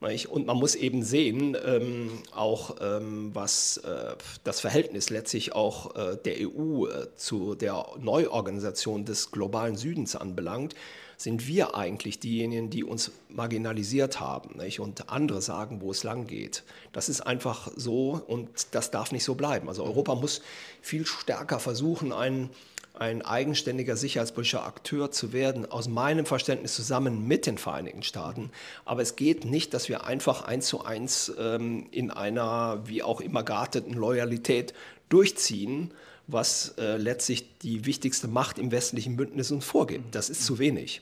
Und 0.02 0.48
man 0.48 0.58
muss 0.58 0.74
eben 0.74 1.04
sehen, 1.04 1.56
ähm, 1.64 2.10
auch 2.34 2.78
ähm, 2.82 3.30
was 3.36 3.78
äh, 3.78 4.16
das 4.44 4.60
Verhältnis 4.60 5.12
letztlich 5.12 5.54
auch 5.54 5.96
äh, 5.96 6.18
der 6.26 6.38
EU 6.40 6.88
äh, 6.88 7.16
zu 7.16 7.54
der 7.54 7.86
Neuorganisation 8.00 9.06
des 9.06 9.30
globalen 9.30 9.76
Südens 9.76 10.16
anbelangt 10.16 10.74
sind 11.22 11.48
wir 11.48 11.76
eigentlich 11.76 12.20
diejenigen, 12.20 12.72
die 12.72 12.84
uns 12.84 13.12
marginalisiert 13.30 14.20
haben 14.20 14.58
nicht? 14.58 14.80
und 14.80 15.10
andere 15.10 15.42
sagen, 15.42 15.80
wo 15.82 15.92
es 15.92 16.04
lang 16.04 16.26
geht. 16.26 16.64
Das 16.94 17.10
ist 17.10 17.22
einfach 17.22 17.72
so 17.76 18.24
und 18.26 18.50
das 18.72 18.90
darf 18.90 19.12
nicht 19.12 19.24
so 19.24 19.36
bleiben. 19.36 19.70
Also 19.70 19.84
Europa 19.84 20.16
muss 20.16 20.42
viel 20.82 21.06
stärker 21.06 21.60
versuchen, 21.60 22.12
ein, 22.12 22.50
ein 23.02 23.24
eigenständiger 23.24 23.96
sicherheitspolitischer 23.96 24.64
Akteur 24.64 25.10
zu 25.10 25.34
werden, 25.34 25.70
aus 25.70 25.90
meinem 25.90 26.28
Verständnis 26.28 26.76
zusammen 26.76 27.28
mit 27.28 27.48
den 27.48 27.58
Vereinigten 27.58 28.04
Staaten. 28.04 28.52
Aber 28.86 29.02
es 29.02 29.16
geht 29.16 29.44
nicht, 29.44 29.74
dass 29.74 29.90
wir 29.90 30.06
einfach 30.06 30.44
eins 30.44 30.68
zu 30.68 30.86
eins 30.86 31.34
ähm, 31.40 31.88
in 31.90 32.12
einer 32.12 32.84
wie 32.86 33.02
auch 33.02 33.20
immer 33.20 33.42
gearteten 33.42 33.96
Loyalität 33.96 34.76
durchziehen, 35.10 35.92
was 36.32 36.76
äh, 36.78 36.98
letztlich 36.98 37.46
die 37.62 37.86
wichtigste 37.86 38.28
Macht 38.28 38.58
im 38.58 38.72
westlichen 38.72 39.18
Bündnis 39.18 39.52
uns 39.52 39.66
vorgibt. 39.66 40.16
Das 40.16 40.30
ist 40.30 40.46
zu 40.46 40.58
wenig. 40.58 41.02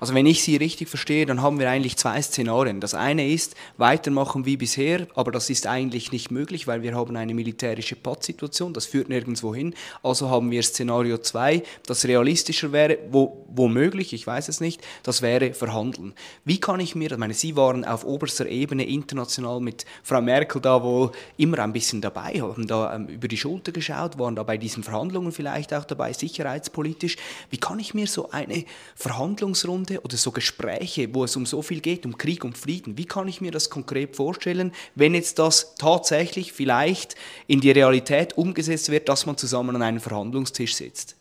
Also 0.00 0.14
wenn 0.14 0.24
ich 0.24 0.42
Sie 0.42 0.56
richtig 0.56 0.88
verstehe, 0.88 1.26
dann 1.26 1.42
haben 1.42 1.58
wir 1.58 1.68
eigentlich 1.68 1.96
zwei 1.96 2.20
Szenarien. 2.22 2.80
Das 2.80 2.94
eine 2.94 3.28
ist, 3.28 3.56
weitermachen 3.76 4.46
wie 4.46 4.56
bisher, 4.56 5.06
aber 5.14 5.32
das 5.32 5.50
ist 5.50 5.66
eigentlich 5.66 6.12
nicht 6.12 6.30
möglich, 6.30 6.66
weil 6.66 6.82
wir 6.82 6.94
haben 6.94 7.16
eine 7.16 7.34
militärische 7.34 7.96
Pattsituation, 7.96 8.72
das 8.72 8.86
führt 8.86 9.08
nirgendwo 9.08 9.54
hin. 9.54 9.74
Also 10.02 10.30
haben 10.30 10.50
wir 10.50 10.62
Szenario 10.62 11.18
2, 11.18 11.62
das 11.86 12.06
realistischer 12.06 12.72
wäre, 12.72 12.98
wo, 13.10 13.44
womöglich, 13.48 14.12
ich 14.12 14.26
weiß 14.26 14.48
es 14.48 14.60
nicht, 14.60 14.80
das 15.02 15.20
wäre 15.22 15.52
verhandeln. 15.52 16.14
Wie 16.44 16.60
kann 16.60 16.80
ich 16.80 16.94
mir, 16.94 17.10
ich 17.10 17.18
meine, 17.18 17.34
Sie 17.34 17.56
waren 17.56 17.84
auf 17.84 18.04
oberster 18.04 18.46
Ebene 18.46 18.86
international 18.86 19.60
mit 19.60 19.84
Frau 20.02 20.22
Merkel 20.22 20.60
da 20.60 20.82
wohl 20.82 21.12
immer 21.36 21.58
ein 21.58 21.72
bisschen 21.72 22.00
dabei, 22.00 22.40
haben 22.40 22.66
da 22.66 22.94
ähm, 22.94 23.08
über 23.08 23.28
die 23.28 23.36
Schulter 23.36 23.72
geschaut, 23.72 24.18
waren 24.18 24.36
da 24.36 24.42
bei 24.42 24.56
diesen 24.68 24.84
Verhandlungen 24.84 25.32
vielleicht 25.32 25.72
auch 25.72 25.84
dabei, 25.84 26.12
sicherheitspolitisch. 26.12 27.16
Wie 27.50 27.56
kann 27.56 27.78
ich 27.78 27.94
mir 27.94 28.06
so 28.06 28.30
eine 28.30 28.64
Verhandlungsrunde 28.94 30.02
oder 30.02 30.16
so 30.16 30.30
Gespräche, 30.30 31.12
wo 31.14 31.24
es 31.24 31.36
um 31.36 31.46
so 31.46 31.62
viel 31.62 31.80
geht, 31.80 32.04
um 32.04 32.18
Krieg, 32.18 32.44
um 32.44 32.52
Frieden, 32.52 32.98
wie 32.98 33.06
kann 33.06 33.28
ich 33.28 33.40
mir 33.40 33.50
das 33.50 33.70
konkret 33.70 34.14
vorstellen, 34.14 34.72
wenn 34.94 35.14
jetzt 35.14 35.38
das 35.38 35.74
tatsächlich 35.76 36.52
vielleicht 36.52 37.16
in 37.46 37.60
die 37.60 37.70
Realität 37.70 38.36
umgesetzt 38.36 38.90
wird, 38.90 39.08
dass 39.08 39.26
man 39.26 39.36
zusammen 39.36 39.74
an 39.76 39.82
einem 39.82 40.00
Verhandlungstisch 40.00 40.74
sitzt? 40.74 41.17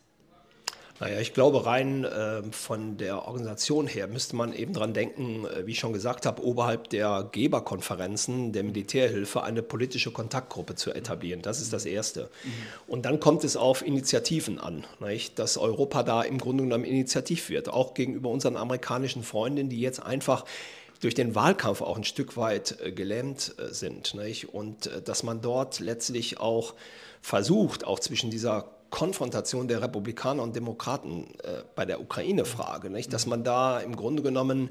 Naja, 1.00 1.20
ich 1.20 1.34
glaube, 1.34 1.66
rein 1.66 2.04
äh, 2.06 2.42
von 2.52 2.98
der 2.98 3.28
Organisation 3.28 3.86
her 3.86 4.08
müsste 4.08 4.36
man 4.36 4.52
eben 4.54 4.74
dran 4.74 4.94
denken, 4.94 5.46
äh, 5.46 5.68
wie 5.68 5.72
ich 5.72 5.80
schon 5.80 5.94
gesagt 5.94 6.26
habe, 6.26 6.44
oberhalb 6.44 6.90
der 6.90 7.30
Geberkonferenzen 7.32 8.52
der 8.52 8.64
Militärhilfe 8.64 9.44
eine 9.44 9.62
politische 9.62 10.12
Kontaktgruppe 10.12 10.74
zu 10.74 10.92
etablieren. 10.92 11.44
Das 11.44 11.62
ist 11.62 11.72
das 11.72 11.86
Erste. 11.86 12.30
Mhm. 12.44 12.50
Und 12.88 13.06
dann 13.06 13.20
kommt 13.20 13.44
es 13.44 13.56
auf 13.56 13.86
Initiativen 13.86 14.60
an, 14.60 14.86
nicht? 15.00 15.38
dass 15.38 15.58
Europa 15.58 16.02
da 16.02 16.24
im 16.24 16.40
Grunde 16.40 16.64
genommen 16.64 16.86
initiativ 16.86 17.50
wird, 17.50 17.70
auch 17.70 17.94
gegenüber 17.94 18.30
unseren 18.30 18.58
amerikanischen 18.58 19.24
Freundinnen, 19.24 19.70
die 19.70 19.80
jetzt 19.80 20.02
einfach 20.02 20.46
durch 21.02 21.14
den 21.14 21.36
Wahlkampf 21.36 21.82
auch 21.82 21.96
ein 21.96 22.06
Stück 22.06 22.38
weit 22.38 22.80
äh, 22.82 22.92
gelähmt 22.92 23.54
äh, 23.60 23.72
sind. 23.72 24.16
Nicht? 24.16 24.52
Und 24.52 24.90
dass 25.06 25.22
man 25.22 25.42
dort 25.42 25.80
letztlich 25.80 26.40
auch 26.40 26.74
versucht, 27.22 27.86
auch 27.86 28.00
zwischen 28.00 28.32
dieser 28.32 28.77
Konfrontation 28.90 29.68
der 29.68 29.82
Republikaner 29.82 30.44
und 30.44 30.56
Demokraten 30.56 31.28
äh, 31.44 31.64
bei 31.76 31.86
der 31.86 32.02
Ukraine-Frage, 32.02 32.90
dass 33.10 33.26
man 33.26 33.44
da 33.44 33.80
im 33.80 33.96
Grunde 33.96 34.24
genommen 34.24 34.70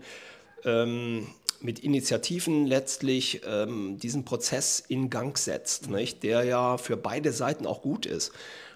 ähm, 0.64 1.26
mit 1.60 1.78
Initiativen 1.78 2.66
letztlich 2.66 3.42
ähm, 3.46 3.98
diesen 3.98 4.24
Prozess 4.24 4.80
in 4.80 5.10
Gang 5.10 5.36
setzt, 5.38 5.90
nicht? 5.90 6.22
der 6.22 6.44
ja 6.44 6.76
für 6.78 6.96
beide 6.96 7.32
Seiten 7.32 7.66
auch 7.66 7.82
gut 7.82 8.06
ist. 8.06 8.32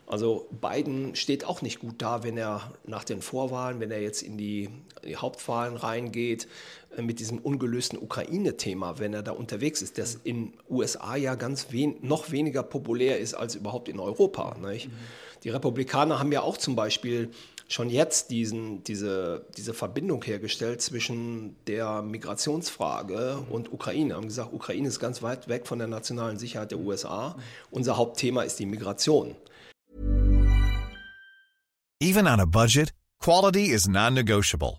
Also 0.06 0.48
Biden 0.50 1.14
steht 1.14 1.44
auch 1.44 1.62
nicht 1.62 1.78
gut 1.78 2.02
da, 2.02 2.24
wenn 2.24 2.36
er 2.36 2.72
nach 2.84 3.04
den 3.04 3.22
Vorwahlen, 3.22 3.78
wenn 3.78 3.92
er 3.92 4.02
jetzt 4.02 4.22
in 4.22 4.36
die, 4.36 4.68
die 5.04 5.16
Hauptwahlen 5.16 5.76
reingeht, 5.76 6.48
äh, 6.96 7.02
mit 7.02 7.20
diesem 7.20 7.38
ungelösten 7.38 7.96
Ukraine-Thema, 7.96 8.98
wenn 8.98 9.14
er 9.14 9.22
da 9.22 9.30
unterwegs 9.30 9.82
ist, 9.82 9.98
das 9.98 10.18
in 10.24 10.52
USA 10.68 11.14
ja 11.14 11.36
ganz 11.36 11.68
wen 11.70 11.94
noch 12.02 12.32
weniger 12.32 12.64
populär 12.64 13.18
ist 13.18 13.34
als 13.34 13.54
überhaupt 13.54 13.88
in 13.88 14.00
Europa. 14.00 14.56
Nicht? 14.58 14.88
Mhm. 14.88 14.92
Die 15.42 15.48
Republikaner 15.48 16.18
haben 16.18 16.32
ja 16.32 16.42
auch 16.42 16.58
zum 16.58 16.76
Beispiel 16.76 17.30
schon 17.68 17.88
jetzt 17.88 18.30
diesen, 18.30 18.82
diese, 18.84 19.46
diese 19.56 19.72
Verbindung 19.72 20.22
hergestellt 20.24 20.82
zwischen 20.82 21.56
der 21.66 22.02
Migrationsfrage 22.02 23.38
und 23.48 23.72
Ukraine. 23.72 24.16
Haben 24.16 24.26
gesagt, 24.26 24.52
Ukraine 24.52 24.88
ist 24.88 25.00
ganz 25.00 25.22
weit 25.22 25.48
weg 25.48 25.66
von 25.66 25.78
der 25.78 25.88
nationalen 25.88 26.36
Sicherheit 26.36 26.72
der 26.72 26.78
USA. 26.78 27.36
Unser 27.70 27.96
Hauptthema 27.96 28.42
ist 28.42 28.58
die 28.58 28.66
Migration. 28.66 29.34
Even 32.02 32.26
on 32.26 32.40
a 32.40 32.46
budget, 32.46 32.92
quality 33.18 33.66
is 33.66 33.86
non-negotiable. 33.86 34.78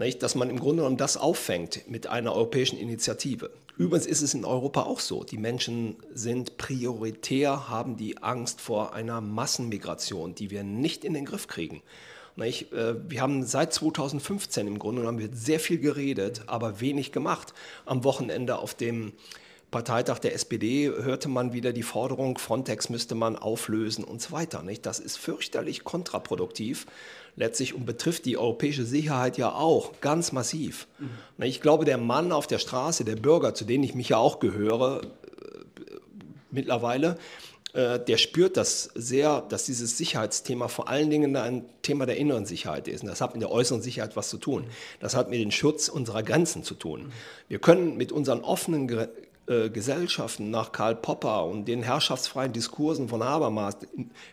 Dass 0.00 0.34
man 0.34 0.48
im 0.48 0.58
Grunde 0.58 0.76
genommen 0.76 0.96
das 0.96 1.18
auffängt 1.18 1.82
mit 1.86 2.06
einer 2.06 2.34
europäischen 2.34 2.78
Initiative. 2.78 3.50
Übrigens 3.76 4.06
ist 4.06 4.22
es 4.22 4.32
in 4.32 4.46
Europa 4.46 4.84
auch 4.84 4.98
so. 4.98 5.24
Die 5.24 5.36
Menschen 5.36 5.96
sind 6.14 6.56
prioritär, 6.56 7.68
haben 7.68 7.98
die 7.98 8.22
Angst 8.22 8.62
vor 8.62 8.94
einer 8.94 9.20
Massenmigration, 9.20 10.34
die 10.34 10.50
wir 10.50 10.64
nicht 10.64 11.04
in 11.04 11.12
den 11.12 11.26
Griff 11.26 11.48
kriegen. 11.48 11.82
Äh, 12.38 12.54
wir 13.08 13.20
haben 13.20 13.44
seit 13.44 13.74
2015 13.74 14.66
im 14.66 14.78
Grunde 14.78 15.02
genommen 15.02 15.18
wird 15.18 15.36
sehr 15.36 15.60
viel 15.60 15.78
geredet, 15.78 16.44
aber 16.46 16.80
wenig 16.80 17.12
gemacht. 17.12 17.52
Am 17.84 18.02
Wochenende 18.04 18.58
auf 18.58 18.74
dem 18.74 19.12
Parteitag 19.70 20.18
der 20.18 20.34
SPD 20.34 20.88
hörte 20.88 21.28
man 21.28 21.52
wieder 21.52 21.72
die 21.72 21.82
Forderung, 21.82 22.38
Frontex 22.38 22.88
müsste 22.88 23.14
man 23.14 23.36
auflösen 23.36 24.02
und 24.02 24.20
so 24.20 24.32
weiter. 24.32 24.62
Nicht? 24.62 24.84
Das 24.84 24.98
ist 24.98 25.16
fürchterlich 25.16 25.84
kontraproduktiv 25.84 26.86
letztlich 27.36 27.74
und 27.74 27.86
betrifft 27.86 28.24
die 28.26 28.36
europäische 28.36 28.84
Sicherheit 28.84 29.38
ja 29.38 29.52
auch 29.52 30.00
ganz 30.00 30.32
massiv. 30.32 30.86
Ich 31.38 31.60
glaube, 31.60 31.84
der 31.84 31.98
Mann 31.98 32.32
auf 32.32 32.46
der 32.46 32.58
Straße, 32.58 33.04
der 33.04 33.16
Bürger, 33.16 33.54
zu 33.54 33.64
denen 33.64 33.84
ich 33.84 33.94
mich 33.94 34.10
ja 34.10 34.18
auch 34.18 34.40
gehöre 34.40 35.02
äh, 35.02 35.06
mittlerweile, 36.50 37.16
äh, 37.72 38.00
der 38.00 38.16
spürt 38.16 38.56
das 38.56 38.90
sehr, 38.94 39.42
dass 39.42 39.64
dieses 39.64 39.96
Sicherheitsthema 39.96 40.68
vor 40.68 40.88
allen 40.88 41.10
Dingen 41.10 41.36
ein 41.36 41.64
Thema 41.82 42.06
der 42.06 42.16
inneren 42.16 42.46
Sicherheit 42.46 42.88
ist. 42.88 43.02
Und 43.02 43.08
das 43.08 43.20
hat 43.20 43.34
mit 43.34 43.42
der 43.42 43.50
äußeren 43.50 43.80
Sicherheit 43.80 44.16
was 44.16 44.28
zu 44.28 44.38
tun. 44.38 44.64
Das 44.98 45.14
hat 45.14 45.30
mit 45.30 45.40
dem 45.40 45.50
Schutz 45.50 45.88
unserer 45.88 46.22
Grenzen 46.22 46.64
zu 46.64 46.74
tun. 46.74 47.12
Wir 47.48 47.58
können 47.58 47.96
mit 47.96 48.12
unseren 48.12 48.40
offenen 48.40 48.88
äh, 49.50 49.68
Gesellschaften 49.68 50.50
nach 50.50 50.70
Karl 50.70 50.94
Popper 50.94 51.44
und 51.44 51.66
den 51.66 51.82
herrschaftsfreien 51.82 52.52
Diskursen 52.52 53.08
von 53.08 53.24
Habermas, 53.24 53.78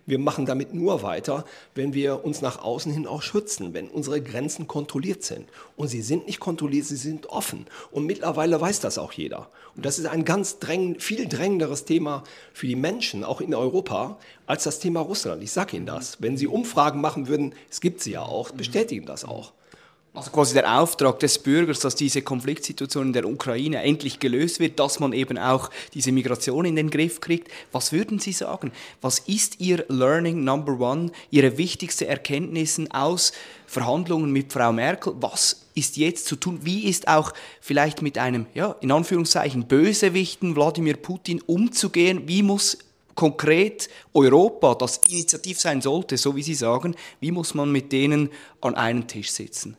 wir 0.05 0.19
machen 0.19 0.45
damit 0.45 0.75
nur 0.75 1.01
weiter, 1.01 1.43
wenn 1.73 1.95
wir 1.95 2.23
uns 2.23 2.41
nach 2.41 2.63
außen 2.63 2.93
hin 2.93 3.07
auch 3.07 3.23
schützen, 3.23 3.73
wenn 3.73 3.87
unsere 3.87 4.21
Grenzen 4.21 4.67
kontrolliert 4.67 5.23
sind. 5.23 5.49
Und 5.75 5.87
sie 5.87 6.03
sind 6.03 6.27
nicht 6.27 6.39
kontrolliert, 6.39 6.85
sie 6.85 6.97
sind 6.97 7.29
offen. 7.29 7.65
Und 7.89 8.05
mittlerweile 8.05 8.61
weiß 8.61 8.79
das 8.79 8.99
auch 8.99 9.11
jeder. 9.11 9.49
Und 9.75 9.87
das 9.87 9.97
ist 9.97 10.05
ein 10.05 10.23
ganz 10.23 10.59
dräng, 10.59 10.99
viel 10.99 11.27
drängenderes 11.27 11.85
Thema 11.85 12.23
für 12.53 12.67
die 12.67 12.75
Menschen, 12.75 13.23
auch 13.23 13.41
in 13.41 13.55
Europa, 13.55 14.19
als 14.45 14.65
das 14.65 14.79
Thema 14.79 14.99
Russland. 14.99 15.41
Ich 15.41 15.51
sage 15.51 15.77
Ihnen 15.77 15.87
das. 15.87 16.21
Wenn 16.21 16.37
Sie 16.37 16.45
Umfragen 16.45 17.01
machen 17.01 17.27
würden, 17.27 17.55
es 17.71 17.81
gibt 17.81 18.01
sie 18.01 18.11
ja 18.11 18.21
auch, 18.21 18.51
bestätigen 18.51 19.07
das 19.07 19.25
auch. 19.25 19.53
Also 20.17 20.31
quasi 20.31 20.55
der 20.55 20.79
Auftrag 20.79 21.19
des 21.19 21.37
Bürgers, 21.37 21.81
dass 21.81 21.93
diese 21.93 22.23
Konfliktsituation 22.23 23.05
in 23.05 23.13
der 23.13 23.29
Ukraine 23.29 23.83
endlich 23.83 24.17
gelöst 24.17 24.59
wird, 24.59 24.79
dass 24.79 24.99
man 24.99 25.13
eben 25.13 25.37
auch 25.37 25.69
diese 25.93 26.11
Migration 26.11 26.65
in 26.65 26.75
den 26.75 26.89
Griff 26.89 27.21
kriegt. 27.21 27.51
Was 27.71 27.91
würden 27.91 28.17
Sie 28.17 28.31
sagen? 28.31 28.71
Was 28.99 29.19
ist 29.19 29.59
Ihr 29.59 29.85
Learning 29.89 30.43
Number 30.43 30.79
One, 30.79 31.11
Ihre 31.29 31.59
wichtigste 31.59 32.07
Erkenntnissen 32.07 32.89
aus 32.89 33.31
Verhandlungen 33.67 34.31
mit 34.31 34.51
Frau 34.51 34.73
Merkel? 34.73 35.13
Was 35.19 35.67
ist 35.75 35.97
jetzt 35.97 36.25
zu 36.25 36.35
tun? 36.35 36.61
Wie 36.63 36.85
ist 36.85 37.07
auch 37.07 37.31
vielleicht 37.61 38.01
mit 38.01 38.17
einem, 38.17 38.47
ja, 38.55 38.75
in 38.81 38.91
Anführungszeichen, 38.91 39.67
Bösewichten 39.67 40.55
Wladimir 40.55 40.97
Putin 40.97 41.43
umzugehen? 41.45 42.23
Wie 42.25 42.41
muss 42.41 42.79
konkret 43.13 43.87
Europa, 44.15 44.73
das 44.73 44.99
initiativ 45.09 45.59
sein 45.59 45.81
sollte, 45.81 46.17
so 46.17 46.35
wie 46.35 46.41
Sie 46.41 46.55
sagen, 46.55 46.95
wie 47.19 47.31
muss 47.31 47.53
man 47.53 47.71
mit 47.71 47.91
denen 47.91 48.31
an 48.61 48.73
einen 48.73 49.07
Tisch 49.07 49.29
sitzen? 49.29 49.77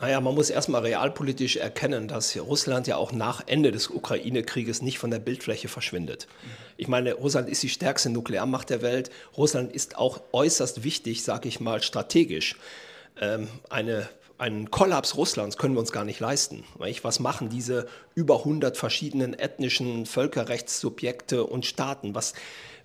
Naja, 0.00 0.20
man 0.20 0.36
muss 0.36 0.48
erstmal 0.48 0.82
realpolitisch 0.82 1.56
erkennen, 1.56 2.06
dass 2.06 2.36
Russland 2.38 2.86
ja 2.86 2.96
auch 2.96 3.10
nach 3.10 3.42
Ende 3.46 3.72
des 3.72 3.88
Ukraine-Krieges 3.88 4.80
nicht 4.80 4.98
von 5.00 5.10
der 5.10 5.18
Bildfläche 5.18 5.66
verschwindet. 5.66 6.28
Ich 6.76 6.86
meine, 6.86 7.14
Russland 7.14 7.48
ist 7.48 7.64
die 7.64 7.68
stärkste 7.68 8.08
Nuklearmacht 8.08 8.70
der 8.70 8.80
Welt. 8.80 9.10
Russland 9.36 9.72
ist 9.72 9.98
auch 9.98 10.20
äußerst 10.30 10.84
wichtig, 10.84 11.24
sage 11.24 11.48
ich 11.48 11.58
mal, 11.58 11.82
strategisch. 11.82 12.56
Ähm, 13.20 13.48
eine, 13.70 14.08
einen 14.38 14.70
Kollaps 14.70 15.16
Russlands 15.16 15.56
können 15.56 15.74
wir 15.74 15.80
uns 15.80 15.90
gar 15.90 16.04
nicht 16.04 16.20
leisten. 16.20 16.62
Was 17.02 17.18
machen 17.18 17.48
diese 17.48 17.88
über 18.14 18.38
100 18.38 18.76
verschiedenen 18.76 19.34
ethnischen 19.34 20.06
Völkerrechtssubjekte 20.06 21.42
und 21.42 21.66
Staaten? 21.66 22.14
Was, 22.14 22.34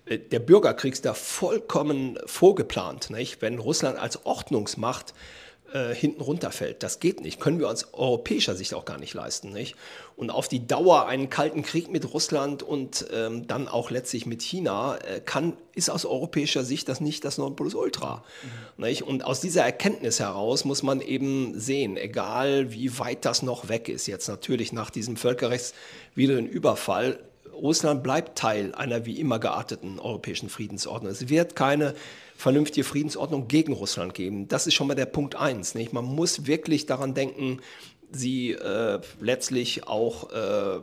äh, 0.06 0.18
der 0.18 0.40
Bürgerkrieg 0.40 0.94
ist 0.94 1.04
da 1.04 1.14
vollkommen 1.14 2.18
vorgeplant. 2.26 3.10
Wenn 3.38 3.60
Russland 3.60 4.00
als 4.00 4.26
Ordnungsmacht 4.26 5.14
äh, 5.74 5.92
hinten 5.92 6.20
runterfällt. 6.20 6.84
Das 6.84 7.00
geht 7.00 7.20
nicht. 7.20 7.40
Können 7.40 7.58
wir 7.58 7.68
aus 7.68 7.92
europäischer 7.92 8.54
Sicht 8.54 8.74
auch 8.74 8.84
gar 8.84 8.98
nicht 8.98 9.12
leisten. 9.12 9.52
Nicht? 9.52 9.74
Und 10.14 10.30
auf 10.30 10.46
die 10.46 10.68
Dauer 10.68 11.06
einen 11.06 11.30
kalten 11.30 11.62
Krieg 11.62 11.90
mit 11.90 12.14
Russland 12.14 12.62
und 12.62 13.06
ähm, 13.12 13.48
dann 13.48 13.66
auch 13.66 13.90
letztlich 13.90 14.24
mit 14.24 14.40
China 14.40 14.96
äh, 14.98 15.20
kann, 15.20 15.54
ist 15.74 15.90
aus 15.90 16.06
europäischer 16.06 16.62
Sicht 16.64 16.88
das 16.88 17.00
nicht 17.00 17.24
das 17.24 17.38
Nonplusultra. 17.38 18.22
Mhm. 18.78 18.84
Nicht? 18.84 19.02
Und 19.02 19.24
aus 19.24 19.40
dieser 19.40 19.64
Erkenntnis 19.64 20.20
heraus 20.20 20.64
muss 20.64 20.84
man 20.84 21.00
eben 21.00 21.58
sehen, 21.58 21.96
egal 21.96 22.72
wie 22.72 22.96
weit 23.00 23.24
das 23.24 23.42
noch 23.42 23.68
weg 23.68 23.88
ist, 23.88 24.06
jetzt 24.06 24.28
natürlich 24.28 24.72
nach 24.72 24.90
diesem 24.90 25.16
völkerrechtswidrigen 25.16 26.46
Überfall, 26.46 27.18
Russland 27.52 28.04
bleibt 28.04 28.38
Teil 28.38 28.74
einer 28.74 29.06
wie 29.06 29.18
immer 29.18 29.40
gearteten 29.40 29.98
europäischen 29.98 30.48
Friedensordnung. 30.48 31.10
Es 31.10 31.28
wird 31.28 31.56
keine 31.56 31.94
vernünftige 32.44 32.84
Friedensordnung 32.84 33.48
gegen 33.48 33.72
Russland 33.72 34.12
geben. 34.12 34.48
Das 34.48 34.66
ist 34.66 34.74
schon 34.74 34.86
mal 34.86 34.94
der 34.94 35.06
Punkt 35.06 35.34
eins. 35.34 35.74
Nicht? 35.74 35.94
Man 35.94 36.04
muss 36.04 36.46
wirklich 36.46 36.84
daran 36.84 37.14
denken, 37.14 37.62
sie 38.12 38.50
äh, 38.50 39.00
letztlich 39.18 39.88
auch 39.88 40.30
äh, 40.30 40.80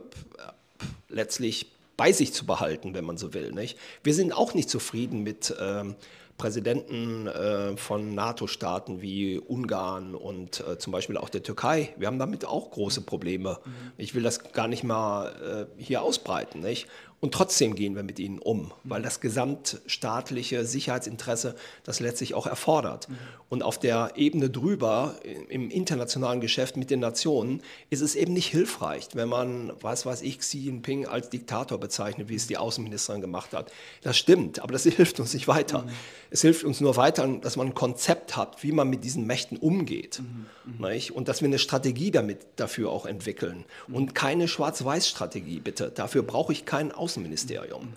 letztlich 1.08 1.70
bei 1.96 2.10
sich 2.10 2.32
zu 2.32 2.46
behalten, 2.46 2.94
wenn 2.94 3.04
man 3.04 3.16
so 3.16 3.32
will. 3.32 3.52
Nicht? 3.52 3.78
Wir 4.02 4.12
sind 4.12 4.32
auch 4.32 4.54
nicht 4.54 4.68
zufrieden 4.68 5.22
mit 5.22 5.54
ähm, 5.60 5.94
Präsidenten 6.36 7.28
äh, 7.28 7.76
von 7.76 8.12
NATO-Staaten 8.12 9.00
wie 9.00 9.38
Ungarn 9.38 10.16
und 10.16 10.64
äh, 10.66 10.78
zum 10.78 10.92
Beispiel 10.92 11.16
auch 11.16 11.28
der 11.28 11.44
Türkei. 11.44 11.94
Wir 11.96 12.08
haben 12.08 12.18
damit 12.18 12.44
auch 12.44 12.72
große 12.72 13.02
Probleme. 13.02 13.60
Mhm. 13.64 13.92
Ich 13.98 14.16
will 14.16 14.24
das 14.24 14.52
gar 14.52 14.66
nicht 14.66 14.82
mal 14.82 15.68
äh, 15.78 15.80
hier 15.80 16.02
ausbreiten. 16.02 16.60
Nicht? 16.60 16.88
Und 17.22 17.32
trotzdem 17.32 17.76
gehen 17.76 17.94
wir 17.94 18.02
mit 18.02 18.18
ihnen 18.18 18.40
um, 18.40 18.72
weil 18.82 19.00
das 19.00 19.20
gesamtstaatliche 19.20 20.66
Sicherheitsinteresse 20.66 21.54
das 21.84 22.00
letztlich 22.00 22.34
auch 22.34 22.48
erfordert. 22.48 23.08
Mhm. 23.08 23.14
Und 23.48 23.62
auf 23.62 23.78
der 23.78 24.14
Ebene 24.16 24.50
drüber, 24.50 25.14
im 25.48 25.70
internationalen 25.70 26.40
Geschäft 26.40 26.76
mit 26.76 26.90
den 26.90 26.98
Nationen, 26.98 27.62
ist 27.90 28.00
es 28.00 28.16
eben 28.16 28.32
nicht 28.32 28.48
hilfreich, 28.48 29.06
wenn 29.14 29.28
man, 29.28 29.72
was 29.80 30.04
weiß 30.04 30.22
ich, 30.22 30.40
Xi 30.40 30.64
Jinping 30.64 31.06
als 31.06 31.30
Diktator 31.30 31.78
bezeichnet, 31.78 32.28
wie 32.28 32.34
es 32.34 32.48
die 32.48 32.56
Außenministerin 32.56 33.20
gemacht 33.20 33.52
hat. 33.52 33.70
Das 34.02 34.18
stimmt, 34.18 34.58
aber 34.58 34.72
das 34.72 34.82
hilft 34.82 35.20
uns 35.20 35.32
nicht 35.32 35.46
weiter. 35.46 35.82
Mhm. 35.82 35.90
Es 36.30 36.40
hilft 36.40 36.64
uns 36.64 36.80
nur 36.80 36.96
weiter, 36.96 37.28
dass 37.40 37.54
man 37.54 37.68
ein 37.68 37.74
Konzept 37.74 38.36
hat, 38.36 38.64
wie 38.64 38.72
man 38.72 38.90
mit 38.90 39.04
diesen 39.04 39.28
Mächten 39.28 39.58
umgeht. 39.58 40.20
Mhm. 40.20 40.84
Und 41.14 41.28
dass 41.28 41.40
wir 41.40 41.46
eine 41.46 41.60
Strategie 41.60 42.10
damit 42.10 42.38
dafür 42.56 42.90
auch 42.90 43.06
entwickeln. 43.06 43.64
Und 43.92 44.16
keine 44.16 44.48
Schwarz-Weiß-Strategie, 44.48 45.60
bitte. 45.60 45.92
Dafür 45.94 46.24
brauche 46.24 46.52
ich 46.52 46.64
kein 46.64 46.90
Außenministerium. 46.90 47.11
Außenministerium. 47.12 47.92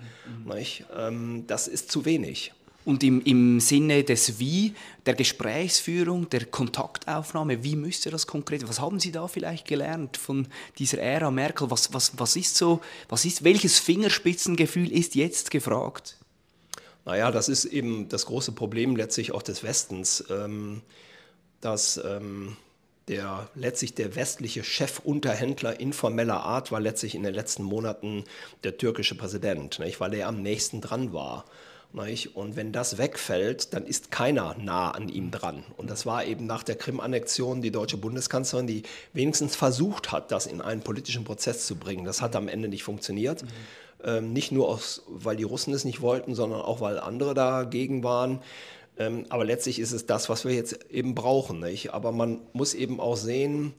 Mhm. 0.46 1.48
Das 1.48 1.68
ist 1.68 1.92
zu 1.92 2.06
wenig. 2.06 2.52
Und 2.84 3.04
im, 3.04 3.22
im 3.24 3.60
Sinne 3.60 4.04
des 4.04 4.38
Wie, 4.38 4.76
der 5.08 5.16
Gesprächsführung, 5.16 6.30
der 6.30 6.46
Kontaktaufnahme, 6.46 7.64
wie 7.64 7.76
müsste 7.76 8.12
das 8.12 8.28
konkret, 8.28 8.68
was 8.68 8.80
haben 8.80 9.00
Sie 9.00 9.12
da 9.12 9.28
vielleicht 9.28 9.68
gelernt 9.68 10.18
von 10.18 10.48
dieser 10.78 11.00
Ära 11.00 11.32
Merkel? 11.32 11.72
Was, 11.72 11.94
was, 11.94 12.12
was 12.18 12.36
ist 12.36 12.56
so, 12.56 12.82
was 13.10 13.26
ist, 13.26 13.44
welches 13.44 13.80
Fingerspitzengefühl 13.80 14.92
ist 14.92 15.16
jetzt 15.16 15.50
gefragt? 15.50 16.18
Naja, 17.06 17.32
das 17.32 17.50
ist 17.50 17.66
eben 17.66 18.08
das 18.10 18.28
große 18.28 18.52
Problem 18.52 18.96
letztlich 18.96 19.32
auch 19.32 19.42
des 19.42 19.64
Westens, 19.64 20.24
ähm, 20.30 20.84
dass 21.62 21.98
ähm, 21.98 22.56
der 23.08 23.50
letztlich 23.54 23.94
der 23.94 24.16
westliche 24.16 24.64
Chefunterhändler 24.64 25.80
informeller 25.80 26.42
Art 26.42 26.72
war 26.72 26.80
letztlich 26.80 27.16
in 27.16 27.24
den 27.24 27.36
letzten 27.36 27.64
Monaten 27.64 28.24
der 28.64 28.78
türkische 28.78 29.16
Präsident, 29.16 29.80
nicht? 29.80 30.00
weil 30.00 30.14
er 30.14 30.28
am 30.28 30.42
nächsten 30.42 30.82
dran 30.82 31.14
war. 31.14 31.46
Nicht? 31.94 32.36
Und 32.36 32.58
wenn 32.58 32.74
das 32.74 32.98
wegfällt, 32.98 33.74
dann 33.74 33.86
ist 33.86 34.12
keiner 34.12 34.56
nah 34.60 34.92
an 34.92 35.08
ihm 35.08 35.32
dran. 35.32 35.64
Und 35.78 35.90
das 35.90 36.06
war 36.06 36.26
eben 36.26 36.46
nach 36.46 36.64
der 36.64 36.76
Krim-Annexion 36.76 37.62
die 37.62 37.72
deutsche 37.72 37.96
Bundeskanzlerin, 37.96 38.68
die 38.68 38.84
wenigstens 39.14 39.56
versucht 39.56 40.12
hat, 40.12 40.32
das 40.32 40.46
in 40.46 40.62
einen 40.62 40.82
politischen 40.82 41.24
Prozess 41.24 41.66
zu 41.66 41.78
bringen. 41.78 42.04
Das 42.04 42.22
hat 42.22 42.36
am 42.36 42.50
Ende 42.50 42.68
nicht 42.68 42.84
funktioniert. 42.84 43.44
Mhm. 43.44 43.48
Ähm, 44.04 44.34
nicht 44.34 44.52
nur, 44.52 44.68
aus, 44.68 45.04
weil 45.08 45.38
die 45.38 45.44
Russen 45.44 45.74
es 45.74 45.86
nicht 45.86 46.02
wollten, 46.02 46.36
sondern 46.36 46.62
auch, 46.62 46.82
weil 46.82 47.00
andere 47.00 47.34
dagegen 47.34 48.04
waren. 48.04 48.42
Ähm, 48.98 49.26
aber 49.30 49.46
letztlich 49.46 49.80
ist 49.80 49.92
es 49.92 50.06
das, 50.06 50.30
was 50.30 50.46
wir 50.46 50.54
jetzt 50.54 50.90
eben 50.90 51.16
brauchen. 51.16 51.60
Nicht? 51.60 51.94
Aber 51.94 52.12
man 52.12 52.42
muss 52.54 52.74
eben 52.74 53.00
auch 53.00 53.18
sehen, 53.18 53.74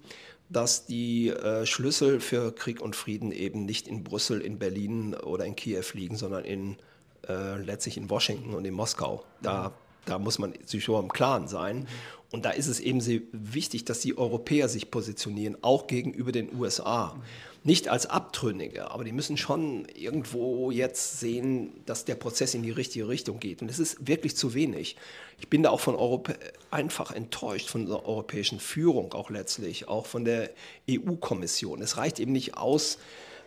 dass 0.48 0.86
die 0.86 1.28
äh, 1.28 1.66
Schlüssel 1.66 2.20
für 2.20 2.54
Krieg 2.54 2.80
und 2.80 2.94
Frieden 2.94 3.32
eben 3.32 3.64
nicht 3.64 3.88
in 3.88 4.04
Brüssel, 4.04 4.40
in 4.40 4.58
Berlin 4.58 5.14
oder 5.14 5.44
in 5.44 5.56
Kiew 5.56 5.84
liegen, 5.94 6.16
sondern 6.16 6.44
in, 6.44 6.76
äh, 7.28 7.60
letztlich 7.60 7.96
in 7.96 8.10
Washington 8.10 8.54
und 8.54 8.64
in 8.64 8.74
Moskau. 8.74 9.24
Da, 9.42 9.72
da 10.04 10.18
muss 10.18 10.38
man 10.38 10.54
sich 10.64 10.84
schon 10.84 11.02
im 11.04 11.12
Klaren 11.12 11.48
sein. 11.48 11.88
Und 12.30 12.44
da 12.44 12.50
ist 12.50 12.68
es 12.68 12.80
eben 12.80 13.00
sehr 13.00 13.20
wichtig, 13.32 13.84
dass 13.84 14.00
die 14.00 14.18
Europäer 14.18 14.68
sich 14.68 14.90
positionieren, 14.90 15.56
auch 15.62 15.86
gegenüber 15.86 16.32
den 16.32 16.54
USA 16.56 17.16
nicht 17.66 17.88
als 17.88 18.06
Abtrünnige, 18.06 18.92
aber 18.92 19.02
die 19.02 19.10
müssen 19.10 19.36
schon 19.36 19.88
irgendwo 19.94 20.70
jetzt 20.70 21.18
sehen, 21.18 21.72
dass 21.84 22.04
der 22.04 22.14
Prozess 22.14 22.54
in 22.54 22.62
die 22.62 22.70
richtige 22.70 23.08
Richtung 23.08 23.40
geht. 23.40 23.60
Und 23.60 23.68
es 23.68 23.80
ist 23.80 24.06
wirklich 24.06 24.36
zu 24.36 24.54
wenig. 24.54 24.96
Ich 25.40 25.48
bin 25.48 25.64
da 25.64 25.70
auch 25.70 25.80
von 25.80 25.96
Europa 25.96 26.34
einfach 26.70 27.10
enttäuscht 27.10 27.68
von 27.68 27.86
der 27.86 28.06
europäischen 28.06 28.60
Führung, 28.60 29.12
auch 29.12 29.30
letztlich, 29.30 29.88
auch 29.88 30.06
von 30.06 30.24
der 30.24 30.50
EU-Kommission. 30.88 31.82
Es 31.82 31.96
reicht 31.96 32.20
eben 32.20 32.30
nicht 32.30 32.56
aus, 32.56 32.98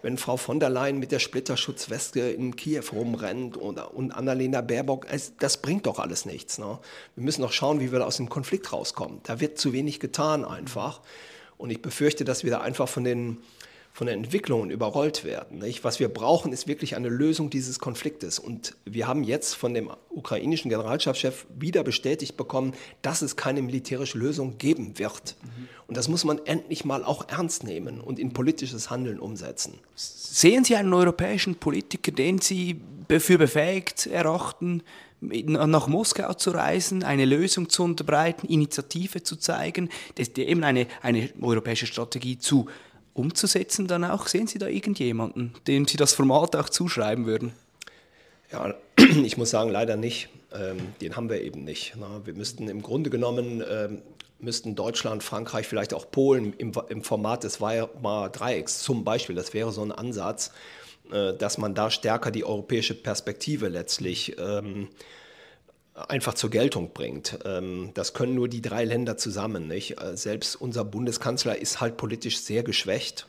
wenn 0.01 0.17
Frau 0.17 0.35
von 0.35 0.59
der 0.59 0.69
Leyen 0.69 0.99
mit 0.99 1.13
der 1.13 1.19
Splitterschutzweste 1.19 2.19
in 2.19 2.57
Kiew 2.57 2.83
rumrennt 2.91 3.55
und, 3.55 3.79
und 3.79 4.11
Annalena 4.11 4.59
Baerbock, 4.59 5.07
das 5.39 5.61
bringt 5.61 5.85
doch 5.85 5.97
alles 5.97 6.25
nichts. 6.25 6.57
Ne? 6.57 6.77
Wir 7.15 7.23
müssen 7.23 7.41
doch 7.41 7.53
schauen, 7.53 7.79
wie 7.79 7.91
wir 7.91 8.05
aus 8.05 8.17
dem 8.17 8.29
Konflikt 8.29 8.73
rauskommen. 8.73 9.21
Da 9.23 9.39
wird 9.39 9.57
zu 9.57 9.71
wenig 9.71 10.01
getan 10.01 10.43
einfach. 10.43 10.99
Und 11.57 11.69
ich 11.69 11.81
befürchte, 11.81 12.25
dass 12.25 12.43
wir 12.43 12.51
da 12.51 12.61
einfach 12.61 12.87
von 12.89 13.05
den 13.05 13.37
von 13.99 14.07
den 14.07 14.23
Entwicklungen 14.23 14.71
überrollt 14.71 15.25
werden. 15.25 15.59
Nicht? 15.59 15.83
Was 15.83 15.99
wir 15.99 16.07
brauchen, 16.07 16.53
ist 16.53 16.69
wirklich 16.69 16.95
eine 16.95 17.09
Lösung 17.09 17.49
dieses 17.49 17.79
Konfliktes. 17.79 18.39
Und 18.39 18.77
wir 18.85 19.07
haben 19.09 19.25
jetzt 19.25 19.55
von 19.55 19.73
dem 19.73 19.91
ukrainischen 20.09 20.69
Generalstabschef 20.69 21.45
wieder 21.59 21.83
bestätigt 21.83 22.37
bekommen, 22.37 22.75
dass 23.01 23.21
es 23.21 23.35
keine 23.35 23.61
militärische 23.61 24.17
Lösung 24.17 24.57
geben 24.57 24.97
wird. 24.97 25.35
Mhm. 25.43 25.67
Und 25.87 25.97
das 25.97 26.07
muss 26.07 26.23
man 26.23 26.39
endlich 26.45 26.85
mal 26.85 27.03
auch 27.03 27.27
ernst 27.27 27.65
nehmen 27.65 27.99
und 27.99 28.19
in 28.19 28.31
politisches 28.31 28.89
Handeln 28.89 29.19
umsetzen. 29.19 29.79
Sehen 29.95 30.63
Sie 30.63 30.77
einen 30.77 30.93
europäischen 30.93 31.55
Politiker, 31.55 32.13
den 32.13 32.39
Sie 32.39 32.79
für 33.09 33.37
befähigt 33.37 34.07
erachten, 34.07 34.81
nach 35.19 35.87
Moskau 35.87 36.33
zu 36.35 36.51
reisen, 36.51 37.03
eine 37.03 37.25
Lösung 37.25 37.67
zu 37.67 37.83
unterbreiten, 37.83 38.47
Initiative 38.47 39.23
zu 39.23 39.35
zeigen, 39.35 39.89
eben 40.37 40.63
eine, 40.63 40.87
eine 41.01 41.29
europäische 41.41 41.85
Strategie 41.85 42.37
zu 42.37 42.67
umzusetzen 43.19 43.87
dann 43.87 44.03
auch? 44.03 44.27
Sehen 44.27 44.47
Sie 44.47 44.57
da 44.57 44.67
irgendjemanden, 44.67 45.53
dem 45.67 45.87
Sie 45.87 45.97
das 45.97 46.13
Format 46.13 46.55
auch 46.55 46.69
zuschreiben 46.69 47.25
würden? 47.25 47.53
Ja, 48.51 48.73
ich 49.23 49.37
muss 49.37 49.49
sagen, 49.49 49.69
leider 49.69 49.97
nicht. 49.97 50.29
Ähm, 50.51 50.77
den 51.01 51.15
haben 51.15 51.29
wir 51.29 51.41
eben 51.41 51.63
nicht. 51.63 51.95
Wir 52.23 52.33
müssten 52.33 52.67
im 52.69 52.81
Grunde 52.81 53.09
genommen, 53.09 53.63
ähm, 53.69 54.01
müssten 54.39 54.75
Deutschland, 54.75 55.21
Frankreich, 55.21 55.67
vielleicht 55.67 55.93
auch 55.93 56.09
Polen 56.09 56.53
im, 56.53 56.73
Format 57.03 57.43
des 57.43 57.61
Weimarer 57.61 58.29
Dreiecks 58.29 58.79
zum 58.79 59.03
Beispiel, 59.03 59.35
das 59.35 59.53
wäre 59.53 59.71
so 59.71 59.83
ein 59.83 59.91
Ansatz, 59.91 60.51
äh, 61.11 61.33
dass 61.33 61.57
man 61.57 61.75
da 61.75 61.91
stärker 61.91 62.31
die 62.31 62.45
europäische 62.45 62.95
Perspektive 62.95 63.67
letztlich 63.67 64.37
ähm, 64.39 64.87
einfach 66.07 66.33
zur 66.33 66.49
Geltung 66.49 66.91
bringt. 66.93 67.39
Ähm, 67.45 67.91
das 67.93 68.13
können 68.13 68.35
nur 68.35 68.47
die 68.47 68.61
drei 68.61 68.85
Länder 68.85 69.17
zusammen. 69.17 69.67
Nicht? 69.67 70.01
Äh, 70.01 70.15
selbst 70.15 70.55
unser 70.55 70.85
Bundeskanzler 70.85 71.57
ist 71.57 71.81
halt 71.81 71.97
politisch 71.97 72.39
sehr 72.39 72.63
geschwächt. 72.63 73.27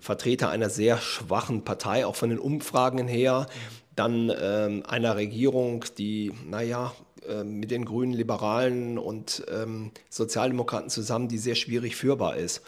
Vertreter 0.00 0.50
einer 0.50 0.68
sehr 0.68 0.98
schwachen 0.98 1.64
Partei, 1.64 2.06
auch 2.06 2.16
von 2.16 2.30
den 2.30 2.38
Umfragen 2.38 3.06
her. 3.06 3.46
Dann 3.94 4.32
ähm, 4.40 4.82
einer 4.86 5.16
Regierung, 5.16 5.84
die, 5.98 6.32
naja, 6.48 6.92
äh, 7.28 7.44
mit 7.44 7.70
den 7.70 7.84
Grünen, 7.84 8.12
Liberalen 8.12 8.98
und 8.98 9.44
ähm, 9.52 9.92
Sozialdemokraten 10.08 10.90
zusammen, 10.90 11.28
die 11.28 11.38
sehr 11.38 11.54
schwierig 11.54 11.96
führbar 11.96 12.36
ist 12.36 12.62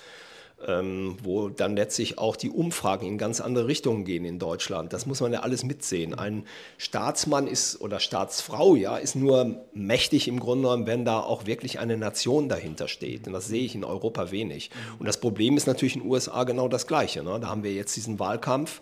ähm, 0.66 1.16
wo 1.22 1.48
dann 1.48 1.76
letztlich 1.76 2.18
auch 2.18 2.36
die 2.36 2.50
Umfragen 2.50 3.06
in 3.06 3.18
ganz 3.18 3.40
andere 3.40 3.66
Richtungen 3.66 4.04
gehen 4.04 4.24
in 4.24 4.38
Deutschland. 4.38 4.92
Das 4.92 5.06
muss 5.06 5.20
man 5.20 5.32
ja 5.32 5.40
alles 5.40 5.64
mitsehen. 5.64 6.14
Ein 6.14 6.46
Staatsmann 6.78 7.46
ist 7.46 7.80
oder 7.80 8.00
Staatsfrau 8.00 8.74
ja 8.76 8.96
ist 8.96 9.14
nur 9.14 9.64
mächtig 9.72 10.28
im 10.28 10.40
Grunde 10.40 10.68
genommen, 10.68 10.86
wenn 10.86 11.04
da 11.04 11.20
auch 11.20 11.46
wirklich 11.46 11.78
eine 11.78 11.96
Nation 11.96 12.48
dahinter 12.48 12.88
steht. 12.88 13.26
Und 13.26 13.32
das 13.32 13.46
sehe 13.46 13.64
ich 13.64 13.74
in 13.74 13.84
Europa 13.84 14.30
wenig. 14.30 14.70
Und 14.98 15.06
das 15.06 15.18
Problem 15.18 15.56
ist 15.56 15.66
natürlich 15.66 15.96
in 15.96 16.02
den 16.02 16.10
USA 16.10 16.44
genau 16.44 16.68
das 16.68 16.86
Gleiche. 16.86 17.22
Ne? 17.22 17.38
Da 17.40 17.48
haben 17.48 17.62
wir 17.62 17.72
jetzt 17.72 17.96
diesen 17.96 18.18
Wahlkampf. 18.18 18.80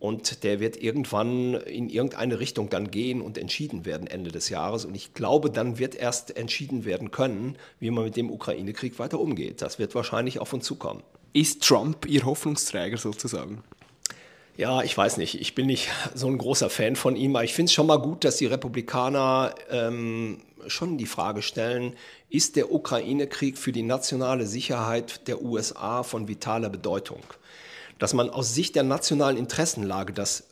Und 0.00 0.44
der 0.44 0.60
wird 0.60 0.80
irgendwann 0.80 1.54
in 1.54 1.88
irgendeine 1.88 2.38
Richtung 2.38 2.70
dann 2.70 2.90
gehen 2.90 3.20
und 3.20 3.36
entschieden 3.36 3.84
werden 3.84 4.06
Ende 4.06 4.30
des 4.30 4.48
Jahres. 4.48 4.84
Und 4.84 4.94
ich 4.94 5.12
glaube, 5.12 5.50
dann 5.50 5.78
wird 5.78 5.96
erst 5.96 6.36
entschieden 6.36 6.84
werden 6.84 7.10
können, 7.10 7.56
wie 7.80 7.90
man 7.90 8.04
mit 8.04 8.16
dem 8.16 8.30
Ukraine-Krieg 8.30 8.98
weiter 9.00 9.18
umgeht. 9.18 9.60
Das 9.60 9.80
wird 9.80 9.94
wahrscheinlich 9.96 10.38
auf 10.38 10.52
uns 10.52 10.64
zukommen. 10.64 11.02
Ist 11.32 11.64
Trump 11.64 12.06
Ihr 12.06 12.24
Hoffnungsträger 12.24 12.96
sozusagen? 12.96 13.62
Ja, 14.56 14.82
ich 14.82 14.96
weiß 14.96 15.18
nicht. 15.18 15.40
Ich 15.40 15.54
bin 15.54 15.66
nicht 15.66 15.88
so 16.14 16.26
ein 16.26 16.38
großer 16.38 16.70
Fan 16.70 16.96
von 16.96 17.16
ihm, 17.16 17.36
aber 17.36 17.44
ich 17.44 17.54
finde 17.54 17.70
es 17.70 17.72
schon 17.72 17.86
mal 17.86 17.98
gut, 17.98 18.24
dass 18.24 18.36
die 18.36 18.46
Republikaner 18.46 19.54
ähm, 19.70 20.40
schon 20.66 20.98
die 20.98 21.06
Frage 21.06 21.42
stellen, 21.42 21.94
ist 22.30 22.56
der 22.56 22.72
Ukraine-Krieg 22.72 23.56
für 23.56 23.72
die 23.72 23.82
nationale 23.82 24.46
Sicherheit 24.46 25.28
der 25.28 25.42
USA 25.42 26.02
von 26.02 26.28
vitaler 26.28 26.70
Bedeutung? 26.70 27.22
Dass 27.98 28.14
man 28.14 28.30
aus 28.30 28.54
Sicht 28.54 28.74
der 28.74 28.82
nationalen 28.82 29.36
Interessenlage 29.36 30.12
das 30.12 30.44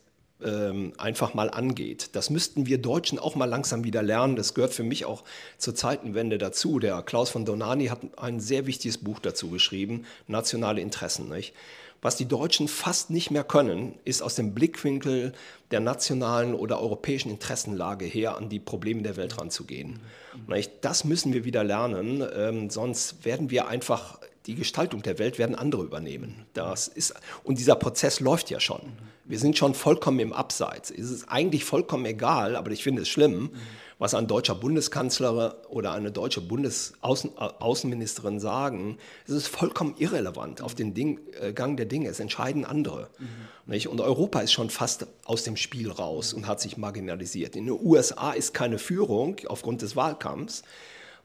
ähm, 0.45 0.93
einfach 0.99 1.35
mal 1.35 1.51
angeht. 1.51 2.11
Das 2.13 2.29
müssten 2.31 2.67
wir 2.67 2.79
Deutschen 2.79 3.19
auch 3.19 3.37
mal 3.37 3.47
langsam 3.47 3.85
wieder 3.85 4.03
lernen. 4.03 4.37
Das 4.37 4.55
gehört 4.55 4.75
für 4.75 4.83
mich 4.83 5.07
auch 5.07 5.25
zur 5.57 5.75
Zeitenwende 5.75 6.39
dazu. 6.39 6.79
Der 6.79 7.03
Klaus 7.03 7.31
von 7.31 7.45
Donani 7.45 7.87
hat 7.87 8.01
ein 8.19 8.41
sehr 8.41 8.67
wichtiges 8.67 8.99
Buch 8.99 9.19
dazu 9.19 9.49
geschrieben, 9.49 10.05
Nationale 10.27 10.81
Interessen. 10.81 11.29
Nicht? 11.29 11.55
Was 12.03 12.17
die 12.17 12.29
Deutschen 12.29 12.69
fast 12.69 13.11
nicht 13.11 13.31
mehr 13.31 13.45
können, 13.45 13.95
ist 14.05 14.23
aus 14.23 14.35
dem 14.35 14.55
Blickwinkel 14.55 15.33
der 15.71 15.81
nationalen 15.81 16.55
oder 16.55 16.81
europäischen 16.81 17.31
Interessenlage 17.31 18.05
her 18.05 18.37
an 18.37 18.49
die 18.49 18.61
Probleme 18.61 19.03
der 19.03 19.17
Welt 19.17 19.39
ranzugehen. 19.39 20.01
Mhm. 20.47 20.65
Das 20.83 21.05
müssen 21.05 21.33
wir 21.33 21.45
wieder 21.45 21.65
lernen, 21.65 22.23
ähm, 22.37 22.71
sonst 22.71 23.25
werden 23.25 23.51
wir 23.51 23.69
einfach 23.69 24.21
die 24.47 24.55
Gestaltung 24.55 25.03
der 25.03 25.19
Welt 25.19 25.39
werden 25.39 25.57
andere 25.57 25.83
übernehmen. 25.83 26.47
Das 26.53 26.89
ist, 26.89 27.15
und 27.43 27.59
dieser 27.59 27.75
Prozess 27.75 28.21
läuft 28.21 28.51
ja 28.51 28.61
schon. 28.61 28.81
Wir 29.25 29.41
sind 29.41 29.59
schon 29.59 29.75
vollkommen 29.75 30.21
im 30.21 30.33
Abseits. 30.33 30.91
Es 30.91 31.11
ist 31.11 31.29
eigentlich 31.29 31.65
vollkommen 31.65 32.07
egal, 32.07 32.55
aber 32.55 32.71
ich 32.71 32.85
finde 32.85 33.03
es 33.03 33.09
schlimm, 33.09 33.51
was 33.99 34.15
ein 34.15 34.29
deutscher 34.29 34.55
Bundeskanzler 34.55 35.57
oder 35.69 35.93
eine 35.93 36.13
deutsche 36.13 36.41
Bundesaußenministerin 36.43 38.39
sagen. 38.39 38.99
Es 39.27 39.33
ist 39.33 39.49
vollkommen 39.49 39.95
irrelevant 39.99 40.61
auf 40.61 40.77
den 40.77 40.95
Ding, 40.95 41.19
äh, 41.41 41.53
Gang 41.53 41.77
der 41.77 41.87
Dinge. 41.87 42.09
Es 42.09 42.21
entscheiden 42.21 42.65
andere. 42.65 43.09
Mhm. 43.19 43.89
Und 43.89 44.01
Europa 44.01 44.41
ist 44.41 44.53
schon 44.53 44.71
fast 44.71 45.07
aus 45.25 45.43
dem 45.43 45.57
Spiel 45.57 45.91
raus 45.91 46.33
und 46.33 46.47
hat 46.47 46.61
sich 46.61 46.77
marginalisiert. 46.77 47.57
In 47.57 47.67
den 47.67 47.81
USA 47.81 48.31
ist 48.31 48.55
keine 48.55 48.79
Führung 48.79 49.39
aufgrund 49.49 49.83
des 49.83 49.97
Wahlkampfs. 49.97 50.63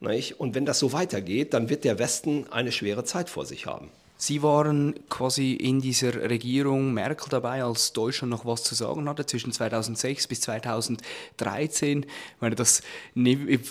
Nicht? 0.01 0.39
Und 0.39 0.55
wenn 0.55 0.65
das 0.65 0.79
so 0.79 0.93
weitergeht, 0.93 1.53
dann 1.53 1.69
wird 1.69 1.83
der 1.83 1.99
Westen 1.99 2.47
eine 2.51 2.71
schwere 2.71 3.03
Zeit 3.03 3.29
vor 3.29 3.45
sich 3.45 3.67
haben. 3.67 3.89
Sie 4.17 4.43
waren 4.43 4.93
quasi 5.09 5.53
in 5.53 5.81
dieser 5.81 6.29
Regierung 6.29 6.93
Merkel 6.93 7.27
dabei, 7.29 7.63
als 7.63 7.91
Deutschland 7.91 8.29
noch 8.29 8.45
was 8.45 8.63
zu 8.63 8.75
sagen 8.75 9.09
hatte, 9.09 9.25
zwischen 9.25 9.51
2006 9.51 10.27
bis 10.27 10.41
2013. 10.41 12.03
Ich 12.03 12.07
meine, 12.39 12.55
das 12.55 12.83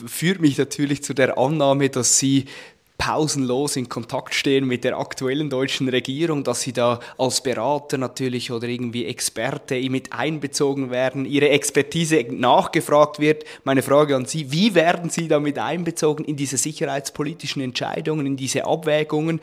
führt 0.06 0.40
mich 0.40 0.58
natürlich 0.58 1.04
zu 1.04 1.14
der 1.14 1.38
Annahme, 1.38 1.88
dass 1.88 2.18
Sie 2.18 2.46
pausenlos 3.00 3.76
in 3.76 3.88
Kontakt 3.88 4.34
stehen 4.34 4.66
mit 4.66 4.84
der 4.84 4.98
aktuellen 4.98 5.48
deutschen 5.48 5.88
Regierung, 5.88 6.44
dass 6.44 6.60
sie 6.60 6.74
da 6.74 7.00
als 7.16 7.42
Berater 7.42 7.96
natürlich 7.96 8.52
oder 8.52 8.68
irgendwie 8.68 9.06
Experte 9.06 9.80
mit 9.88 10.12
einbezogen 10.12 10.90
werden, 10.90 11.24
ihre 11.24 11.48
Expertise 11.48 12.26
nachgefragt 12.30 13.18
wird. 13.18 13.44
Meine 13.64 13.80
Frage 13.80 14.14
an 14.14 14.26
Sie, 14.26 14.52
wie 14.52 14.74
werden 14.74 15.08
Sie 15.08 15.28
damit 15.28 15.58
einbezogen 15.58 16.26
in 16.26 16.36
diese 16.36 16.58
sicherheitspolitischen 16.58 17.62
Entscheidungen, 17.62 18.26
in 18.26 18.36
diese 18.36 18.66
Abwägungen? 18.66 19.40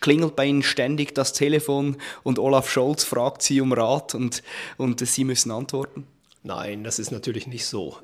Klingelt 0.00 0.36
bei 0.36 0.46
Ihnen 0.46 0.62
ständig 0.62 1.12
das 1.12 1.32
Telefon 1.32 1.96
und 2.22 2.38
Olaf 2.38 2.70
Scholz 2.70 3.02
fragt 3.02 3.42
Sie 3.42 3.60
um 3.60 3.72
Rat 3.72 4.14
und, 4.14 4.44
und 4.76 5.04
Sie 5.04 5.24
müssen 5.24 5.50
antworten? 5.50 6.06
Nein, 6.44 6.84
das 6.84 7.00
ist 7.00 7.10
natürlich 7.10 7.48
nicht 7.48 7.66
so. 7.66 7.98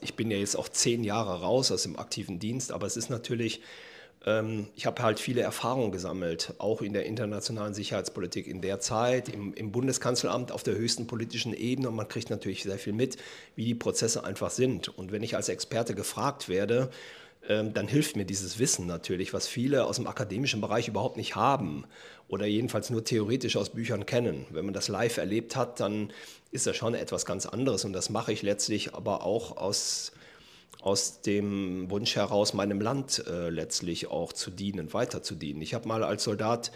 Ich 0.00 0.14
bin 0.14 0.32
ja 0.32 0.36
jetzt 0.36 0.58
auch 0.58 0.68
zehn 0.68 1.04
Jahre 1.04 1.42
raus 1.42 1.70
aus 1.70 1.84
dem 1.84 1.96
aktiven 1.96 2.40
Dienst, 2.40 2.72
aber 2.72 2.88
es 2.88 2.96
ist 2.96 3.08
natürlich 3.08 3.60
ich 4.74 4.86
habe 4.86 5.02
halt 5.04 5.20
viele 5.20 5.42
Erfahrungen 5.42 5.92
gesammelt, 5.92 6.54
auch 6.58 6.82
in 6.82 6.92
der 6.92 7.06
internationalen 7.06 7.74
Sicherheitspolitik 7.74 8.48
in 8.48 8.60
der 8.60 8.80
Zeit, 8.80 9.28
im, 9.28 9.54
im, 9.54 9.70
Bundeskanzleramt 9.70 10.50
auf 10.50 10.64
der 10.64 10.74
höchsten 10.74 11.06
politischen 11.06 11.54
Ebene. 11.54 11.90
Und 11.90 11.94
man 11.94 12.08
kriegt 12.08 12.28
natürlich 12.28 12.64
sehr 12.64 12.78
viel 12.78 12.92
mit, 12.92 13.18
wie 13.54 13.66
die 13.66 13.76
Prozesse 13.76 14.24
einfach 14.24 14.50
sind. 14.50 14.88
Und 14.88 15.12
wenn 15.12 15.22
ich 15.22 15.36
als 15.36 15.48
Experte 15.48 15.94
gefragt 15.94 16.48
werde, 16.48 16.90
ähm, 17.48 17.72
dann 17.72 17.86
hilft 17.86 18.16
mir 18.16 18.24
dieses 18.24 18.58
Wissen 18.58 18.88
natürlich, 18.88 19.32
was 19.32 19.46
viele 19.46 19.84
aus 19.84 19.96
dem 19.96 20.08
akademischen 20.08 20.60
Bereich 20.60 20.88
überhaupt 20.88 21.16
nicht 21.16 21.36
haben 21.36 21.84
oder 22.26 22.46
jedenfalls 22.46 22.90
nur 22.90 23.04
theoretisch 23.04 23.56
aus 23.56 23.70
Büchern 23.70 24.06
kennen. 24.06 24.46
Wenn 24.50 24.64
man 24.64 24.74
das 24.74 24.88
live 24.88 25.18
erlebt 25.18 25.54
hat, 25.54 25.78
dann 25.78 26.12
ist 26.50 26.66
das 26.66 26.76
schon 26.76 26.94
etwas 26.94 27.26
ganz 27.26 27.46
anderes. 27.46 27.84
Und 27.84 27.92
das 27.92 28.10
mache 28.10 28.32
ich 28.32 28.42
letztlich 28.42 28.94
aber 28.94 29.24
auch 29.24 29.56
aus 29.56 30.10
aus 30.86 31.20
dem 31.20 31.90
Wunsch 31.90 32.14
heraus, 32.14 32.54
meinem 32.54 32.80
Land 32.80 33.24
äh, 33.26 33.50
letztlich 33.50 34.08
auch 34.08 34.32
zu 34.32 34.52
dienen, 34.52 34.94
weiter 34.94 35.20
zu 35.20 35.34
dienen. 35.34 35.60
Ich 35.60 35.74
habe 35.74 35.88
mal 35.88 36.04
als 36.04 36.22
Soldat 36.22 36.70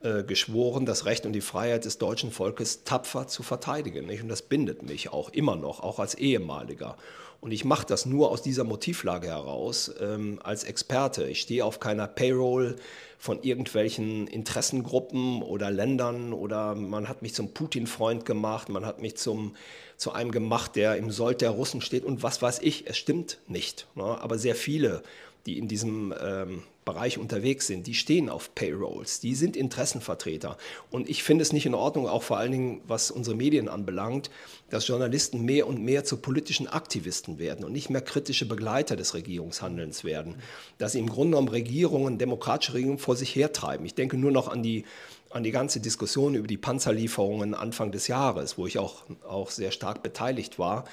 äh, 0.00 0.22
geschworen, 0.22 0.84
das 0.84 1.06
Recht 1.06 1.24
und 1.24 1.32
die 1.32 1.40
Freiheit 1.40 1.86
des 1.86 1.96
deutschen 1.96 2.30
Volkes 2.30 2.84
tapfer 2.84 3.26
zu 3.26 3.42
verteidigen. 3.42 4.04
Nicht? 4.04 4.22
Und 4.22 4.28
das 4.28 4.42
bindet 4.42 4.82
mich 4.82 5.08
auch 5.14 5.30
immer 5.30 5.56
noch, 5.56 5.80
auch 5.80 5.98
als 5.98 6.14
ehemaliger. 6.14 6.98
Und 7.40 7.52
ich 7.52 7.64
mache 7.64 7.86
das 7.86 8.04
nur 8.04 8.30
aus 8.30 8.42
dieser 8.42 8.64
Motivlage 8.64 9.28
heraus 9.28 9.92
ähm, 10.00 10.40
als 10.42 10.64
Experte. 10.64 11.28
Ich 11.28 11.40
stehe 11.40 11.64
auf 11.64 11.78
keiner 11.78 12.08
Payroll 12.08 12.76
von 13.16 13.42
irgendwelchen 13.42 14.26
Interessengruppen 14.26 15.42
oder 15.42 15.70
Ländern 15.70 16.32
oder 16.32 16.74
man 16.74 17.08
hat 17.08 17.22
mich 17.22 17.34
zum 17.34 17.54
Putin-Freund 17.54 18.24
gemacht, 18.24 18.68
man 18.68 18.84
hat 18.84 19.00
mich 19.00 19.16
zum 19.16 19.54
zu 19.96 20.12
einem 20.12 20.30
gemacht, 20.30 20.76
der 20.76 20.96
im 20.96 21.10
Sold 21.10 21.40
der 21.40 21.50
Russen 21.50 21.80
steht 21.80 22.04
und 22.04 22.22
was 22.22 22.40
weiß 22.40 22.60
ich. 22.62 22.86
Es 22.86 22.96
stimmt 22.96 23.38
nicht. 23.48 23.88
Ne? 23.96 24.04
Aber 24.04 24.38
sehr 24.38 24.54
viele, 24.54 25.02
die 25.44 25.58
in 25.58 25.66
diesem 25.66 26.14
ähm, 26.20 26.62
Bereich 26.88 27.18
unterwegs 27.18 27.66
sind, 27.66 27.86
die 27.86 27.92
stehen 27.92 28.30
auf 28.30 28.54
Payrolls, 28.54 29.20
die 29.20 29.34
sind 29.34 29.58
Interessenvertreter. 29.58 30.56
Und 30.90 31.10
ich 31.10 31.22
finde 31.22 31.42
es 31.42 31.52
nicht 31.52 31.66
in 31.66 31.74
Ordnung, 31.74 32.08
auch 32.08 32.22
vor 32.22 32.38
allen 32.38 32.52
Dingen, 32.52 32.80
was 32.86 33.10
unsere 33.10 33.36
Medien 33.36 33.68
anbelangt, 33.68 34.30
dass 34.70 34.88
Journalisten 34.88 35.42
mehr 35.42 35.66
und 35.66 35.82
mehr 35.82 36.04
zu 36.04 36.16
politischen 36.16 36.66
Aktivisten 36.66 37.38
werden 37.38 37.62
und 37.66 37.72
nicht 37.72 37.90
mehr 37.90 38.00
kritische 38.00 38.48
Begleiter 38.48 38.96
des 38.96 39.12
Regierungshandelns 39.12 40.02
werden. 40.02 40.36
Dass 40.78 40.92
sie 40.92 40.98
im 40.98 41.10
Grunde 41.10 41.32
genommen 41.32 41.48
Regierungen, 41.48 42.16
demokratische 42.16 42.72
Regierungen 42.72 42.98
vor 42.98 43.16
sich 43.16 43.36
hertreiben. 43.36 43.84
Ich 43.84 43.94
denke 43.94 44.16
nur 44.16 44.32
noch 44.32 44.48
an 44.48 44.62
die 44.62 44.86
an 45.30 45.42
die 45.42 45.50
ganze 45.50 45.78
Diskussion 45.80 46.34
über 46.34 46.46
die 46.46 46.56
Panzerlieferungen 46.56 47.52
Anfang 47.52 47.92
des 47.92 48.08
Jahres, 48.08 48.56
wo 48.56 48.66
ich 48.66 48.78
auch, 48.78 49.02
auch 49.28 49.50
sehr 49.50 49.72
stark 49.72 50.02
beteiligt 50.02 50.58
war, 50.58 50.86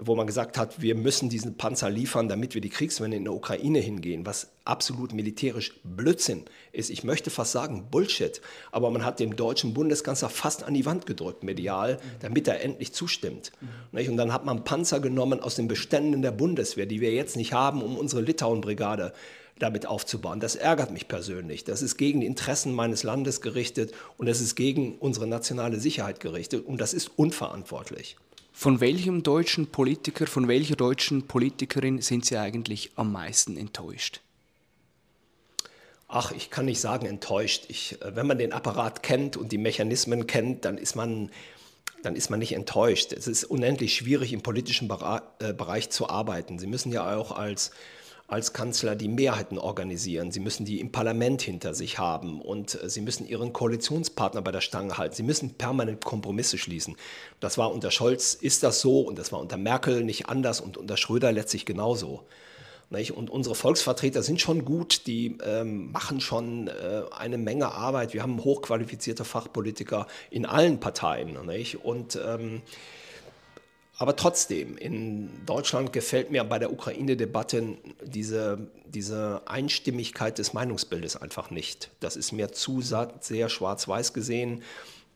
wo 0.00 0.16
man 0.16 0.26
gesagt 0.26 0.56
hat, 0.56 0.80
wir 0.80 0.94
müssen 0.94 1.28
diesen 1.28 1.58
Panzer 1.58 1.90
liefern, 1.90 2.30
damit 2.30 2.54
wir 2.54 2.62
die 2.62 2.70
Kriegswende 2.70 3.18
in 3.18 3.24
der 3.24 3.34
Ukraine 3.34 3.80
hingehen, 3.80 4.24
was 4.24 4.53
absolut 4.64 5.12
militärisch 5.12 5.74
Blödsinn 5.84 6.44
ist. 6.72 6.90
Ich 6.90 7.04
möchte 7.04 7.30
fast 7.30 7.52
sagen 7.52 7.88
Bullshit, 7.90 8.40
aber 8.72 8.90
man 8.90 9.04
hat 9.04 9.20
dem 9.20 9.36
deutschen 9.36 9.74
Bundeskanzler 9.74 10.30
fast 10.30 10.62
an 10.62 10.74
die 10.74 10.86
Wand 10.86 11.06
gedrückt, 11.06 11.44
medial, 11.44 11.98
damit 12.20 12.48
er 12.48 12.62
endlich 12.62 12.92
zustimmt. 12.92 13.52
Und 13.92 14.16
dann 14.16 14.32
hat 14.32 14.44
man 14.44 14.64
Panzer 14.64 15.00
genommen 15.00 15.40
aus 15.40 15.56
den 15.56 15.68
Beständen 15.68 16.22
der 16.22 16.32
Bundeswehr, 16.32 16.86
die 16.86 17.00
wir 17.00 17.12
jetzt 17.12 17.36
nicht 17.36 17.52
haben, 17.52 17.82
um 17.82 17.96
unsere 17.96 18.22
Litauen-Brigade 18.22 19.12
damit 19.58 19.86
aufzubauen. 19.86 20.40
Das 20.40 20.56
ärgert 20.56 20.90
mich 20.90 21.06
persönlich. 21.08 21.64
Das 21.64 21.82
ist 21.82 21.96
gegen 21.96 22.20
die 22.20 22.26
Interessen 22.26 22.72
meines 22.72 23.02
Landes 23.02 23.40
gerichtet 23.40 23.92
und 24.16 24.26
das 24.26 24.40
ist 24.40 24.56
gegen 24.56 24.96
unsere 24.98 25.26
nationale 25.26 25.78
Sicherheit 25.78 26.20
gerichtet 26.20 26.66
und 26.66 26.80
das 26.80 26.92
ist 26.94 27.10
unverantwortlich. 27.16 28.16
Von 28.52 28.80
welchem 28.80 29.22
deutschen 29.22 29.66
Politiker, 29.66 30.26
von 30.26 30.48
welcher 30.48 30.76
deutschen 30.76 31.26
Politikerin 31.26 32.00
sind 32.00 32.24
Sie 32.24 32.36
eigentlich 32.36 32.92
am 32.94 33.12
meisten 33.12 33.56
enttäuscht? 33.56 34.20
Ach, 36.16 36.30
ich 36.30 36.48
kann 36.48 36.66
nicht 36.66 36.80
sagen 36.80 37.06
enttäuscht. 37.06 37.64
Ich, 37.66 38.00
äh, 38.00 38.14
wenn 38.14 38.28
man 38.28 38.38
den 38.38 38.52
Apparat 38.52 39.02
kennt 39.02 39.36
und 39.36 39.50
die 39.50 39.58
Mechanismen 39.58 40.28
kennt, 40.28 40.64
dann 40.64 40.78
ist 40.78 40.94
man 40.94 41.30
dann 42.04 42.14
ist 42.14 42.30
man 42.30 42.38
nicht 42.38 42.54
enttäuscht. 42.54 43.12
Es 43.12 43.26
ist 43.26 43.44
unendlich 43.44 43.94
schwierig, 43.94 44.32
im 44.32 44.42
politischen 44.42 44.88
äh, 44.90 45.52
Bereich 45.54 45.90
zu 45.90 46.08
arbeiten. 46.08 46.60
Sie 46.60 46.68
müssen 46.68 46.92
ja 46.92 47.16
auch 47.16 47.32
als 47.32 47.72
als 48.28 48.52
Kanzler 48.52 48.94
die 48.94 49.08
Mehrheiten 49.08 49.58
organisieren. 49.58 50.30
Sie 50.30 50.40
müssen 50.40 50.64
die 50.64 50.80
im 50.80 50.92
Parlament 50.92 51.42
hinter 51.42 51.74
sich 51.74 51.98
haben 51.98 52.40
und 52.40 52.80
äh, 52.80 52.88
sie 52.88 53.00
müssen 53.00 53.26
ihren 53.26 53.52
Koalitionspartner 53.52 54.40
bei 54.40 54.52
der 54.52 54.60
Stange 54.60 54.96
halten. 54.96 55.16
Sie 55.16 55.24
müssen 55.24 55.54
permanent 55.54 56.04
Kompromisse 56.04 56.58
schließen. 56.58 56.96
Das 57.40 57.58
war 57.58 57.72
unter 57.72 57.90
Scholz, 57.90 58.34
ist 58.34 58.62
das 58.62 58.80
so 58.80 59.00
und 59.00 59.18
das 59.18 59.32
war 59.32 59.40
unter 59.40 59.56
Merkel 59.56 60.04
nicht 60.04 60.28
anders 60.28 60.60
und 60.60 60.76
unter 60.76 60.96
Schröder 60.96 61.32
letztlich 61.32 61.66
genauso. 61.66 62.24
Und 63.12 63.30
unsere 63.30 63.54
Volksvertreter 63.54 64.22
sind 64.22 64.40
schon 64.40 64.64
gut, 64.64 65.06
die 65.06 65.38
ähm, 65.44 65.92
machen 65.92 66.20
schon 66.20 66.68
äh, 66.68 67.02
eine 67.10 67.38
Menge 67.38 67.72
Arbeit. 67.72 68.14
Wir 68.14 68.22
haben 68.22 68.42
hochqualifizierte 68.42 69.24
Fachpolitiker 69.24 70.06
in 70.30 70.46
allen 70.46 70.80
Parteien. 70.80 71.36
Nicht? 71.46 71.84
Und 71.84 72.18
ähm, 72.24 72.62
aber 73.96 74.16
trotzdem, 74.16 74.76
in 74.76 75.30
Deutschland 75.46 75.92
gefällt 75.92 76.30
mir 76.32 76.42
bei 76.42 76.58
der 76.58 76.72
Ukraine-Debatte 76.72 77.76
diese, 78.02 78.66
diese 78.86 79.42
Einstimmigkeit 79.46 80.38
des 80.38 80.52
Meinungsbildes 80.52 81.16
einfach 81.16 81.50
nicht. 81.50 81.90
Das 82.00 82.16
ist 82.16 82.32
mir 82.32 82.50
zu 82.52 82.80
sehr 82.80 83.48
schwarz-weiß 83.48 84.12
gesehen. 84.12 84.62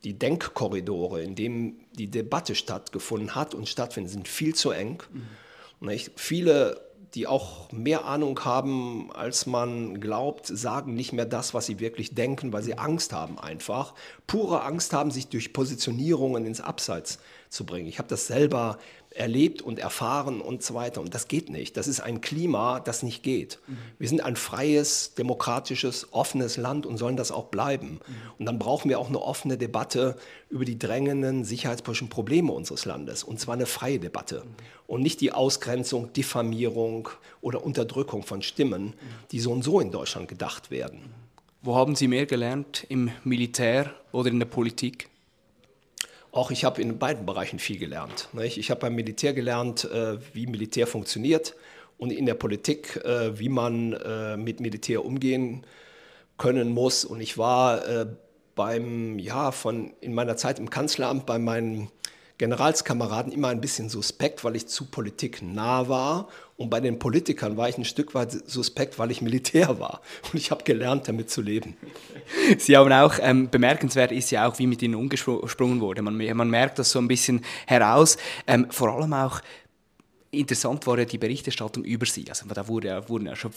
Die 0.05 0.17
Denkkorridore, 0.17 1.23
in 1.23 1.35
denen 1.35 1.81
die 1.95 2.07
Debatte 2.07 2.55
stattgefunden 2.55 3.35
hat 3.35 3.53
und 3.53 3.69
stattfindet, 3.69 4.13
sind 4.13 4.29
viel 4.29 4.55
zu 4.55 4.71
eng. 4.71 5.03
Mhm. 5.13 5.91
Viele 6.15 6.88
die 7.15 7.27
auch 7.27 7.73
mehr 7.73 8.05
Ahnung 8.05 8.45
haben, 8.45 9.11
als 9.13 9.47
man 9.47 10.01
glaubt, 10.01 10.47
sagen 10.47 10.95
nicht 10.95 11.13
mehr 11.13 11.25
das, 11.25 11.55
was 11.55 11.67
sie 11.67 11.81
wirklich 11.81 12.15
denken, 12.15 12.53
weil 12.53 12.63
sie 12.63 12.77
Angst 12.77 13.13
haben 13.13 13.39
einfach. 13.39 13.95
Pure 14.27 14.63
Angst 14.63 14.93
haben, 14.93 15.11
sich 15.11 15.29
durch 15.29 15.53
Positionierungen 15.53 16.45
ins 16.45 16.61
Abseits 16.61 17.19
zu 17.49 17.65
bringen. 17.65 17.89
Ich 17.89 17.99
habe 17.99 18.09
das 18.09 18.27
selber 18.27 18.79
erlebt 19.19 19.63
und 19.63 19.79
erfahren 19.79 20.41
und 20.41 20.63
so 20.63 20.75
weiter. 20.75 21.01
Und 21.01 21.15
das 21.15 21.29
geht 21.29 21.51
nicht. 21.51 21.77
Das 21.77 21.89
ist 21.89 22.01
ein 22.01 22.21
Klima, 22.21 22.81
das 22.81 23.03
nicht 23.03 23.23
geht. 23.23 23.59
Mhm. 23.67 23.77
Wir 23.99 24.09
sind 24.09 24.21
ein 24.23 24.37
freies, 24.37 25.15
demokratisches, 25.15 26.13
offenes 26.13 26.57
Land 26.57 26.87
und 26.87 26.97
sollen 26.97 27.17
das 27.17 27.33
auch 27.33 27.47
bleiben. 27.47 28.01
Mhm. 28.07 28.15
Und 28.39 28.47
dann 28.47 28.59
brauchen 28.59 28.89
wir 28.89 28.99
auch 28.99 29.09
eine 29.09 29.21
offene 29.21 29.59
Debatte 29.59 30.17
über 30.51 30.65
die 30.65 30.79
drängenden 30.79 31.45
sicherheitspolitischen 31.45 32.09
Probleme 32.09 32.53
unseres 32.53 32.85
Landes. 32.85 33.25
Und 33.25 33.41
zwar 33.41 33.55
eine 33.55 33.67
freie 33.67 33.99
Debatte. 33.99 34.45
Mhm. 34.45 34.55
Und 34.87 35.03
nicht 35.03 35.21
die 35.21 35.33
Ausgrenzung, 35.33 36.13
Diffamierung 36.13 37.09
oder 37.41 37.65
Unterdrückung 37.65 38.23
von 38.23 38.41
Stimmen, 38.41 38.95
die 39.33 39.41
so 39.41 39.53
und 39.53 39.63
so 39.63 39.81
in 39.81 39.91
Deutschland 39.91 40.29
gedacht 40.29 40.71
werden. 40.71 41.13
Wo 41.61 41.75
haben 41.75 41.97
Sie 41.97 42.09
mehr 42.09 42.25
gelernt? 42.25 42.87
Im 42.89 43.11
Militär 43.25 43.93
oder 44.13 44.31
in 44.31 44.39
der 44.39 44.47
Politik? 44.47 45.11
Auch 46.31 46.51
ich 46.51 46.65
habe 46.65 46.83
in 46.83 46.99
beiden 46.99 47.27
Bereichen 47.27 47.59
viel 47.59 47.79
gelernt. 47.79 48.29
Ich 48.43 48.71
habe 48.71 48.81
beim 48.81 48.95
Militär 48.95 49.33
gelernt, 49.33 49.85
äh, 49.85 50.19
wie 50.35 50.47
Militär 50.47 50.87
funktioniert 50.87 51.55
und 51.97 52.13
in 52.13 52.27
der 52.27 52.35
Politik, 52.35 52.97
äh, 53.05 53.39
wie 53.39 53.49
man 53.49 53.95
äh, 53.95 54.37
mit 54.37 54.61
Militär 54.61 55.05
umgehen 55.05 55.65
können 56.37 56.69
muss. 56.71 57.05
Und 57.05 57.21
ich 57.21 57.37
war 57.39 57.83
beim, 58.55 59.19
ja, 59.19 59.51
von, 59.51 59.93
in 60.01 60.15
meiner 60.15 60.37
Zeit 60.37 60.59
im 60.61 60.71
Kanzleramt 60.71 61.27
bei 61.27 61.39
meinen 61.39 61.91
Generalskameraden 62.39 63.33
immer 63.33 63.49
ein 63.49 63.61
bisschen 63.61 63.89
suspekt, 63.89 64.45
weil 64.45 64.57
ich 64.57 64.69
zu 64.69 64.87
Politik 64.87 65.43
nah 65.43 65.89
war. 65.89 66.29
Und 66.57 66.71
bei 66.71 66.81
den 66.81 66.99
Politikern 66.99 67.57
war 67.57 67.69
ich 67.69 67.79
ein 67.79 67.85
Stück 67.85 68.15
weit 68.15 68.33
suspekt, 68.49 68.99
weil 68.99 69.11
ich 69.11 69.23
Militär 69.23 69.79
war. 69.79 70.01
Und 70.33 70.39
ich 70.39 70.51
habe 70.51 70.65
gelernt, 70.65 71.09
damit 71.09 71.31
zu 71.31 71.43
leben. 71.43 71.77
Sie 72.59 72.77
haben 72.77 72.93
auch, 72.93 73.15
ähm, 73.21 73.51
bemerkenswert 73.51 74.13
ist 74.13 74.31
ja 74.31 74.49
auch, 74.49 74.59
wie 74.59 74.67
mit 74.67 74.83
Ihnen 74.83 74.95
umgesprungen 74.95 75.81
wurde. 75.81 76.03
Man, 76.03 76.17
man 76.17 76.51
merkt 76.51 76.79
das 76.79 76.91
so 76.91 76.99
ein 76.99 77.09
bisschen 77.09 77.45
heraus. 77.67 78.17
Ähm, 78.47 78.69
vor 78.71 78.89
allem 78.91 79.13
auch, 79.13 79.41
interessant 80.31 80.87
war 80.87 80.99
ja 80.99 81.05
die 81.05 81.19
Berichterstattung 81.19 81.85
über 81.85 82.07
Sie. 82.07 82.25
Also 82.29 82.47
da 82.47 82.69
wurde, 82.69 83.09
wurden 83.09 83.27
ja 83.27 83.37
schon 83.37 83.53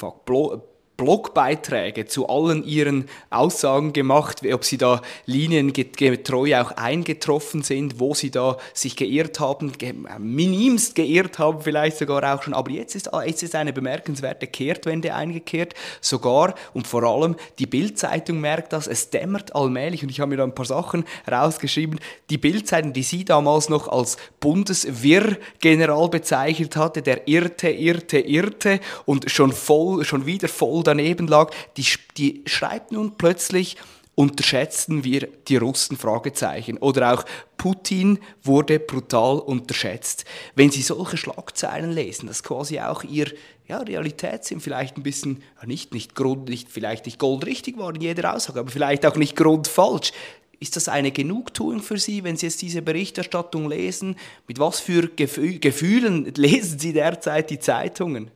Blogbeiträge 1.01 2.05
zu 2.05 2.29
allen 2.29 2.63
ihren 2.63 3.09
Aussagen 3.31 3.91
gemacht, 3.91 4.45
ob 4.53 4.63
sie 4.63 4.77
da 4.77 5.01
liniengetreu 5.25 6.61
auch 6.61 6.71
eingetroffen 6.73 7.63
sind, 7.63 7.99
wo 7.99 8.13
sie 8.13 8.29
da 8.29 8.57
sich 8.75 8.95
geirrt 8.95 9.39
haben, 9.39 9.71
ge 9.79 9.95
minimst 10.19 10.93
geirrt 10.93 11.39
haben 11.39 11.61
vielleicht 11.61 11.97
sogar 11.97 12.35
auch 12.35 12.43
schon. 12.43 12.53
Aber 12.53 12.69
jetzt 12.69 12.93
ist, 12.93 13.09
jetzt 13.25 13.41
ist 13.41 13.55
eine 13.55 13.73
bemerkenswerte 13.73 14.45
Kehrtwende 14.45 15.15
eingekehrt. 15.15 15.73
Sogar 16.01 16.53
und 16.75 16.85
vor 16.85 17.01
allem 17.01 17.35
die 17.57 17.65
Bildzeitung 17.65 18.39
merkt 18.39 18.71
das, 18.71 18.85
es 18.85 19.09
dämmert 19.09 19.55
allmählich 19.55 20.03
und 20.03 20.09
ich 20.09 20.19
habe 20.19 20.29
mir 20.29 20.37
da 20.37 20.43
ein 20.43 20.53
paar 20.53 20.65
Sachen 20.65 21.05
rausgeschrieben. 21.29 21.99
Die 22.29 22.37
Bildzeitung, 22.37 22.93
die 22.93 23.01
sie 23.01 23.25
damals 23.25 23.69
noch 23.69 23.87
als 23.87 24.17
Bundeswirr-General 24.39 26.09
bezeichnet 26.09 26.75
hatte, 26.75 27.01
der 27.01 27.27
irrte, 27.27 27.69
irrte, 27.69 28.19
irrte 28.19 28.79
und 29.05 29.31
schon 29.31 29.51
voll, 29.51 30.05
schon 30.05 30.27
wieder 30.27 30.47
voll 30.47 30.83
daneben 30.97 31.27
lag, 31.27 31.51
die, 31.77 31.85
die 32.17 32.43
schreibt 32.45 32.91
nun 32.91 33.17
plötzlich, 33.17 33.77
unterschätzten 34.15 35.03
wir 35.03 35.27
die 35.47 35.57
Russen? 35.57 35.97
Fragezeichen. 35.97 36.77
Oder 36.77 37.13
auch 37.13 37.25
Putin 37.57 38.19
wurde 38.43 38.79
brutal 38.79 39.39
unterschätzt. 39.39 40.25
Wenn 40.55 40.69
Sie 40.69 40.81
solche 40.81 41.17
Schlagzeilen 41.17 41.91
lesen, 41.91 42.27
das 42.27 42.43
quasi 42.43 42.79
auch 42.79 43.03
Ihr 43.03 43.31
ja, 43.67 43.79
Realität 43.79 44.43
sind, 44.43 44.61
vielleicht 44.61 44.97
ein 44.97 45.03
bisschen, 45.03 45.41
nicht, 45.65 45.93
nicht 45.93 46.15
Grund, 46.15 46.49
nicht, 46.49 46.69
vielleicht 46.69 47.05
nicht 47.05 47.19
goldrichtig 47.19 47.77
war 47.77 47.93
in 47.95 48.01
jeder 48.01 48.35
Aussage, 48.35 48.59
aber 48.59 48.69
vielleicht 48.69 49.05
auch 49.05 49.15
nicht 49.15 49.35
grundfalsch. 49.35 50.11
Ist 50.59 50.75
das 50.75 50.87
eine 50.87 51.11
Genugtuung 51.11 51.81
für 51.81 51.97
Sie, 51.97 52.23
wenn 52.23 52.37
Sie 52.37 52.45
jetzt 52.45 52.61
diese 52.61 52.83
Berichterstattung 52.83 53.67
lesen? 53.67 54.15
Mit 54.47 54.59
was 54.59 54.79
für 54.79 55.07
Gefühlen 55.07 56.31
lesen 56.35 56.77
Sie 56.77 56.93
derzeit 56.93 57.49
die 57.49 57.59
Zeitungen? 57.59 58.29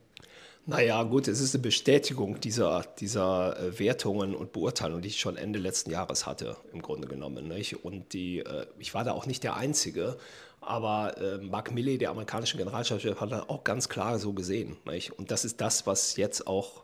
Naja, 0.67 1.03
gut, 1.03 1.27
es 1.27 1.41
ist 1.41 1.53
eine 1.53 1.61
Bestätigung 1.61 2.39
dieser, 2.39 2.83
dieser 2.99 3.59
äh, 3.59 3.77
Wertungen 3.77 4.33
und 4.33 4.51
Beurteilungen, 4.51 5.03
die 5.03 5.09
ich 5.09 5.19
schon 5.19 5.37
Ende 5.37 5.59
letzten 5.59 5.91
Jahres 5.91 6.25
hatte, 6.25 6.57
im 6.73 6.81
Grunde 6.81 7.07
genommen. 7.07 7.47
Nicht? 7.47 7.85
Und 7.85 8.13
die, 8.13 8.39
äh, 8.39 8.65
ich 8.79 8.95
war 8.95 9.03
da 9.03 9.11
auch 9.11 9.27
nicht 9.27 9.43
der 9.43 9.57
Einzige, 9.57 10.17
aber 10.61 11.17
äh, 11.19 11.37
Mark 11.37 11.71
Milley, 11.71 11.99
der 11.99 12.09
amerikanische 12.09 12.57
Generalstabschef, 12.57 13.21
hat 13.21 13.31
das 13.31 13.47
auch 13.47 13.63
ganz 13.63 13.89
klar 13.89 14.17
so 14.17 14.33
gesehen. 14.33 14.77
Nicht? 14.85 15.11
Und 15.11 15.29
das 15.29 15.45
ist 15.45 15.61
das, 15.61 15.85
was 15.85 16.17
jetzt 16.17 16.47
auch 16.47 16.83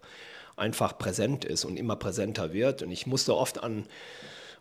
einfach 0.55 0.99
präsent 0.99 1.43
ist 1.43 1.65
und 1.65 1.77
immer 1.77 1.95
präsenter 1.95 2.53
wird. 2.53 2.84
Und 2.84 2.91
ich 2.91 3.07
musste 3.07 3.36
oft 3.36 3.63
an 3.63 3.88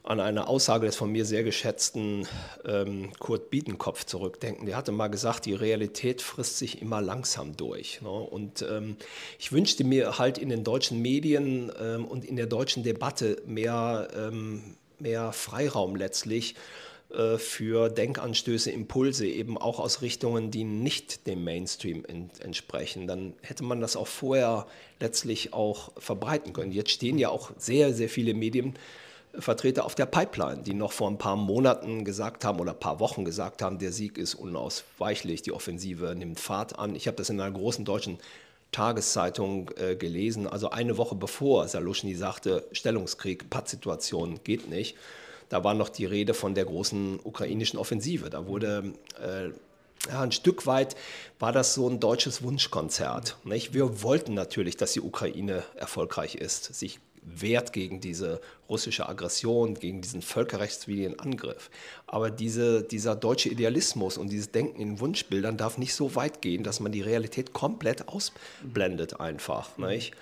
an 0.03 0.19
eine 0.19 0.49
Aussage 0.49 0.87
des 0.87 0.97
von 0.97 1.13
mir 1.13 1.25
sehr 1.25 1.43
geschätzten 1.43 2.27
ähm, 2.65 3.11
Kurt 3.19 3.51
Biedenkopf 3.51 4.05
zurückdenken. 4.05 4.67
Der 4.67 4.77
hatte 4.77 4.93
mal 4.93 5.09
gesagt, 5.09 5.45
die 5.45 5.55
Realität 5.55 6.23
frisst 6.23 6.59
sich 6.59 6.81
immer 6.81 7.03
langsam 7.03 7.57
durch. 7.57 8.01
Ne? 8.01 8.09
Und 8.09 8.63
ähm, 8.63 8.97
ich 9.39 9.53
wünschte 9.53 9.85
mir 9.85 10.19
halt 10.19 10.39
in 10.39 10.49
den 10.49 10.65
deutschen 10.65 11.03
Medien 11.03 11.71
ähm, 11.81 12.07
und 12.07 12.25
in 12.25 12.37
der 12.37 12.47
deutschen 12.47 12.83
Debatte 12.83 13.43
mehr, 13.47 14.09
ähm, 14.17 14.63
mehr 14.99 15.33
Freiraum 15.33 15.97
letztlich 15.97 16.55
äh, 17.11 17.37
für 17.37 17.91
Denkanstöße, 17.91 18.71
Impulse, 18.71 19.27
eben 19.27 19.59
auch 19.59 19.81
aus 19.81 20.01
Richtungen, 20.01 20.51
die 20.51 20.65
nicht 20.65 21.27
dem 21.27 21.45
Mainstream 21.45 22.05
entsprechen. 22.39 23.07
Dann 23.07 23.35
hätte 23.43 23.65
man 23.65 23.81
das 23.83 23.97
auch 23.97 24.07
vorher 24.07 24.67
letztlich 24.99 25.53
auch 25.53 25.93
verbreiten 25.99 26.53
können. 26.55 26.73
Jetzt 26.73 26.91
stehen 26.91 27.19
ja 27.19 27.29
auch 27.29 27.51
sehr, 27.59 27.93
sehr 27.93 28.09
viele 28.09 28.33
Medien 28.33 28.75
Vertreter 29.39 29.85
auf 29.85 29.95
der 29.95 30.07
Pipeline, 30.07 30.63
die 30.63 30.75
noch 30.75 30.93
vor 30.93 31.09
ein 31.09 31.19
paar 31.19 31.37
Monaten 31.37 32.05
gesagt 32.05 32.45
haben 32.45 32.61
oder 32.61 32.73
ein 32.73 32.81
paar 32.81 33.01
Wochen 33.01 33.25
gesagt 33.25 33.63
haben, 33.63 33.79
der 33.79 33.93
Sieg 33.93 34.19
ist 34.19 34.35
unausweichlich, 34.35 35.43
die 35.43 35.53
Offensive 35.53 36.15
nimmt 36.17 36.41
Fahrt 36.41 36.79
an. 36.79 36.95
Ich 36.95 37.07
habe 37.07 37.17
das 37.17 37.31
in 37.31 37.41
einer 37.41 37.51
großen 37.51 37.85
deutschen 37.85 38.19
Tageszeitung 38.73 39.71
äh, 39.77 39.97
gelesen, 39.97 40.47
also 40.47 40.71
eine 40.71 40.97
Woche 40.97 41.15
bevor 41.15 41.67
Saluschny 41.69 42.15
sagte, 42.15 42.67
Stellungskrieg, 42.73 43.51
Pattsituation 43.51 44.41
geht 44.45 44.69
nicht. 44.69 44.97
Da 45.49 45.65
war 45.65 45.75
noch 45.75 45.89
die 45.89 46.05
Rede 46.05 46.35
von 46.35 46.55
der 46.55 46.65
großen 46.65 47.19
ukrainischen 47.25 47.79
Offensive. 47.79 48.31
Da 48.31 48.47
wurde 48.47 48.95
äh, 49.21 49.51
ja, 50.09 50.23
ein 50.23 50.33
Stück 50.33 50.67
weit 50.67 50.97
war 51.39 51.53
das 51.53 51.75
so 51.75 51.89
ein 51.89 52.01
deutsches 52.01 52.43
Wunschkonzert. 52.43 53.37
Nicht? 53.45 53.75
Wir 53.75 54.03
wollten 54.03 54.35
natürlich, 54.35 54.77
dass 54.77 54.93
die 54.93 55.01
Ukraine 55.01 55.63
erfolgreich 55.77 56.37
ist, 56.37 56.75
sich 56.75 57.01
wehrt 57.23 57.73
gegen 57.73 58.01
diese 58.01 58.41
russische 58.69 59.09
Aggression, 59.09 59.75
gegen 59.75 60.01
diesen 60.01 60.23
völkerrechtswidrigen 60.23 61.19
Angriff. 61.19 61.71
Aber 62.07 62.31
diese, 62.31 62.83
dieser 62.83 63.17
deutsche 63.17 63.49
Idealismus 63.49 64.17
und 64.17 64.31
dieses 64.31 64.51
Denken 64.51 64.81
in 64.81 65.01
Wunschbildern 65.01 65.57
darf 65.57 65.79
nicht 65.79 65.95
so 65.95 66.15
weit 66.15 66.41
gehen, 66.41 66.63
dass 66.63 66.81
man 66.81 66.93
die 66.93 67.03
Realität 67.03 67.53
komplett 67.53 68.09
ausblendet 68.09 69.21
einfach. 69.21 69.77
Nicht? 69.79 70.15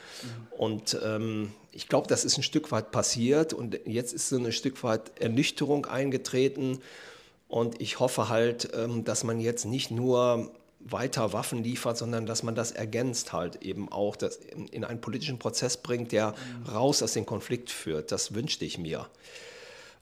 Und 0.51 0.99
ähm, 1.05 1.53
ich 1.73 1.89
glaube, 1.89 2.09
das 2.09 2.25
ist 2.25 2.39
ein 2.39 2.43
Stück 2.43 2.73
weit 2.73 2.91
passiert 2.91 3.53
und 3.53 3.79
jetzt 3.87 4.13
ist 4.13 4.29
so 4.29 4.37
ein 4.37 4.53
Stück 4.53 4.83
weit 4.83 5.21
Ernüchterung 5.21 5.87
eingetreten. 5.87 6.81
Und 7.49 7.81
ich 7.81 7.99
hoffe 7.99 8.29
halt, 8.29 8.71
ähm, 8.75 9.05
dass 9.05 9.25
man 9.25 9.41
jetzt 9.41 9.65
nicht 9.65 9.91
nur 9.91 10.51
weiter 10.81 11.33
Waffen 11.33 11.63
liefert, 11.63 11.99
sondern 11.99 12.27
dass 12.27 12.43
man 12.43 12.55
das 12.55 12.71
ergänzt 12.73 13.33
halt 13.33 13.63
eben 13.63 13.91
auch, 13.91 14.17
das 14.17 14.37
in, 14.37 14.69
in 14.69 14.85
einen 14.85 15.01
politischen 15.01 15.39
Prozess 15.39 15.77
bringt, 15.77 16.13
der 16.13 16.35
raus 16.73 17.03
aus 17.03 17.13
dem 17.13 17.27
Konflikt 17.27 17.71
führt. 17.71 18.13
Das 18.13 18.35
wünschte 18.35 18.65
ich 18.65 18.79
mir. 18.79 19.07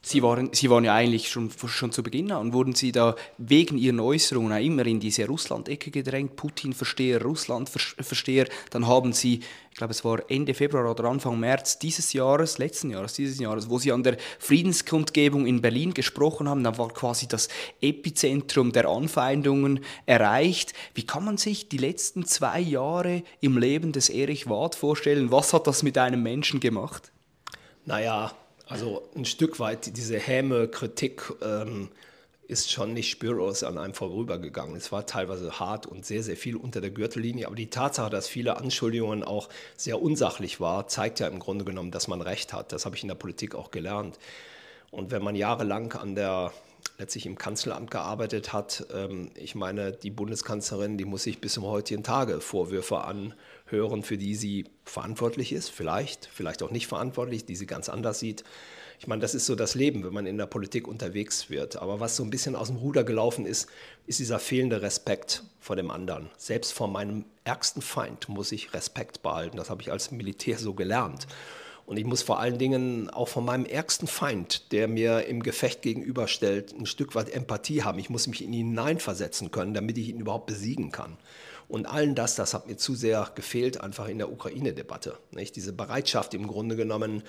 Sie 0.08 0.22
waren, 0.22 0.50
Sie 0.52 0.70
waren 0.70 0.84
ja 0.84 0.94
eigentlich 0.94 1.28
schon, 1.28 1.50
schon 1.66 1.90
zu 1.90 2.00
Beginn 2.00 2.30
an, 2.30 2.52
wurden 2.52 2.76
Sie 2.76 2.92
da 2.92 3.16
wegen 3.38 3.76
Ihren 3.76 3.98
Äußerungen 3.98 4.62
immer 4.62 4.86
in 4.86 5.00
diese 5.00 5.26
Russland-Ecke 5.26 5.90
gedrängt, 5.90 6.36
Putin-Versteher, 6.36 7.20
Russland-Versteher. 7.20 8.46
Dann 8.70 8.86
haben 8.86 9.12
Sie, 9.12 9.40
ich 9.68 9.76
glaube 9.76 9.90
es 9.90 10.04
war 10.04 10.22
Ende 10.28 10.54
Februar 10.54 10.88
oder 10.88 11.06
Anfang 11.06 11.40
März 11.40 11.80
dieses 11.80 12.12
Jahres, 12.12 12.58
letzten 12.58 12.90
Jahres, 12.90 13.14
dieses 13.14 13.40
Jahres, 13.40 13.68
wo 13.68 13.80
Sie 13.80 13.90
an 13.90 14.04
der 14.04 14.16
Friedenskundgebung 14.38 15.44
in 15.44 15.60
Berlin 15.60 15.92
gesprochen 15.92 16.48
haben, 16.48 16.62
da 16.62 16.78
war 16.78 16.90
quasi 16.90 17.26
das 17.26 17.48
Epizentrum 17.80 18.70
der 18.70 18.86
Anfeindungen 18.86 19.80
erreicht. 20.06 20.72
Wie 20.94 21.04
kann 21.04 21.24
man 21.24 21.36
sich 21.36 21.68
die 21.68 21.78
letzten 21.78 22.24
zwei 22.26 22.60
Jahre 22.60 23.24
im 23.40 23.58
Leben 23.58 23.90
des 23.90 24.08
Erich 24.08 24.48
Wad 24.48 24.76
vorstellen? 24.76 25.32
Was 25.32 25.52
hat 25.52 25.66
das 25.66 25.82
mit 25.82 25.98
einem 25.98 26.22
Menschen 26.22 26.60
gemacht? 26.60 27.10
Naja, 27.86 28.32
also 28.66 29.08
ein 29.14 29.24
Stück 29.24 29.60
weit 29.60 29.96
diese 29.96 30.18
häme 30.18 30.68
Kritik 30.68 31.32
ähm, 31.40 31.88
ist 32.48 32.70
schon 32.70 32.94
nicht 32.94 33.10
spürlos 33.10 33.62
an 33.62 33.78
einem 33.78 33.94
vorübergegangen. 33.94 34.76
Es 34.76 34.92
war 34.92 35.06
teilweise 35.06 35.58
hart 35.58 35.86
und 35.86 36.04
sehr, 36.04 36.22
sehr 36.22 36.36
viel 36.36 36.56
unter 36.56 36.80
der 36.80 36.90
Gürtellinie. 36.90 37.46
Aber 37.46 37.56
die 37.56 37.70
Tatsache, 37.70 38.10
dass 38.10 38.28
viele 38.28 38.56
Anschuldigungen 38.56 39.24
auch 39.24 39.48
sehr 39.76 40.00
unsachlich 40.00 40.60
waren, 40.60 40.88
zeigt 40.88 41.20
ja 41.20 41.26
im 41.28 41.38
Grunde 41.38 41.64
genommen, 41.64 41.90
dass 41.90 42.08
man 42.08 42.20
Recht 42.20 42.52
hat. 42.52 42.72
Das 42.72 42.86
habe 42.86 42.96
ich 42.96 43.02
in 43.02 43.08
der 43.08 43.16
Politik 43.16 43.54
auch 43.54 43.70
gelernt. 43.70 44.18
Und 44.90 45.10
wenn 45.10 45.22
man 45.22 45.34
jahrelang 45.34 45.92
an 45.92 46.14
der 46.14 46.52
letztlich 46.98 47.26
im 47.26 47.36
Kanzleramt 47.36 47.90
gearbeitet 47.90 48.52
hat. 48.52 48.86
Ähm, 48.94 49.30
ich 49.34 49.54
meine, 49.54 49.92
die 49.92 50.10
Bundeskanzlerin, 50.10 50.96
die 50.96 51.04
muss 51.04 51.24
sich 51.24 51.40
bis 51.40 51.54
zum 51.54 51.64
heutigen 51.64 52.02
Tage 52.02 52.40
Vorwürfe 52.40 53.04
anhören, 53.66 54.02
für 54.02 54.18
die 54.18 54.34
sie 54.34 54.64
verantwortlich 54.84 55.52
ist, 55.52 55.70
vielleicht, 55.70 56.28
vielleicht 56.32 56.62
auch 56.62 56.70
nicht 56.70 56.86
verantwortlich, 56.86 57.44
die 57.44 57.56
sie 57.56 57.66
ganz 57.66 57.88
anders 57.88 58.18
sieht. 58.18 58.44
Ich 58.98 59.06
meine, 59.06 59.20
das 59.20 59.34
ist 59.34 59.44
so 59.44 59.54
das 59.54 59.74
Leben, 59.74 60.04
wenn 60.04 60.14
man 60.14 60.26
in 60.26 60.38
der 60.38 60.46
Politik 60.46 60.88
unterwegs 60.88 61.50
wird. 61.50 61.76
Aber 61.76 62.00
was 62.00 62.16
so 62.16 62.22
ein 62.22 62.30
bisschen 62.30 62.56
aus 62.56 62.68
dem 62.68 62.76
Ruder 62.76 63.04
gelaufen 63.04 63.44
ist, 63.44 63.68
ist 64.06 64.20
dieser 64.20 64.38
fehlende 64.38 64.80
Respekt 64.80 65.42
vor 65.60 65.76
dem 65.76 65.90
anderen. 65.90 66.30
Selbst 66.38 66.72
vor 66.72 66.88
meinem 66.88 67.26
ärgsten 67.44 67.82
Feind 67.82 68.28
muss 68.30 68.52
ich 68.52 68.72
Respekt 68.72 69.22
behalten. 69.22 69.58
Das 69.58 69.68
habe 69.68 69.82
ich 69.82 69.92
als 69.92 70.12
Militär 70.12 70.56
so 70.56 70.72
gelernt. 70.72 71.26
Und 71.84 71.98
ich 71.98 72.04
muss 72.04 72.22
vor 72.22 72.40
allen 72.40 72.58
Dingen 72.58 73.10
auch 73.10 73.28
von 73.28 73.44
meinem 73.44 73.66
ärgsten 73.66 74.08
Feind, 74.08 74.72
der 74.72 74.88
mir 74.88 75.26
im 75.26 75.42
Gefecht 75.42 75.82
gegenüberstellt, 75.82 76.72
ein 76.72 76.86
Stück 76.86 77.14
weit 77.14 77.28
Empathie 77.28 77.84
haben. 77.84 77.98
Ich 77.98 78.10
muss 78.10 78.26
mich 78.26 78.42
in 78.42 78.52
ihn 78.52 78.68
hineinversetzen 78.68 79.50
können, 79.50 79.74
damit 79.74 79.98
ich 79.98 80.08
ihn 80.08 80.18
überhaupt 80.18 80.46
besiegen 80.46 80.90
kann. 80.90 81.18
Und 81.68 81.86
allen 81.86 82.14
das, 82.14 82.36
das 82.36 82.54
hat 82.54 82.66
mir 82.66 82.76
zu 82.76 82.94
sehr 82.94 83.30
gefehlt, 83.34 83.80
einfach 83.80 84.08
in 84.08 84.18
der 84.18 84.30
Ukraine-Debatte. 84.30 85.18
Diese 85.54 85.72
Bereitschaft 85.72 86.34
im 86.34 86.46
Grunde 86.46 86.76
genommen, 86.76 87.22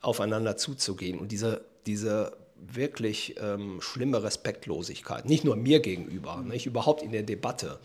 aufeinander 0.00 0.56
zuzugehen 0.56 1.18
und 1.18 1.32
diese, 1.32 1.64
diese 1.86 2.36
wirklich 2.56 3.36
ähm, 3.40 3.80
schlimme 3.80 4.22
Respektlosigkeit, 4.22 5.24
nicht 5.26 5.44
nur 5.44 5.56
mir 5.56 5.80
gegenüber, 5.80 6.42
nicht 6.46 6.66
überhaupt 6.66 7.02
in 7.02 7.12
der 7.12 7.22
Debatte. 7.22 7.78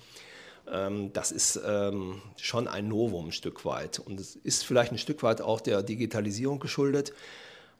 Ähm, 0.72 1.14
das 1.14 1.32
ist 1.32 1.60
ähm, 1.66 2.22
schon 2.38 2.68
ein 2.68 2.88
Novum 2.88 3.28
ein 3.28 3.32
Stück 3.32 3.66
weit. 3.66 4.00
Und 4.00 4.20
es 4.20 4.36
ist 4.36 4.66
vielleicht 4.66 4.92
ein 4.92 4.98
Stück 4.98 5.24
weit 5.24 5.42
auch 5.42 5.62
der 5.62 5.84
Digitalisierung 5.84 6.60
geschuldet, 6.60 7.14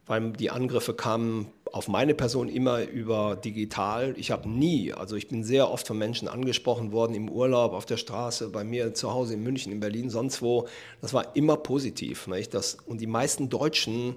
weil 0.08 0.32
die 0.32 0.50
Angriffe 0.50 0.94
kamen 0.94 1.48
auf 1.72 1.88
meine 1.88 2.16
Person 2.16 2.48
immer 2.48 2.84
über 2.84 3.36
digital. 3.36 4.16
Ich 4.18 4.32
habe 4.32 4.50
nie, 4.50 4.94
also 4.94 5.16
ich 5.16 5.28
bin 5.28 5.44
sehr 5.44 5.70
oft 5.70 5.86
von 5.86 5.98
Menschen 5.98 6.28
angesprochen 6.28 6.92
worden 6.92 7.14
im 7.14 7.30
Urlaub, 7.30 7.74
auf 7.74 7.86
der 7.86 7.98
Straße, 7.98 8.50
bei 8.50 8.64
mir 8.64 8.94
zu 8.94 9.14
Hause 9.14 9.34
in 9.34 9.44
München, 9.44 9.72
in 9.72 9.80
Berlin, 9.80 10.10
sonst 10.10 10.42
wo. 10.42 10.68
Das 11.02 11.14
war 11.14 11.36
immer 11.36 11.58
positiv. 11.58 12.28
Nicht? 12.28 12.54
Das, 12.54 12.78
und 12.86 13.02
die 13.02 13.08
meisten 13.08 13.50
Deutschen 13.50 14.16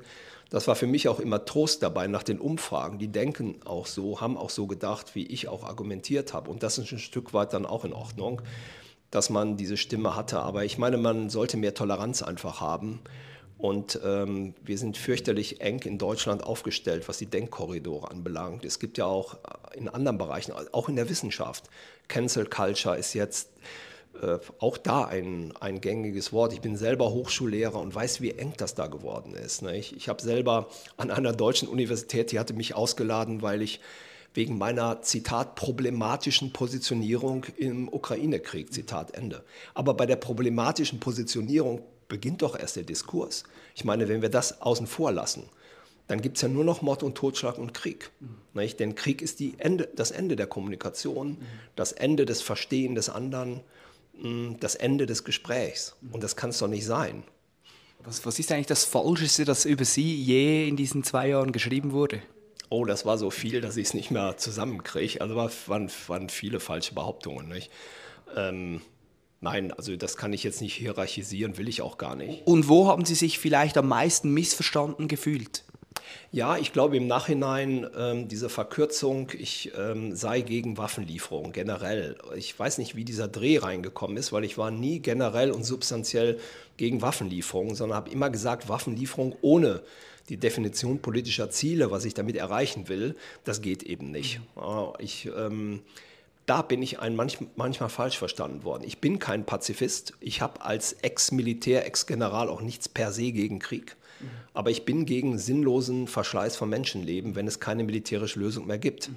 das 0.51 0.67
war 0.67 0.75
für 0.75 0.89
mich 0.89 1.07
auch 1.07 1.21
immer 1.21 1.45
Trost 1.45 1.81
dabei 1.81 2.09
nach 2.09 2.25
den 2.25 2.41
Umfragen. 2.41 2.99
Die 2.99 3.07
denken 3.07 3.61
auch 3.65 3.87
so, 3.87 4.21
haben 4.21 4.37
auch 4.37 4.51
so 4.51 4.67
gedacht, 4.67 5.15
wie 5.15 5.25
ich 5.25 5.47
auch 5.47 5.63
argumentiert 5.63 6.35
habe. 6.35 6.51
Und 6.51 6.65
das 6.65 6.77
ist 6.77 6.91
ein 6.91 6.99
Stück 6.99 7.33
weit 7.33 7.53
dann 7.53 7.65
auch 7.65 7.85
in 7.85 7.93
Ordnung, 7.93 8.43
dass 9.13 9.31
man 9.31 9.57
diese 9.57 9.77
Stimme 9.77 10.17
hatte. 10.17 10.41
Aber 10.41 10.65
ich 10.65 10.77
meine, 10.77 10.97
man 10.97 11.31
sollte 11.31 11.57
mehr 11.57 11.73
Toleranz 11.73 12.23
einfach 12.23 12.61
haben. 12.61 12.99
Und 13.61 14.01
ähm, 14.03 14.55
wir 14.65 14.79
sind 14.79 14.97
fürchterlich 14.97 15.61
eng 15.61 15.81
in 15.81 15.99
Deutschland 15.99 16.43
aufgestellt, 16.43 17.09
was 17.09 17.19
die 17.19 17.27
Denkkorridore 17.27 18.11
anbelangt. 18.11 18.65
Es 18.65 18.79
gibt 18.79 18.97
ja 18.97 19.05
auch 19.05 19.37
in 19.75 19.89
anderen 19.89 20.17
Bereichen, 20.17 20.53
auch 20.73 20.89
in 20.89 20.97
der 20.97 21.11
Wissenschaft, 21.11 21.65
Cancel 22.09 22.47
Culture 22.47 22.97
ist 22.97 23.15
jetzt 23.15 23.51
äh, 24.21 24.39
auch 24.59 24.77
da 24.77 25.05
ein, 25.05 25.53
ein 25.61 25.81
gängiges 25.81 26.33
Wort. 26.33 26.53
Ich 26.53 26.61
bin 26.61 26.77
selber 26.77 27.13
Hochschullehrer 27.13 27.79
und 27.79 27.95
weiß, 27.95 28.21
wie 28.21 28.33
eng 28.33 28.55
das 28.57 28.75
da 28.75 28.89
geworden 28.89 29.35
ist. 29.35 29.63
Ne? 29.63 29.77
Ich, 29.77 29.97
ich 29.97 30.09
habe 30.09 30.21
selber 30.21 30.69
an 30.97 31.11
einer 31.11 31.33
deutschen 31.33 31.69
Universität, 31.69 32.33
die 32.33 32.39
hatte 32.39 32.55
mich 32.55 32.75
ausgeladen, 32.75 33.43
weil 33.43 33.63
ich 33.63 33.81
wegen 34.35 34.59
meiner, 34.59 35.03
Zitat, 35.03 35.55
problematischen 35.55 36.53
Positionierung 36.53 37.47
im 37.57 37.89
Ukraine-Krieg, 37.89 38.73
Zitat 38.73 39.15
Ende. 39.15 39.45
Aber 39.75 39.95
bei 39.95 40.07
der 40.07 40.17
problematischen 40.17 41.01
Positionierung 41.01 41.83
beginnt 42.11 42.43
doch 42.43 42.59
erst 42.59 42.77
der 42.77 42.83
Diskurs. 42.83 43.45
Ich 43.75 43.87
meine, 43.87 44.07
wenn 44.09 44.21
wir 44.21 44.29
das 44.29 44.61
außen 44.61 44.87
vor 44.87 45.13
lassen, 45.13 45.45
dann 46.09 46.21
gibt 46.21 46.37
es 46.37 46.43
ja 46.43 46.49
nur 46.49 46.65
noch 46.65 46.83
Mord 46.83 47.03
und 47.03 47.15
Totschlag 47.15 47.57
und 47.57 47.73
Krieg. 47.73 48.11
Mhm. 48.21 48.69
Denn 48.79 48.95
Krieg 48.95 49.23
ist 49.23 49.41
Ende, 49.41 49.89
das 49.97 50.11
Ende 50.11 50.37
der 50.37 50.47
Kommunikation, 50.47 51.31
mhm. 51.31 51.39
das 51.77 51.93
Ende 51.93 52.27
des 52.27 52.43
Verstehen 52.43 52.95
des 52.95 53.09
anderen 53.09 53.63
das 54.61 54.75
Ende 54.75 55.07
des 55.07 55.25
Gesprächs. 55.25 55.97
Und 56.13 56.23
das 56.23 56.37
kann 56.37 56.51
es 56.51 56.59
doch 56.59 56.69
nicht 56.69 56.85
sein. 56.85 57.23
Was, 58.05 58.25
was 58.25 58.39
ist 58.39 58.51
eigentlich 58.53 58.67
das 58.67 58.85
Falscheste, 58.85 59.45
das 59.45 59.65
über 59.65 59.85
Sie 59.85 60.15
je 60.15 60.69
in 60.69 60.77
diesen 60.77 61.05
zwei 61.05 61.29
Jahren 61.29 61.53
geschrieben 61.53 61.93
wurde? 61.93 62.23
Oh, 62.71 62.85
das 62.85 63.05
war 63.05 63.19
so 63.19 63.31
viel, 63.31 63.61
dass 63.61 63.77
ich 63.77 63.89
es 63.89 63.95
nicht 63.95 64.11
mehr 64.11 64.37
zusammenkriege. 64.37 65.21
Also 65.21 65.37
war, 65.37 65.51
waren, 65.67 65.91
waren 66.07 66.29
viele 66.29 66.61
falsche 66.61 66.95
Behauptungen. 66.95 67.53
Ähm, 68.37 68.81
nein, 69.41 69.73
also 69.73 69.95
das 69.97 70.17
kann 70.17 70.33
ich 70.33 70.45
jetzt 70.45 70.61
nicht 70.61 70.75
hierarchisieren, 70.75 71.59
will 71.59 71.69
ich 71.69 71.83
auch 71.83 71.99
gar 71.99 72.17
nicht. 72.17 72.47
Und 72.47 72.69
wo 72.69 72.89
haben 72.89 73.05
Sie 73.05 73.15
sich 73.15 73.39
vielleicht 73.39 73.77
am 73.77 73.89
meisten 73.89 74.33
missverstanden 74.33 75.09
gefühlt? 75.09 75.65
Ja, 76.33 76.57
ich 76.57 76.73
glaube 76.73 76.97
im 76.97 77.07
Nachhinein 77.07 77.89
ähm, 77.97 78.29
diese 78.29 78.49
Verkürzung, 78.49 79.31
ich 79.37 79.73
ähm, 79.77 80.15
sei 80.15 80.43
gegen 80.43 80.79
Waffenlieferungen 80.79 81.53
generell. 81.53 82.19
Ich 82.37 82.57
weiß 82.57 82.79
nicht, 82.79 82.95
wie 82.95 83.05
dieser 83.05 83.27
Dreh 83.27 83.59
reingekommen 83.59 84.17
ist, 84.17 84.33
weil 84.33 84.45
ich 84.45 84.57
war 84.57 84.71
nie 84.71 85.01
generell 85.01 85.51
und 85.51 85.65
substanziell 85.65 86.39
gegen 86.77 87.03
Waffenlieferungen, 87.03 87.75
sondern 87.75 87.97
habe 87.97 88.11
immer 88.11 88.31
gesagt, 88.31 88.69
Waffenlieferung 88.69 89.37
ohne 89.43 89.83
die 90.29 90.37
Definition 90.37 91.01
politischer 91.01 91.51
Ziele, 91.51 91.91
was 91.91 92.05
ich 92.05 92.15
damit 92.15 92.37
erreichen 92.37 92.89
will, 92.89 93.17
das 93.45 93.61
geht 93.61 93.83
eben 93.83 94.13
nicht. 94.13 94.41
Mhm. 94.55 94.93
Ich, 95.01 95.29
ähm, 95.37 95.81
da 96.51 96.63
bin 96.63 96.83
ich 96.83 96.99
ein 96.99 97.15
manch, 97.15 97.39
manchmal 97.55 97.91
falsch 97.91 98.19
verstanden 98.19 98.65
worden. 98.65 98.83
Ich 98.85 99.01
bin 99.01 99.21
kein 99.21 99.47
Pazifist. 99.47 100.15
Ich 100.19 100.43
habe 100.43 100.63
als 100.63 100.95
Ex-Militär, 100.95 101.87
Ex-General 101.87 102.49
auch 102.49 102.61
nichts 102.61 102.89
per 102.89 103.13
se 103.13 103.31
gegen 103.31 103.61
Krieg. 103.61 103.97
Aber 104.53 104.71
ich 104.71 104.85
bin 104.85 105.07
gegen 105.07 105.39
sinnlosen 105.39 106.09
Verschleiß 106.09 106.57
von 106.57 106.69
Menschenleben, 106.69 107.37
wenn 107.37 107.47
es 107.47 107.61
keine 107.61 107.85
militärische 107.85 108.41
Lösung 108.41 108.67
mehr 108.67 108.79
gibt. 108.79 109.11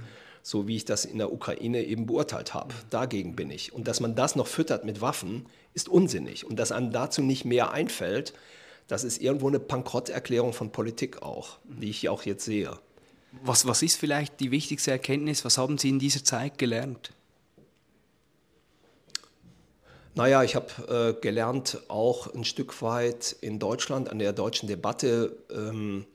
So 0.43 0.67
wie 0.67 0.75
ich 0.75 0.85
das 0.85 1.05
in 1.05 1.17
der 1.17 1.33
Ukraine 1.33 1.83
eben 1.83 2.05
beurteilt 2.05 2.53
habe. 2.53 2.75
Dagegen 2.91 3.35
bin 3.35 3.49
ich. 3.49 3.73
Und 3.73 3.87
dass 3.87 3.99
man 3.99 4.13
das 4.13 4.35
noch 4.35 4.45
füttert 4.45 4.85
mit 4.85 5.01
Waffen, 5.01 5.47
ist 5.73 5.89
unsinnig. 5.89 6.45
Und 6.45 6.57
dass 6.57 6.71
einem 6.71 6.91
dazu 6.91 7.23
nicht 7.23 7.45
mehr 7.45 7.71
einfällt, 7.71 8.35
das 8.87 9.03
ist 9.03 9.19
irgendwo 9.19 9.47
eine 9.47 9.59
Bankrotterklärung 9.59 10.53
von 10.53 10.71
Politik 10.71 11.23
auch, 11.23 11.57
die 11.63 11.89
ich 11.89 12.09
auch 12.09 12.21
jetzt 12.23 12.45
sehe. 12.45 12.77
Was, 13.41 13.65
was 13.65 13.81
ist 13.81 13.99
vielleicht 13.99 14.39
die 14.39 14.51
wichtigste 14.51 14.91
Erkenntnis? 14.91 15.43
Was 15.43 15.57
haben 15.57 15.79
Sie 15.79 15.89
in 15.89 15.97
dieser 15.97 16.23
Zeit 16.23 16.59
gelernt? 16.59 17.11
Naja, 20.15 20.43
ich 20.43 20.55
habe 20.55 21.15
äh, 21.17 21.21
gelernt, 21.21 21.79
auch 21.87 22.31
ein 22.31 22.43
Stück 22.43 22.83
weit 22.83 23.35
in 23.41 23.57
Deutschland 23.57 24.09
an 24.09 24.19
der 24.19 24.31
deutschen 24.31 24.67
Debatte, 24.67 25.35
ähm, 25.49 26.05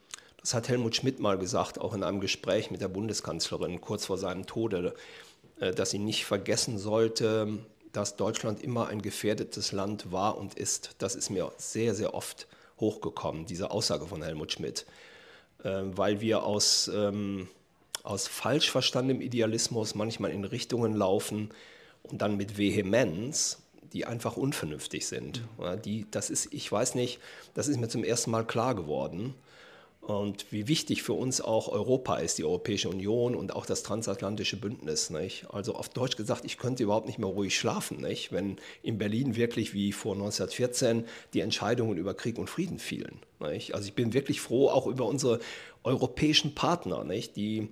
das 0.40 0.54
hat 0.54 0.68
Helmut 0.68 0.94
Schmidt 0.94 1.18
mal 1.18 1.36
gesagt, 1.36 1.80
auch 1.80 1.94
in 1.94 2.04
einem 2.04 2.20
Gespräch 2.20 2.70
mit 2.70 2.80
der 2.80 2.86
Bundeskanzlerin 2.86 3.80
kurz 3.80 4.06
vor 4.06 4.16
seinem 4.16 4.46
Tode, 4.46 4.94
äh, 5.58 5.72
dass 5.72 5.90
sie 5.90 5.98
nicht 5.98 6.26
vergessen 6.26 6.78
sollte, 6.78 7.58
dass 7.92 8.14
Deutschland 8.14 8.62
immer 8.62 8.86
ein 8.86 9.02
gefährdetes 9.02 9.72
Land 9.72 10.12
war 10.12 10.38
und 10.38 10.54
ist. 10.54 10.94
Das 10.98 11.16
ist 11.16 11.28
mir 11.30 11.50
sehr, 11.56 11.92
sehr 11.96 12.14
oft 12.14 12.46
hochgekommen, 12.78 13.46
diese 13.46 13.72
Aussage 13.72 14.06
von 14.06 14.22
Helmut 14.22 14.52
Schmidt, 14.52 14.86
äh, 15.64 15.82
weil 15.82 16.20
wir 16.20 16.44
aus, 16.44 16.88
ähm, 16.94 17.48
aus 18.04 18.28
falsch 18.28 18.70
verstandenem 18.70 19.20
Idealismus 19.20 19.96
manchmal 19.96 20.30
in 20.30 20.44
Richtungen 20.44 20.94
laufen 20.94 21.50
und 22.04 22.22
dann 22.22 22.36
mit 22.36 22.58
Vehemenz 22.58 23.58
die 23.92 24.04
einfach 24.04 24.36
unvernünftig 24.36 25.06
sind. 25.06 25.42
Ja, 25.60 25.76
die, 25.76 26.06
das 26.10 26.30
ist, 26.30 26.52
ich 26.52 26.70
weiß 26.70 26.94
nicht, 26.94 27.20
das 27.54 27.68
ist 27.68 27.78
mir 27.78 27.88
zum 27.88 28.04
ersten 28.04 28.30
Mal 28.30 28.46
klar 28.46 28.74
geworden. 28.74 29.34
Und 30.08 30.50
wie 30.50 30.68
wichtig 30.68 31.02
für 31.02 31.12
uns 31.12 31.42
auch 31.42 31.68
Europa 31.68 32.16
ist, 32.16 32.38
die 32.38 32.44
Europäische 32.44 32.88
Union 32.88 33.34
und 33.34 33.54
auch 33.54 33.66
das 33.66 33.82
transatlantische 33.82 34.56
Bündnis. 34.56 35.10
Nicht? 35.10 35.46
Also 35.50 35.74
auf 35.74 35.90
Deutsch 35.90 36.16
gesagt, 36.16 36.46
ich 36.46 36.56
könnte 36.56 36.82
überhaupt 36.82 37.06
nicht 37.06 37.18
mehr 37.18 37.28
ruhig 37.28 37.58
schlafen, 37.58 38.00
nicht? 38.00 38.32
wenn 38.32 38.56
in 38.82 38.96
Berlin 38.96 39.36
wirklich 39.36 39.74
wie 39.74 39.92
vor 39.92 40.14
1914 40.14 41.04
die 41.34 41.40
Entscheidungen 41.40 41.98
über 41.98 42.14
Krieg 42.14 42.38
und 42.38 42.48
Frieden 42.48 42.78
fielen. 42.78 43.18
Nicht? 43.38 43.74
Also 43.74 43.88
ich 43.88 43.94
bin 43.94 44.14
wirklich 44.14 44.40
froh 44.40 44.70
auch 44.70 44.86
über 44.86 45.04
unsere 45.04 45.40
europäischen 45.84 46.54
Partner, 46.54 47.04
nicht? 47.04 47.36
die 47.36 47.68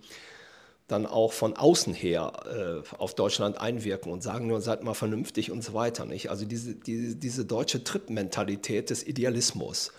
dann 0.88 1.06
auch 1.06 1.32
von 1.32 1.56
außen 1.56 1.94
her 1.94 2.32
äh, 2.46 2.96
auf 2.96 3.14
Deutschland 3.14 3.60
einwirken 3.60 4.12
und 4.12 4.22
sagen 4.22 4.46
nur, 4.46 4.60
seid 4.60 4.84
mal 4.84 4.94
vernünftig 4.94 5.50
und 5.50 5.64
so 5.64 5.74
weiter. 5.74 6.04
Nicht? 6.04 6.30
Also 6.30 6.44
diese, 6.44 6.74
diese, 6.74 7.16
diese 7.16 7.44
deutsche 7.44 7.82
Trip-Mentalität 7.82 8.90
des 8.90 9.04
Idealismus 9.04 9.92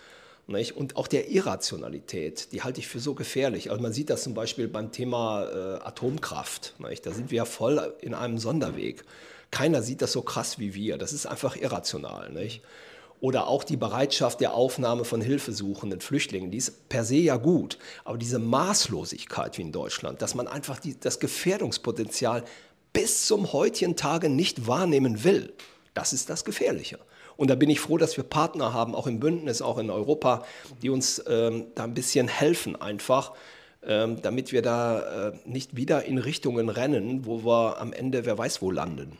nicht? 0.46 0.76
und 0.76 0.96
auch 0.96 1.06
der 1.06 1.28
Irrationalität, 1.28 2.52
die 2.52 2.62
halte 2.62 2.80
ich 2.80 2.88
für 2.88 3.00
so 3.00 3.14
gefährlich. 3.14 3.70
Also 3.70 3.82
man 3.82 3.92
sieht 3.92 4.08
das 4.08 4.22
zum 4.22 4.32
Beispiel 4.32 4.66
beim 4.66 4.90
Thema 4.90 5.44
äh, 5.44 5.84
Atomkraft. 5.84 6.74
Nicht? 6.78 7.04
Da 7.04 7.12
sind 7.12 7.30
wir 7.30 7.36
ja 7.36 7.44
voll 7.44 7.94
in 8.00 8.14
einem 8.14 8.38
Sonderweg. 8.38 9.04
Keiner 9.50 9.82
sieht 9.82 10.00
das 10.00 10.12
so 10.12 10.22
krass 10.22 10.58
wie 10.58 10.74
wir. 10.74 10.96
Das 10.96 11.12
ist 11.12 11.26
einfach 11.26 11.56
irrational. 11.56 12.30
Nicht? 12.32 12.62
Oder 13.20 13.48
auch 13.48 13.64
die 13.64 13.76
Bereitschaft 13.76 14.40
der 14.40 14.54
Aufnahme 14.54 15.04
von 15.04 15.20
hilfesuchenden 15.20 16.00
Flüchtlingen, 16.00 16.50
die 16.50 16.58
ist 16.58 16.88
per 16.88 17.04
se 17.04 17.16
ja 17.16 17.36
gut. 17.36 17.78
Aber 18.04 18.16
diese 18.16 18.38
Maßlosigkeit 18.38 19.58
wie 19.58 19.62
in 19.62 19.72
Deutschland, 19.72 20.22
dass 20.22 20.34
man 20.34 20.46
einfach 20.46 20.78
die, 20.78 20.98
das 20.98 21.18
Gefährdungspotenzial 21.18 22.44
bis 22.92 23.26
zum 23.26 23.52
heutigen 23.52 23.96
Tage 23.96 24.28
nicht 24.28 24.66
wahrnehmen 24.66 25.24
will, 25.24 25.52
das 25.94 26.12
ist 26.12 26.30
das 26.30 26.44
Gefährliche. 26.44 26.98
Und 27.36 27.50
da 27.50 27.54
bin 27.54 27.70
ich 27.70 27.80
froh, 27.80 27.98
dass 27.98 28.16
wir 28.16 28.24
Partner 28.24 28.72
haben, 28.72 28.94
auch 28.94 29.06
im 29.06 29.20
Bündnis, 29.20 29.62
auch 29.62 29.78
in 29.78 29.90
Europa, 29.90 30.44
die 30.82 30.90
uns 30.90 31.22
ähm, 31.28 31.66
da 31.74 31.84
ein 31.84 31.94
bisschen 31.94 32.26
helfen 32.26 32.80
einfach, 32.80 33.32
ähm, 33.84 34.20
damit 34.22 34.50
wir 34.50 34.62
da 34.62 35.28
äh, 35.28 35.32
nicht 35.44 35.76
wieder 35.76 36.04
in 36.04 36.18
Richtungen 36.18 36.68
rennen, 36.68 37.26
wo 37.26 37.44
wir 37.44 37.80
am 37.80 37.92
Ende 37.92 38.26
wer 38.26 38.36
weiß 38.36 38.60
wo 38.60 38.72
landen. 38.72 39.18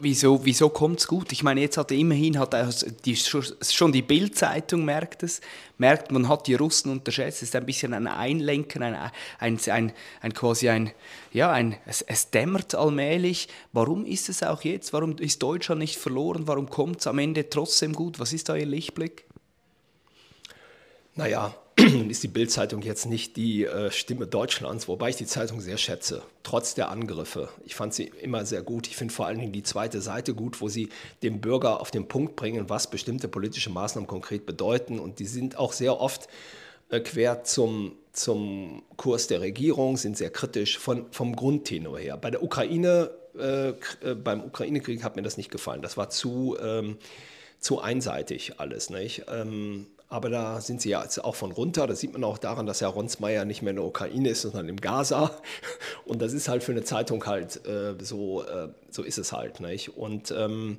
Wieso, 0.00 0.44
wieso 0.44 0.68
kommt 0.68 1.00
es 1.00 1.06
gut? 1.06 1.32
Ich 1.32 1.42
meine, 1.42 1.60
jetzt 1.60 1.78
hat 1.78 1.90
er 1.90 1.96
immerhin 1.96 2.38
hat 2.38 2.54
er 2.54 2.68
die, 3.04 3.16
schon 3.16 3.92
die 3.92 4.02
Bild-Zeitung 4.02 4.84
merkt 4.84 5.22
es, 5.22 5.40
merkt, 5.78 6.10
man 6.10 6.28
hat 6.28 6.46
die 6.46 6.54
Russen 6.54 6.90
unterschätzt. 6.90 7.38
Es 7.38 7.48
ist 7.48 7.56
ein 7.56 7.64
bisschen 7.64 7.94
ein 7.94 8.06
Einlenken, 8.06 8.82
ein, 8.82 9.10
ein, 9.38 9.58
ein, 9.70 9.92
ein 10.20 10.34
quasi 10.34 10.68
ein, 10.68 10.90
ja, 11.32 11.50
ein, 11.50 11.76
es, 11.86 12.02
es, 12.02 12.30
dämmert 12.30 12.74
allmählich. 12.74 13.48
Warum 13.72 14.04
ist 14.04 14.28
es 14.28 14.42
auch 14.42 14.62
jetzt? 14.62 14.92
Warum 14.92 15.16
ist 15.18 15.42
Deutschland 15.42 15.78
nicht 15.78 15.96
verloren? 15.96 16.46
Warum 16.46 16.68
kommt 16.68 17.00
es 17.00 17.06
am 17.06 17.18
Ende 17.18 17.48
trotzdem 17.48 17.92
gut? 17.92 18.18
Was 18.18 18.32
ist 18.32 18.48
da 18.48 18.56
Ihr 18.56 18.66
Lichtblick? 18.66 19.24
Naja, 21.14 21.54
ist 22.08 22.22
die 22.22 22.28
Bild-Zeitung 22.28 22.82
jetzt 22.82 23.06
nicht 23.06 23.36
die 23.36 23.64
äh, 23.64 23.90
Stimme 23.90 24.26
Deutschlands, 24.26 24.88
wobei 24.88 25.10
ich 25.10 25.16
die 25.16 25.26
Zeitung 25.26 25.60
sehr 25.60 25.76
schätze, 25.76 26.22
trotz 26.42 26.74
der 26.74 26.90
Angriffe. 26.90 27.48
Ich 27.64 27.74
fand 27.74 27.94
sie 27.94 28.10
immer 28.20 28.44
sehr 28.44 28.62
gut. 28.62 28.88
Ich 28.88 28.96
finde 28.96 29.14
vor 29.14 29.26
allen 29.26 29.38
Dingen 29.38 29.52
die 29.52 29.62
zweite 29.62 30.00
Seite 30.00 30.34
gut, 30.34 30.60
wo 30.60 30.68
sie 30.68 30.88
dem 31.22 31.40
Bürger 31.40 31.80
auf 31.80 31.90
den 31.90 32.08
Punkt 32.08 32.36
bringen, 32.36 32.68
was 32.68 32.90
bestimmte 32.90 33.28
politische 33.28 33.70
Maßnahmen 33.70 34.08
konkret 34.08 34.46
bedeuten. 34.46 34.98
Und 34.98 35.18
die 35.18 35.26
sind 35.26 35.58
auch 35.58 35.72
sehr 35.72 36.00
oft 36.00 36.28
äh, 36.88 37.00
quer 37.00 37.44
zum, 37.44 37.92
zum 38.12 38.82
Kurs 38.96 39.26
der 39.28 39.40
Regierung, 39.40 39.96
sind 39.96 40.16
sehr 40.16 40.30
kritisch 40.30 40.78
von, 40.78 41.06
vom 41.12 41.36
Grundtenor 41.36 41.98
her. 41.98 42.16
Bei 42.16 42.30
der 42.30 42.42
Ukraine, 42.42 43.10
äh, 43.38 43.68
äh 43.68 44.14
beim 44.14 44.42
Ukraine-Krieg 44.42 45.04
hat 45.04 45.16
mir 45.16 45.22
das 45.22 45.36
nicht 45.36 45.50
gefallen. 45.50 45.82
Das 45.82 45.96
war 45.96 46.10
zu, 46.10 46.56
ähm, 46.60 46.96
zu 47.60 47.80
einseitig 47.80 48.58
alles. 48.58 48.90
Nicht? 48.90 49.26
Ähm, 49.28 49.86
aber 50.08 50.30
da 50.30 50.60
sind 50.60 50.80
sie 50.80 50.90
ja 50.90 51.02
jetzt 51.02 51.22
auch 51.24 51.34
von 51.34 51.50
runter. 51.52 51.86
Das 51.86 52.00
sieht 52.00 52.12
man 52.12 52.22
auch 52.22 52.38
daran, 52.38 52.66
dass 52.66 52.80
Herr 52.80 52.88
Ronsmeier 52.88 53.44
nicht 53.44 53.62
mehr 53.62 53.70
in 53.70 53.76
der 53.76 53.84
Ukraine 53.84 54.28
ist, 54.28 54.42
sondern 54.42 54.68
im 54.68 54.76
Gaza. 54.76 55.32
Und 56.04 56.22
das 56.22 56.32
ist 56.32 56.48
halt 56.48 56.62
für 56.62 56.72
eine 56.72 56.84
Zeitung 56.84 57.26
halt 57.26 57.66
äh, 57.66 57.94
so, 58.00 58.44
äh, 58.44 58.68
so 58.90 59.02
ist 59.02 59.18
es 59.18 59.32
halt. 59.32 59.60
Nicht? 59.60 59.96
Und 59.96 60.32
ähm, 60.36 60.78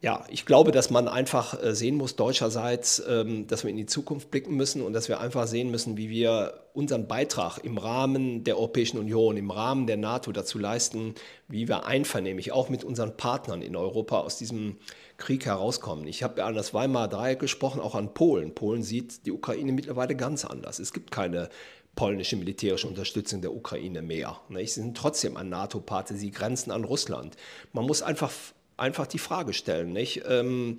ja, 0.00 0.24
ich 0.30 0.46
glaube, 0.46 0.70
dass 0.70 0.90
man 0.90 1.08
einfach 1.08 1.60
äh, 1.60 1.74
sehen 1.74 1.96
muss, 1.96 2.14
deutscherseits, 2.14 3.02
ähm, 3.08 3.48
dass 3.48 3.64
wir 3.64 3.70
in 3.70 3.76
die 3.76 3.86
Zukunft 3.86 4.30
blicken 4.30 4.54
müssen 4.54 4.80
und 4.80 4.92
dass 4.92 5.08
wir 5.08 5.20
einfach 5.20 5.48
sehen 5.48 5.72
müssen, 5.72 5.96
wie 5.96 6.08
wir 6.08 6.54
unseren 6.72 7.08
Beitrag 7.08 7.58
im 7.64 7.78
Rahmen 7.78 8.44
der 8.44 8.56
Europäischen 8.56 8.98
Union, 8.98 9.36
im 9.36 9.50
Rahmen 9.50 9.88
der 9.88 9.96
NATO 9.96 10.30
dazu 10.30 10.58
leisten, 10.58 11.16
wie 11.48 11.66
wir 11.66 11.86
einvernehmlich 11.86 12.52
auch 12.52 12.68
mit 12.68 12.84
unseren 12.84 13.16
Partnern 13.16 13.60
in 13.60 13.74
Europa 13.74 14.20
aus 14.20 14.38
diesem 14.38 14.76
Krieg 15.18 15.44
herauskommen. 15.44 16.06
Ich 16.06 16.22
habe 16.22 16.40
ja 16.40 16.46
an 16.46 16.54
das 16.54 16.72
Weimarer 16.72 17.08
Dreieck 17.08 17.40
gesprochen, 17.40 17.80
auch 17.80 17.94
an 17.94 18.14
Polen. 18.14 18.54
Polen 18.54 18.82
sieht 18.82 19.26
die 19.26 19.32
Ukraine 19.32 19.72
mittlerweile 19.72 20.16
ganz 20.16 20.44
anders. 20.44 20.78
Es 20.78 20.92
gibt 20.92 21.10
keine 21.10 21.50
polnische 21.96 22.36
militärische 22.36 22.86
Unterstützung 22.86 23.42
der 23.42 23.52
Ukraine 23.52 24.00
mehr. 24.00 24.40
Sie 24.48 24.66
sind 24.66 24.96
trotzdem 24.96 25.36
ein 25.36 25.48
NATO-Partner, 25.48 26.16
sie 26.16 26.30
grenzen 26.30 26.70
an 26.70 26.84
Russland. 26.84 27.36
Man 27.72 27.84
muss 27.84 28.02
einfach 28.02 28.30
einfach 28.76 29.08
die 29.08 29.18
Frage 29.18 29.52
stellen, 29.52 29.92
nicht? 29.92 30.22
Ähm, 30.28 30.78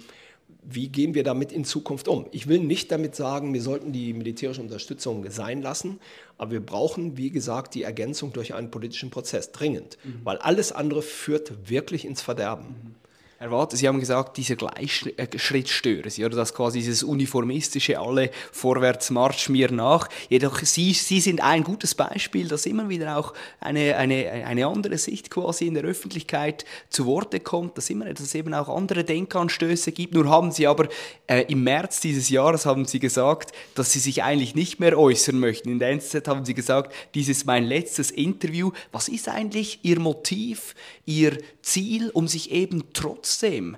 wie 0.64 0.88
gehen 0.88 1.14
wir 1.14 1.24
damit 1.24 1.52
in 1.52 1.66
Zukunft 1.66 2.08
um? 2.08 2.26
Ich 2.32 2.48
will 2.48 2.60
nicht 2.60 2.92
damit 2.92 3.16
sagen, 3.16 3.54
wir 3.54 3.62
sollten 3.62 3.92
die 3.92 4.14
militärische 4.14 4.62
Unterstützung 4.62 5.30
sein 5.30 5.62
lassen, 5.62 6.00
aber 6.38 6.52
wir 6.52 6.66
brauchen, 6.66 7.18
wie 7.18 7.30
gesagt, 7.30 7.76
die 7.76 7.84
Ergänzung 7.84 8.32
durch 8.32 8.54
einen 8.54 8.72
politischen 8.72 9.10
Prozess 9.10 9.52
dringend, 9.52 9.98
mhm. 10.04 10.22
weil 10.24 10.38
alles 10.38 10.72
andere 10.72 11.02
führt 11.02 11.70
wirklich 11.70 12.06
ins 12.06 12.22
Verderben. 12.22 12.68
Mhm 12.68 12.96
erwarten. 13.40 13.78
Sie 13.78 13.88
haben 13.88 14.00
gesagt, 14.00 14.36
dieser 14.38 14.56
Gleichschritt 14.56 15.70
stören 15.70 16.10
Sie, 16.10 16.26
oder 16.26 16.36
dass 16.36 16.54
quasi 16.54 16.80
dieses 16.80 17.04
uniformistische, 17.04 17.98
alle 17.98 18.32
vorwärts 18.52 19.10
marsch 19.12 19.48
mir 19.48 19.72
nach. 19.72 20.10
Jedoch 20.30 20.60
Sie, 20.60 20.94
Sie 20.94 21.22
sind 21.22 21.42
ein 21.42 21.64
gutes 21.64 21.96
Beispiel, 21.96 22.50
dass 22.50 22.66
immer 22.66 22.90
wieder 22.90 23.18
auch 23.18 23.34
eine, 23.62 23.96
eine, 23.96 24.30
eine 24.46 24.68
andere 24.68 24.98
Sicht 24.98 25.30
quasi 25.30 25.68
in 25.68 25.74
der 25.74 25.84
Öffentlichkeit 25.84 26.66
zu 26.90 27.06
Worte 27.06 27.40
kommt, 27.40 27.78
dass 27.78 27.90
immer 27.90 28.06
dass 28.06 28.20
es 28.20 28.36
eben 28.36 28.54
auch 28.54 28.68
andere 28.68 29.06
Denkanstöße 29.06 29.94
gibt. 29.94 30.14
Nur 30.14 30.28
haben 30.28 30.52
Sie 30.52 30.68
aber 30.68 30.90
äh, 31.28 31.44
im 31.44 31.64
März 31.64 32.02
dieses 32.02 32.30
Jahres 32.30 32.66
haben 32.66 32.86
Sie 32.86 33.00
gesagt, 33.00 33.54
dass 33.76 33.94
Sie 33.94 34.00
sich 34.00 34.24
eigentlich 34.24 34.54
nicht 34.54 34.82
mehr 34.82 34.98
äußern 34.98 35.40
möchten. 35.40 35.70
In 35.70 35.80
der 35.80 35.92
NZZ 35.92 36.28
haben 36.28 36.44
Sie 36.44 36.54
gesagt, 36.54 36.94
dies 37.16 37.30
ist 37.30 37.46
mein 37.46 37.64
letztes 37.64 38.12
Interview. 38.12 38.72
Was 38.92 39.08
ist 39.08 39.30
eigentlich 39.30 39.80
Ihr 39.84 40.00
Motiv, 40.00 40.76
Ihr 41.06 41.38
Ziel, 41.62 42.10
um 42.10 42.28
sich 42.28 42.52
eben 42.52 42.84
trotz 42.94 43.29
trotzdem 43.30 43.78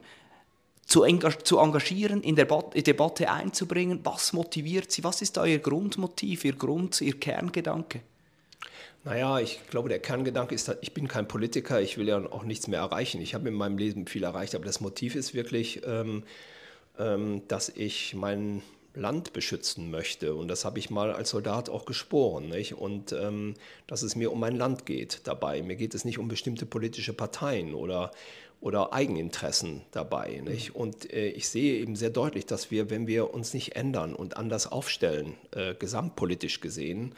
zu, 0.86 1.04
engagieren, 1.04 2.22
in 2.22 2.36
der 2.36 2.46
Debatte 2.46 3.30
einzubringen? 3.30 4.00
Was 4.04 4.34
motiviert 4.34 4.92
Sie? 4.92 5.04
Was 5.04 5.22
ist 5.22 5.38
da 5.38 5.46
Ihr 5.46 5.60
Grundmotiv, 5.60 6.46
Ihr 6.46 6.54
Grund, 6.54 7.00
Ihr 7.02 7.20
Kerngedanke? 7.20 8.02
Naja, 9.04 9.40
ich 9.40 9.60
glaube, 9.70 9.90
der 9.90 10.00
Kerngedanke 10.00 10.54
ist, 10.54 10.74
ich 10.82 10.94
bin 10.94 11.08
kein 11.08 11.28
Politiker, 11.28 11.82
ich 11.82 11.98
will 11.98 12.08
ja 12.08 12.18
auch 12.32 12.44
nichts 12.44 12.68
mehr 12.68 12.80
erreichen. 12.80 13.22
Ich 13.22 13.34
habe 13.34 13.48
in 13.48 13.56
meinem 13.56 13.78
Leben 13.78 14.06
viel 14.06 14.24
erreicht, 14.24 14.54
aber 14.54 14.66
das 14.66 14.80
Motiv 14.80 15.16
ist 15.16 15.34
wirklich, 15.34 15.82
ähm, 15.86 16.24
ähm, 17.00 17.42
dass 17.48 17.70
ich 17.70 18.14
mein 18.14 18.62
Land 18.94 19.34
beschützen 19.34 19.90
möchte. 19.90 20.36
Und 20.36 20.50
das 20.50 20.66
habe 20.66 20.78
ich 20.78 20.90
mal 20.90 21.14
als 21.14 21.30
Soldat 21.30 21.70
auch 21.70 21.86
gesporen. 21.86 22.50
Nicht? 22.50 22.76
Und 22.76 23.14
ähm, 23.14 23.56
dass 23.88 24.04
es 24.04 24.16
mir 24.16 24.32
um 24.32 24.40
mein 24.40 24.56
Land 24.56 24.86
geht 24.86 25.22
dabei. 25.24 25.62
Mir 25.64 25.78
geht 25.78 25.96
es 25.96 26.06
nicht 26.06 26.20
um 26.20 26.28
bestimmte 26.28 26.66
politische 26.66 27.14
Parteien 27.14 27.74
oder, 27.74 28.12
oder 28.62 28.94
Eigeninteressen 28.94 29.82
dabei. 29.92 30.42
Nicht? 30.44 30.76
Und 30.76 31.12
äh, 31.12 31.30
ich 31.30 31.50
sehe 31.50 31.80
eben 31.80 31.96
sehr 31.96 32.12
deutlich, 32.12 32.46
dass 32.46 32.72
wir, 32.72 32.90
wenn 32.90 33.08
wir 33.08 33.34
uns 33.34 33.54
nicht 33.54 33.76
ändern 33.76 34.16
und 34.16 34.38
anders 34.38 34.72
aufstellen, 34.72 35.36
äh, 35.52 35.74
gesamtpolitisch 35.74 36.62
gesehen, 36.62 37.14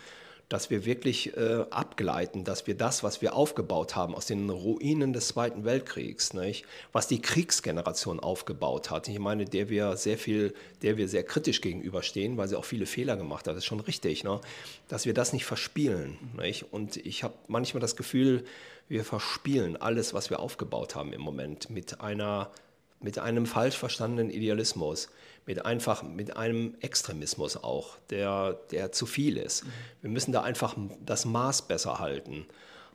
dass 0.49 0.69
wir 0.69 0.85
wirklich 0.85 1.35
äh, 1.35 1.65
abgleiten, 1.69 2.43
dass 2.43 2.67
wir 2.67 2.75
das, 2.75 3.03
was 3.03 3.21
wir 3.21 3.35
aufgebaut 3.35 3.95
haben 3.95 4.13
aus 4.13 4.27
den 4.27 4.49
Ruinen 4.49 5.11
des 5.11 5.29
Zweiten 5.29 5.65
Weltkriegs, 5.65 6.33
nicht? 6.33 6.65
was 6.91 7.07
die 7.07 7.21
Kriegsgeneration 7.21 8.19
aufgebaut 8.19 8.89
hat, 8.89 9.07
ich 9.07 9.19
meine, 9.19 9.45
der 9.45 9.69
wir 9.69 9.97
sehr 9.97 10.17
viel, 10.17 10.53
der 10.81 10.95
wir 10.95 11.07
sehr 11.07 11.23
kritisch 11.23 11.59
gegenüberstehen, 11.59 12.37
weil 12.37 12.47
sie 12.47 12.55
auch 12.57 12.65
viele 12.65 12.85
Fehler 12.85 13.17
gemacht 13.17 13.47
hat, 13.47 13.55
das 13.55 13.63
ist 13.63 13.65
schon 13.65 13.79
richtig, 13.79 14.23
ne? 14.23 14.39
dass 14.87 15.05
wir 15.05 15.13
das 15.13 15.33
nicht 15.33 15.45
verspielen. 15.45 16.17
Nicht? 16.37 16.71
Und 16.71 16.97
ich 16.97 17.23
habe 17.23 17.33
manchmal 17.47 17.81
das 17.81 17.95
Gefühl, 17.95 18.45
wir 18.87 19.03
verspielen 19.03 19.77
alles, 19.77 20.13
was 20.13 20.29
wir 20.29 20.39
aufgebaut 20.39 20.95
haben 20.95 21.13
im 21.13 21.21
Moment 21.21 21.69
mit 21.69 22.01
einer 22.01 22.51
mit 22.99 23.19
einem 23.19 23.45
falsch 23.45 23.75
verstandenen 23.75 24.29
Idealismus 24.31 25.09
mit 25.45 25.65
einfach 25.65 26.03
mit 26.03 26.37
einem 26.37 26.75
Extremismus 26.81 27.57
auch, 27.57 27.97
der, 28.09 28.59
der 28.71 28.91
zu 28.91 29.05
viel 29.05 29.37
ist. 29.37 29.65
Wir 30.01 30.09
müssen 30.09 30.31
da 30.31 30.41
einfach 30.41 30.75
das 31.05 31.25
Maß 31.25 31.63
besser 31.63 31.99
halten. 31.99 32.45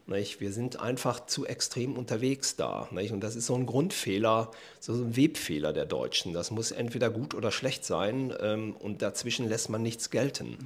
Nicht? 0.06 0.40
Wir 0.40 0.52
sind 0.52 0.80
einfach 0.80 1.26
zu 1.26 1.44
extrem 1.44 1.98
unterwegs 1.98 2.56
da. 2.56 2.88
Nicht? 2.90 3.12
Und 3.12 3.20
das 3.20 3.36
ist 3.36 3.46
so 3.46 3.54
ein 3.54 3.66
Grundfehler, 3.66 4.50
so 4.80 4.94
ein 4.94 5.16
Webfehler 5.16 5.74
der 5.74 5.84
Deutschen. 5.84 6.32
Das 6.32 6.50
muss 6.50 6.70
entweder 6.70 7.10
gut 7.10 7.34
oder 7.34 7.50
schlecht 7.50 7.84
sein 7.84 8.32
ähm, 8.40 8.74
und 8.76 9.02
dazwischen 9.02 9.46
lässt 9.48 9.68
man 9.68 9.82
nichts 9.82 10.08
gelten. 10.08 10.56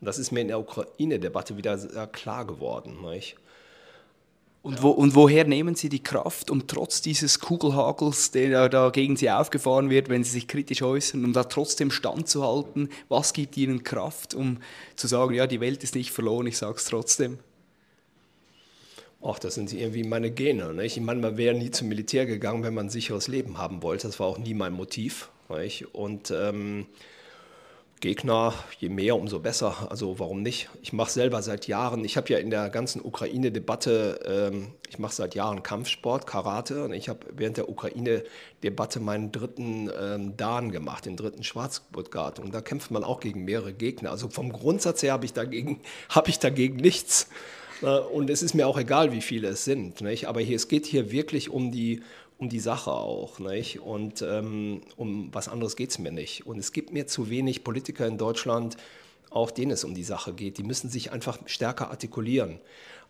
Und 0.00 0.06
das 0.06 0.18
ist 0.18 0.32
mir 0.32 0.40
in 0.40 0.48
der 0.48 0.60
Ukraine-Debatte 0.60 1.58
wieder 1.58 1.76
klar 2.06 2.46
geworden. 2.46 3.02
Nicht? 3.02 3.36
Und, 4.62 4.82
wo, 4.82 4.90
und, 4.90 5.14
woher 5.14 5.44
nehmen 5.44 5.76
Sie 5.76 5.88
die 5.88 6.02
Kraft, 6.02 6.50
um 6.50 6.66
trotz 6.66 7.00
dieses 7.00 7.38
Kugelhagels, 7.38 8.32
der 8.32 8.68
da 8.68 8.90
gegen 8.90 9.16
Sie 9.16 9.30
aufgefahren 9.30 9.88
wird, 9.88 10.08
wenn 10.08 10.24
Sie 10.24 10.32
sich 10.32 10.48
kritisch 10.48 10.82
äußern, 10.82 11.24
um 11.24 11.32
da 11.32 11.44
trotzdem 11.44 11.90
standzuhalten? 11.90 12.88
Was 13.08 13.32
gibt 13.32 13.56
Ihnen 13.56 13.84
Kraft, 13.84 14.34
um 14.34 14.58
zu 14.96 15.06
sagen, 15.06 15.34
ja, 15.34 15.46
die 15.46 15.60
Welt 15.60 15.84
ist 15.84 15.94
nicht 15.94 16.10
verloren, 16.10 16.46
ich 16.48 16.58
sage 16.58 16.76
es 16.76 16.84
trotzdem? 16.84 17.38
Ach, 19.22 19.38
das 19.38 19.54
sind 19.54 19.72
irgendwie 19.72 20.04
meine 20.04 20.30
Gene. 20.30 20.72
Nicht? 20.74 20.96
Ich 20.96 21.02
meine, 21.02 21.20
man 21.20 21.36
wäre 21.36 21.56
nie 21.56 21.70
zum 21.70 21.88
Militär 21.88 22.26
gegangen, 22.26 22.62
wenn 22.62 22.74
man 22.74 22.86
ein 22.86 22.90
sicheres 22.90 23.26
Leben 23.26 23.58
haben 23.58 23.82
wollte. 23.82 24.06
Das 24.06 24.20
war 24.20 24.26
auch 24.26 24.38
nie 24.38 24.54
mein 24.54 24.72
Motiv. 24.72 25.30
Nicht? 25.48 25.94
Und 25.94 26.30
ähm, 26.30 26.86
Gegner, 28.00 28.54
je 28.78 28.88
mehr, 28.88 29.16
umso 29.16 29.40
besser. 29.40 29.88
Also 29.90 30.18
warum 30.18 30.42
nicht? 30.42 30.68
Ich 30.82 30.92
mache 30.92 31.10
selber 31.10 31.42
seit 31.42 31.66
Jahren, 31.66 32.04
ich 32.04 32.16
habe 32.16 32.28
ja 32.32 32.38
in 32.38 32.50
der 32.50 32.70
ganzen 32.70 33.04
Ukraine-Debatte, 33.04 34.50
ähm, 34.52 34.68
ich 34.88 34.98
mache 34.98 35.14
seit 35.14 35.34
Jahren 35.34 35.62
Kampfsport, 35.62 36.26
Karate 36.26 36.84
und 36.84 36.92
ich 36.92 37.08
habe 37.08 37.20
während 37.34 37.56
der 37.56 37.68
Ukraine-Debatte 37.68 39.00
meinen 39.00 39.32
dritten 39.32 39.90
ähm, 40.00 40.36
Dan 40.36 40.72
gemacht, 40.72 41.06
den 41.06 41.16
dritten 41.16 41.42
Schwarzgurt 41.42 42.38
Und 42.38 42.54
da 42.54 42.60
kämpft 42.60 42.90
man 42.90 43.04
auch 43.04 43.20
gegen 43.20 43.44
mehrere 43.44 43.72
Gegner. 43.72 44.10
Also 44.10 44.28
vom 44.28 44.52
Grundsatz 44.52 45.02
her 45.02 45.12
habe 45.12 45.24
ich, 45.24 45.32
dagegen, 45.32 45.80
hab 46.08 46.28
ich 46.28 46.38
dagegen 46.38 46.76
nichts. 46.76 47.28
Und 48.12 48.28
es 48.28 48.42
ist 48.42 48.54
mir 48.54 48.66
auch 48.66 48.76
egal, 48.76 49.12
wie 49.12 49.20
viele 49.20 49.48
es 49.48 49.64
sind. 49.64 50.00
Nicht? 50.00 50.26
Aber 50.26 50.40
hier, 50.40 50.56
es 50.56 50.66
geht 50.66 50.84
hier 50.84 51.12
wirklich 51.12 51.48
um 51.48 51.70
die, 51.70 52.02
um 52.38 52.48
die 52.48 52.60
Sache 52.60 52.92
auch. 52.92 53.38
Nicht? 53.38 53.80
Und 53.80 54.22
ähm, 54.22 54.80
um 54.96 55.28
was 55.34 55.48
anderes 55.48 55.76
geht 55.76 55.90
es 55.90 55.98
mir 55.98 56.12
nicht. 56.12 56.46
Und 56.46 56.58
es 56.58 56.72
gibt 56.72 56.92
mir 56.92 57.06
zu 57.06 57.28
wenig 57.28 57.64
Politiker 57.64 58.06
in 58.06 58.16
Deutschland, 58.16 58.76
auch 59.30 59.50
denen 59.50 59.72
es 59.72 59.84
um 59.84 59.94
die 59.94 60.04
Sache 60.04 60.32
geht. 60.32 60.56
Die 60.56 60.62
müssen 60.62 60.88
sich 60.88 61.12
einfach 61.12 61.38
stärker 61.46 61.90
artikulieren. 61.90 62.60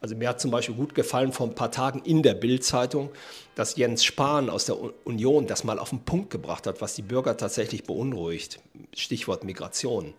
Also 0.01 0.15
mir 0.15 0.29
hat 0.29 0.41
zum 0.41 0.51
Beispiel 0.51 0.77
gut 0.77 0.95
gefallen 0.95 1.33
vor 1.33 1.47
ein 1.47 1.55
paar 1.55 1.71
Tagen 1.71 2.03
in 2.05 2.23
der 2.23 2.35
Bild-Zeitung, 2.35 3.11
dass 3.55 3.77
Jens 3.77 4.05
Spahn 4.05 4.49
aus 4.49 4.67
der 4.67 4.77
Union 5.05 5.47
das 5.47 5.65
mal 5.65 5.79
auf 5.79 5.91
den 5.91 6.01
Punkt 6.01 6.31
gebracht 6.31 6.67
hat, 6.67 6.81
was 6.81 6.95
die 6.95 7.03
Bürger 7.03 7.37
tatsächlich 7.37 7.85
beunruhigt. 7.85 8.61
Stichwort 8.95 9.45
Migration. 9.45 10.15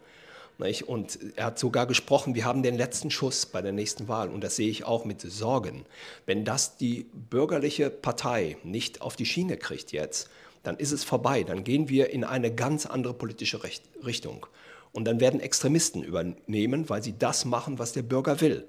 Nicht? 0.60 0.88
Und 0.88 1.20
er 1.38 1.46
hat 1.46 1.60
sogar 1.60 1.88
gesprochen, 1.88 2.36
wir 2.36 2.44
haben 2.44 2.64
den 2.64 2.76
letzten 2.76 3.10
Schuss 3.10 3.46
bei 3.46 3.62
der 3.62 3.72
nächsten 3.72 4.10
Wahl. 4.10 4.30
Und 4.30 4.44
das 4.44 4.58
sehe 4.58 4.70
ich 4.70 4.84
auch 4.84 5.06
mit 5.06 5.22
Sorgen. 5.22 5.86
Wenn 6.26 6.44
das 6.44 6.76
die 6.76 7.06
bürgerliche 7.14 7.90
Partei 7.90 8.58
nicht 8.64 9.02
auf 9.02 9.16
die 9.16 9.26
Schiene 9.26 9.56
kriegt 9.56 9.94
jetzt, 9.94 10.30
dann 10.64 10.76
ist 10.76 10.92
es 10.92 11.06
vorbei. 11.06 11.44
Dann 11.44 11.64
gehen 11.64 11.88
wir 11.88 12.10
in 12.10 12.26
eine 12.26 12.54
ganz 12.54 12.86
andere 12.86 13.14
politische 13.14 13.62
Richtung. 14.06 14.46
Und 14.92 15.06
dann 15.06 15.22
werden 15.22 15.40
Extremisten 15.40 16.04
übernehmen, 16.04 16.90
weil 16.90 17.02
sie 17.02 17.18
das 17.18 17.46
machen, 17.46 17.80
was 17.80 17.94
der 17.94 18.02
Bürger 18.02 18.42
will. 18.42 18.68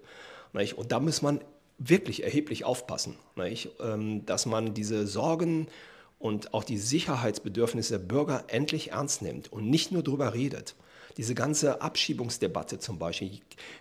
Nicht? 0.52 0.78
Und 0.78 0.92
da 0.92 1.00
muss 1.00 1.22
man 1.22 1.40
wirklich 1.78 2.22
erheblich 2.22 2.64
aufpassen, 2.64 3.16
nicht? 3.36 3.70
Ähm, 3.80 4.24
dass 4.26 4.46
man 4.46 4.74
diese 4.74 5.06
Sorgen 5.06 5.66
und 6.18 6.54
auch 6.54 6.62
die 6.62 6.78
Sicherheitsbedürfnisse 6.78 7.98
der 7.98 8.06
Bürger 8.06 8.44
endlich 8.48 8.92
ernst 8.92 9.22
nimmt 9.22 9.50
und 9.50 9.68
nicht 9.68 9.90
nur 9.90 10.02
darüber 10.04 10.34
redet. 10.34 10.76
Diese 11.20 11.34
ganze 11.34 11.82
Abschiebungsdebatte 11.82 12.78
zum 12.78 12.98
Beispiel. 12.98 13.40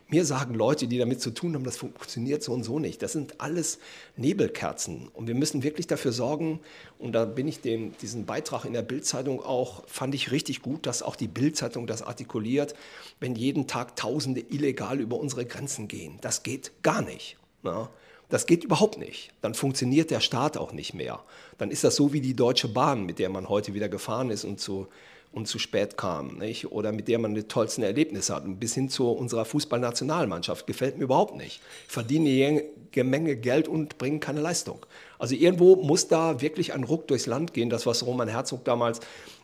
Mir 0.09 0.25
sagen 0.25 0.55
Leute, 0.55 0.87
die 0.87 0.97
damit 0.97 1.21
zu 1.21 1.31
tun 1.31 1.55
haben, 1.55 1.63
das 1.63 1.77
funktioniert 1.77 2.43
so 2.43 2.51
und 2.51 2.63
so 2.63 2.79
nicht. 2.79 3.01
Das 3.01 3.13
sind 3.13 3.39
alles 3.39 3.79
Nebelkerzen. 4.17 5.07
Und 5.13 5.27
wir 5.27 5.35
müssen 5.35 5.63
wirklich 5.63 5.87
dafür 5.87 6.11
sorgen, 6.11 6.59
und 6.97 7.13
da 7.13 7.23
bin 7.23 7.47
ich 7.47 7.61
den, 7.61 7.95
diesen 8.01 8.25
Beitrag 8.25 8.65
in 8.65 8.73
der 8.73 8.81
Bildzeitung 8.81 9.41
auch, 9.41 9.87
fand 9.87 10.15
ich 10.15 10.31
richtig 10.31 10.61
gut, 10.61 10.85
dass 10.85 11.01
auch 11.01 11.15
die 11.15 11.29
Bildzeitung 11.29 11.87
das 11.87 12.01
artikuliert, 12.01 12.75
wenn 13.21 13.35
jeden 13.35 13.67
Tag 13.67 13.95
Tausende 13.95 14.41
illegal 14.41 14.99
über 14.99 15.17
unsere 15.17 15.45
Grenzen 15.45 15.87
gehen. 15.87 16.17
Das 16.19 16.43
geht 16.43 16.83
gar 16.83 17.01
nicht. 17.01 17.37
Na? 17.63 17.89
Das 18.27 18.47
geht 18.47 18.65
überhaupt 18.65 18.97
nicht. 18.97 19.31
Dann 19.41 19.53
funktioniert 19.53 20.11
der 20.11 20.19
Staat 20.19 20.57
auch 20.57 20.73
nicht 20.73 20.93
mehr. 20.93 21.23
Dann 21.57 21.71
ist 21.71 21.85
das 21.85 21.95
so 21.95 22.11
wie 22.11 22.19
die 22.19 22.35
Deutsche 22.35 22.67
Bahn, 22.67 23.05
mit 23.05 23.17
der 23.17 23.29
man 23.29 23.47
heute 23.47 23.73
wieder 23.73 23.87
gefahren 23.87 24.29
ist 24.29 24.43
und 24.43 24.59
zu 24.59 24.89
und 25.31 25.47
zu 25.47 25.59
spät 25.59 25.95
kam, 25.97 26.37
nicht? 26.37 26.71
oder 26.71 26.91
mit 26.91 27.07
der 27.07 27.19
man 27.19 27.35
die 27.35 27.43
tollsten 27.43 27.83
Erlebnisse 27.83 28.33
hat. 28.33 28.43
Bis 28.59 28.73
hin 28.73 28.89
zu 28.89 29.09
unserer 29.09 29.45
Fußballnationalmannschaft 29.45 30.65
gefällt 30.65 30.97
mir 30.97 31.03
überhaupt 31.03 31.35
nicht. 31.35 31.61
Ich 31.87 31.93
verdiene 31.93 32.63
eine 32.95 33.03
Menge 33.03 33.35
Geld 33.35 33.67
und 33.67 33.97
bringe 33.97 34.19
keine 34.19 34.41
Leistung. 34.41 34.85
Also 35.19 35.35
irgendwo 35.35 35.75
muss 35.75 36.07
da 36.07 36.41
wirklich 36.41 36.73
ein 36.73 36.83
Ruck 36.83 37.07
durchs 37.07 37.27
Land 37.27 37.53
gehen, 37.53 37.69
das 37.69 37.85
was 37.85 38.05
Roman 38.05 38.27
Herzog 38.27 38.65
damals 38.65 38.99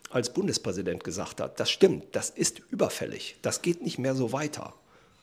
als 0.10 0.34
Bundespräsident 0.34 1.04
gesagt 1.04 1.42
hat. 1.42 1.60
Das 1.60 1.70
stimmt, 1.70 2.06
das 2.14 2.30
ist 2.30 2.62
überfällig. 2.72 3.36
Das 3.42 3.62
geht 3.62 3.84
nicht 3.84 4.00
mehr 4.00 4.16
so 4.16 4.32
weiter. 4.32 4.74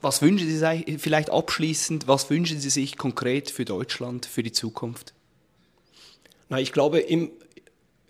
Was 0.01 0.21
wünschen 0.21 0.49
Sie 0.49 0.59
sich 0.59 1.01
vielleicht 1.01 1.31
abschließend, 1.31 2.09
was 2.09 2.29
wünschen 2.29 2.61
Sie 2.61 2.71
sich 2.71 2.99
konkret 2.99 3.51
für 3.51 3.65
Deutschland, 3.65 4.27
für 4.27 4.43
die 4.43 4.53
Zukunft? 4.53 5.15
Na, 6.49 6.59
ich 6.61 6.73
glaube, 6.73 6.99
im, 6.99 7.31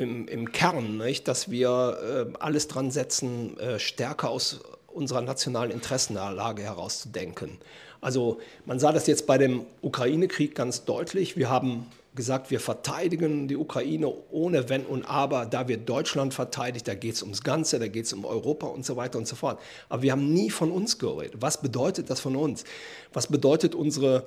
im, 0.03 0.29
im 0.29 0.53
Kern, 0.53 0.99
nicht, 0.99 1.29
dass 1.29 1.51
wir 1.51 2.29
äh, 2.33 2.39
alles 2.39 2.69
dran 2.69 2.91
setzen, 2.91 3.59
äh, 3.59 3.79
stärker 3.79 4.31
aus 4.31 4.61
unserer 4.89 5.23
nationalen 5.23 5.71
Interessenlage 5.71 6.63
herauszudenken. 6.63 7.59
Also 8.01 8.41
man 8.67 8.79
sah 8.79 8.93
das 8.93 9.07
jetzt 9.07 9.27
bei 9.27 9.39
dem 9.39 9.65
Ukraine-Krieg 9.81 10.55
ganz 10.55 10.85
deutlich. 10.85 11.37
Wir 11.37 11.49
haben 11.49 11.87
gesagt, 12.15 12.51
wir 12.51 12.61
verteidigen 12.61 13.49
die 13.49 13.57
Ukraine 13.57 14.13
ohne 14.31 14.69
Wenn 14.69 14.85
und 14.85 15.05
Aber. 15.05 15.47
Da 15.47 15.69
wird 15.69 15.89
Deutschland 15.89 16.35
verteidigt, 16.35 16.87
da 16.87 16.95
geht 16.95 17.15
es 17.15 17.23
ums 17.23 17.43
Ganze, 17.43 17.79
da 17.79 17.89
geht 17.89 18.05
es 18.05 18.13
um 18.13 18.25
Europa 18.25 18.67
und 18.67 18.85
so 18.85 18.97
weiter 18.97 19.19
und 19.19 19.27
so 19.27 19.37
fort. 19.37 19.61
Aber 19.89 20.03
wir 20.03 20.13
haben 20.13 20.33
nie 20.33 20.51
von 20.51 20.71
uns 20.71 20.99
geredet. 20.99 21.37
Was 21.41 21.63
bedeutet 21.63 22.11
das 22.11 22.21
von 22.21 22.37
uns? 22.37 22.65
Was 23.13 23.29
bedeutet 23.29 23.75
unsere 23.75 24.27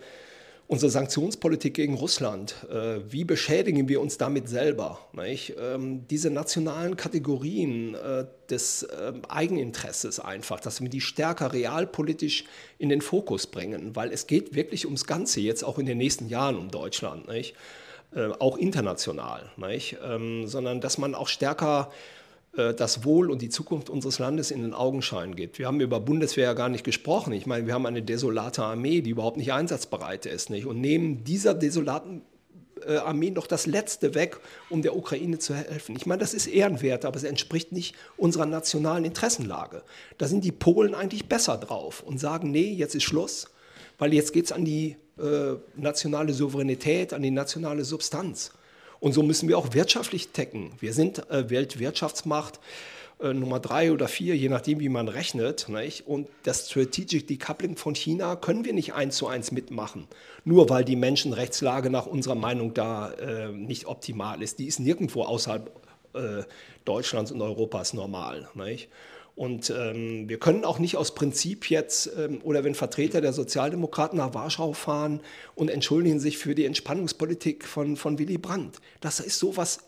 unsere 0.67 0.89
Sanktionspolitik 0.89 1.75
gegen 1.75 1.95
Russland, 1.95 2.55
äh, 2.71 2.99
wie 3.07 3.23
beschädigen 3.23 3.87
wir 3.87 4.01
uns 4.01 4.17
damit 4.17 4.49
selber? 4.49 4.99
Ähm, 5.17 6.07
diese 6.07 6.31
nationalen 6.31 6.95
Kategorien 6.95 7.95
äh, 7.95 8.25
des 8.49 8.87
ähm, 8.99 9.21
Eigeninteresses 9.27 10.19
einfach, 10.19 10.59
dass 10.59 10.81
wir 10.81 10.89
die 10.89 11.01
stärker 11.01 11.53
realpolitisch 11.53 12.45
in 12.79 12.89
den 12.89 13.01
Fokus 13.01 13.47
bringen, 13.47 13.95
weil 13.95 14.11
es 14.11 14.27
geht 14.27 14.55
wirklich 14.55 14.85
ums 14.85 15.05
Ganze 15.05 15.39
jetzt 15.39 15.63
auch 15.63 15.77
in 15.77 15.85
den 15.85 15.97
nächsten 15.97 16.29
Jahren 16.29 16.57
um 16.57 16.71
Deutschland? 16.71 17.27
Äh, 17.29 17.51
auch 18.39 18.57
international? 18.57 19.51
Ähm, 20.03 20.47
sondern 20.47 20.81
dass 20.81 20.97
man 20.97 21.13
auch 21.15 21.27
stärker 21.27 21.91
äh, 21.91 22.14
das 22.55 23.03
Wohl 23.03 23.29
und 23.29 23.41
die 23.41 23.49
Zukunft 23.49 23.89
unseres 23.89 24.19
Landes 24.19 24.51
in 24.51 24.61
den 24.61 24.73
Augenschein 24.73 25.35
geht. 25.35 25.59
Wir 25.59 25.67
haben 25.67 25.81
über 25.81 25.99
Bundeswehr 25.99 26.45
ja 26.45 26.53
gar 26.53 26.69
nicht 26.69 26.83
gesprochen. 26.83 27.33
Ich 27.33 27.45
meine, 27.45 27.67
wir 27.67 27.73
haben 27.73 27.85
eine 27.85 28.01
desolate 28.01 28.63
Armee, 28.63 29.01
die 29.01 29.09
überhaupt 29.09 29.37
nicht 29.37 29.51
einsatzbereit 29.51 30.25
ist. 30.25 30.49
Nicht? 30.49 30.65
Und 30.65 30.79
nehmen 30.79 31.23
dieser 31.23 31.53
desolaten 31.53 32.21
äh, 32.85 32.97
Armee 32.97 33.31
noch 33.31 33.47
das 33.47 33.65
Letzte 33.65 34.15
weg, 34.15 34.39
um 34.69 34.81
der 34.81 34.95
Ukraine 34.95 35.39
zu 35.39 35.53
helfen. 35.53 35.95
Ich 35.95 36.05
meine, 36.05 36.19
das 36.19 36.33
ist 36.33 36.47
ehrenwert, 36.47 37.05
aber 37.05 37.17
es 37.17 37.23
entspricht 37.23 37.71
nicht 37.71 37.95
unserer 38.17 38.45
nationalen 38.45 39.05
Interessenlage. 39.05 39.83
Da 40.17 40.27
sind 40.27 40.43
die 40.43 40.51
Polen 40.51 40.95
eigentlich 40.95 41.27
besser 41.27 41.57
drauf 41.57 42.03
und 42.03 42.19
sagen, 42.19 42.51
nee, 42.51 42.71
jetzt 42.71 42.95
ist 42.95 43.03
Schluss, 43.03 43.47
weil 43.97 44.13
jetzt 44.13 44.33
geht 44.33 44.45
es 44.45 44.51
an 44.51 44.65
die 44.65 44.97
äh, 45.17 45.55
nationale 45.75 46.33
Souveränität, 46.33 47.13
an 47.13 47.21
die 47.21 47.31
nationale 47.31 47.85
Substanz. 47.85 48.51
Und 49.05 49.11
so 49.11 49.21
müssen 49.21 49.47
wir 49.47 49.59
auch 49.59 49.75
wirtschaftlich 49.75 50.29
tecken. 50.29 50.71
Wir 50.79 50.91
sind 50.91 51.29
äh, 51.29 51.47
Weltwirtschaftsmacht 51.51 52.59
äh, 53.19 53.35
Nummer 53.35 53.59
drei 53.59 53.91
oder 53.91 54.07
vier, 54.07 54.35
je 54.35 54.49
nachdem, 54.49 54.79
wie 54.79 54.89
man 54.89 55.09
rechnet. 55.09 55.69
Nicht? 55.69 56.07
Und 56.07 56.27
das 56.41 56.71
Strategic 56.71 57.27
Decoupling 57.27 57.77
von 57.77 57.93
China 57.93 58.35
können 58.35 58.65
wir 58.65 58.73
nicht 58.73 58.93
eins 58.95 59.17
zu 59.17 59.27
eins 59.27 59.51
mitmachen, 59.51 60.07
nur 60.43 60.71
weil 60.71 60.83
die 60.83 60.95
Menschenrechtslage 60.95 61.91
nach 61.91 62.07
unserer 62.07 62.33
Meinung 62.33 62.73
da 62.73 63.11
äh, 63.11 63.49
nicht 63.49 63.85
optimal 63.85 64.41
ist. 64.41 64.57
Die 64.57 64.65
ist 64.65 64.79
nirgendwo 64.79 65.21
außerhalb 65.21 65.69
äh, 66.15 66.41
Deutschlands 66.83 67.31
und 67.31 67.43
Europas 67.43 67.93
normal. 67.93 68.49
Nicht? 68.55 68.89
Und 69.35 69.69
ähm, 69.69 70.29
wir 70.29 70.39
können 70.39 70.63
auch 70.63 70.79
nicht 70.79 70.95
aus 70.95 71.13
Prinzip 71.13 71.69
jetzt 71.69 72.09
ähm, 72.17 72.39
oder 72.43 72.63
wenn 72.63 72.73
Vertreter 72.73 73.19
der 73.19 73.33
Sozialdemokraten 73.33 74.17
nach 74.17 74.33
Warschau 74.33 74.71
fahren 74.71 75.19
und 75.55 75.69
entschuldigen 75.69 76.21
sich 76.21 76.37
für 76.37 76.55
die 76.55 76.63
Entspannungspolitik 76.63 77.65
von, 77.65 77.97
von 77.97 78.17
Willy 78.17 78.37
Brandt. 78.37 78.77
Das 79.01 79.19
ist 79.19 79.37
sowas 79.39 79.79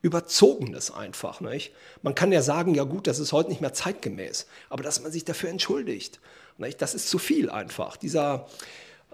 Überzogenes 0.00 0.90
einfach. 0.90 1.42
Nicht? 1.42 1.72
Man 2.00 2.14
kann 2.14 2.32
ja 2.32 2.40
sagen, 2.40 2.74
ja 2.74 2.84
gut, 2.84 3.06
das 3.06 3.18
ist 3.18 3.32
heute 3.32 3.50
nicht 3.50 3.60
mehr 3.60 3.74
zeitgemäß, 3.74 4.46
aber 4.70 4.82
dass 4.82 5.02
man 5.02 5.12
sich 5.12 5.24
dafür 5.24 5.50
entschuldigt, 5.50 6.20
nicht? 6.56 6.80
das 6.80 6.94
ist 6.94 7.10
zu 7.10 7.18
viel 7.18 7.50
einfach. 7.50 7.98
Dieser, 7.98 8.48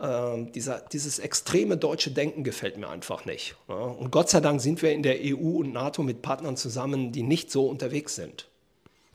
äh, 0.01 0.45
dieser, 0.53 0.81
dieses 0.81 1.19
extreme 1.19 1.77
deutsche 1.77 2.13
Denken 2.13 2.45
gefällt 2.45 2.77
mir 2.77 2.89
einfach 2.89 3.25
nicht. 3.25 3.57
Ja? 3.69 3.75
Und 3.75 4.13
Gott 4.13 4.31
sei 4.31 4.41
Dank 4.41 4.61
sind 4.61 4.83
wir 4.83 4.93
in 4.93 5.03
der 5.03 5.19
EU 5.21 5.59
und 5.59 5.73
NATO 5.73 6.05
mit 6.05 6.23
Partnern 6.23 6.57
zusammen, 6.57 7.11
die 7.11 7.25
nicht 7.25 7.51
so 7.51 7.67
unterwegs 7.67 8.15
sind. 8.15 8.47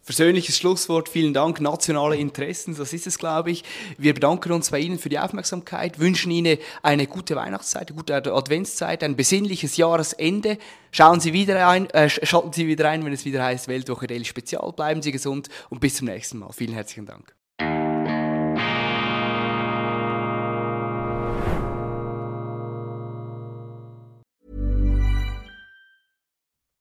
Persönliches 0.05 0.57
Schlusswort, 0.57 1.09
vielen 1.09 1.33
Dank. 1.33 1.59
Nationale 1.59 2.15
Interessen, 2.15 2.75
das 2.77 2.93
ist 2.93 3.07
es, 3.07 3.17
glaube 3.17 3.49
ich. 3.49 3.63
Wir 3.97 4.13
bedanken 4.13 4.51
uns 4.51 4.69
bei 4.69 4.79
Ihnen 4.79 4.99
für 4.99 5.09
die 5.09 5.17
Aufmerksamkeit, 5.17 5.97
wünschen 5.97 6.31
Ihnen 6.31 6.59
eine 6.83 7.07
gute 7.07 7.35
Weihnachtszeit, 7.35 7.89
eine 7.89 7.97
gute 7.97 8.13
Adventszeit, 8.13 9.03
ein 9.03 9.15
besinnliches 9.15 9.77
Jahresende. 9.77 10.59
Schauen 10.91 11.19
Sie 11.19 11.33
wieder 11.33 11.67
ein, 11.67 11.89
äh, 11.89 12.07
schalten 12.09 12.53
Sie 12.53 12.67
wieder 12.67 12.87
ein, 12.87 13.03
wenn 13.03 13.13
es 13.13 13.25
wieder 13.25 13.43
heißt 13.43 13.67
Weltwoche 13.67 14.05
Daily 14.05 14.25
Spezial. 14.25 14.71
Bleiben 14.73 15.01
Sie 15.01 15.11
gesund 15.11 15.49
und 15.71 15.79
bis 15.79 15.95
zum 15.95 16.07
nächsten 16.07 16.37
Mal. 16.37 16.51
Vielen 16.53 16.73
herzlichen 16.73 17.07
Dank. 17.07 17.33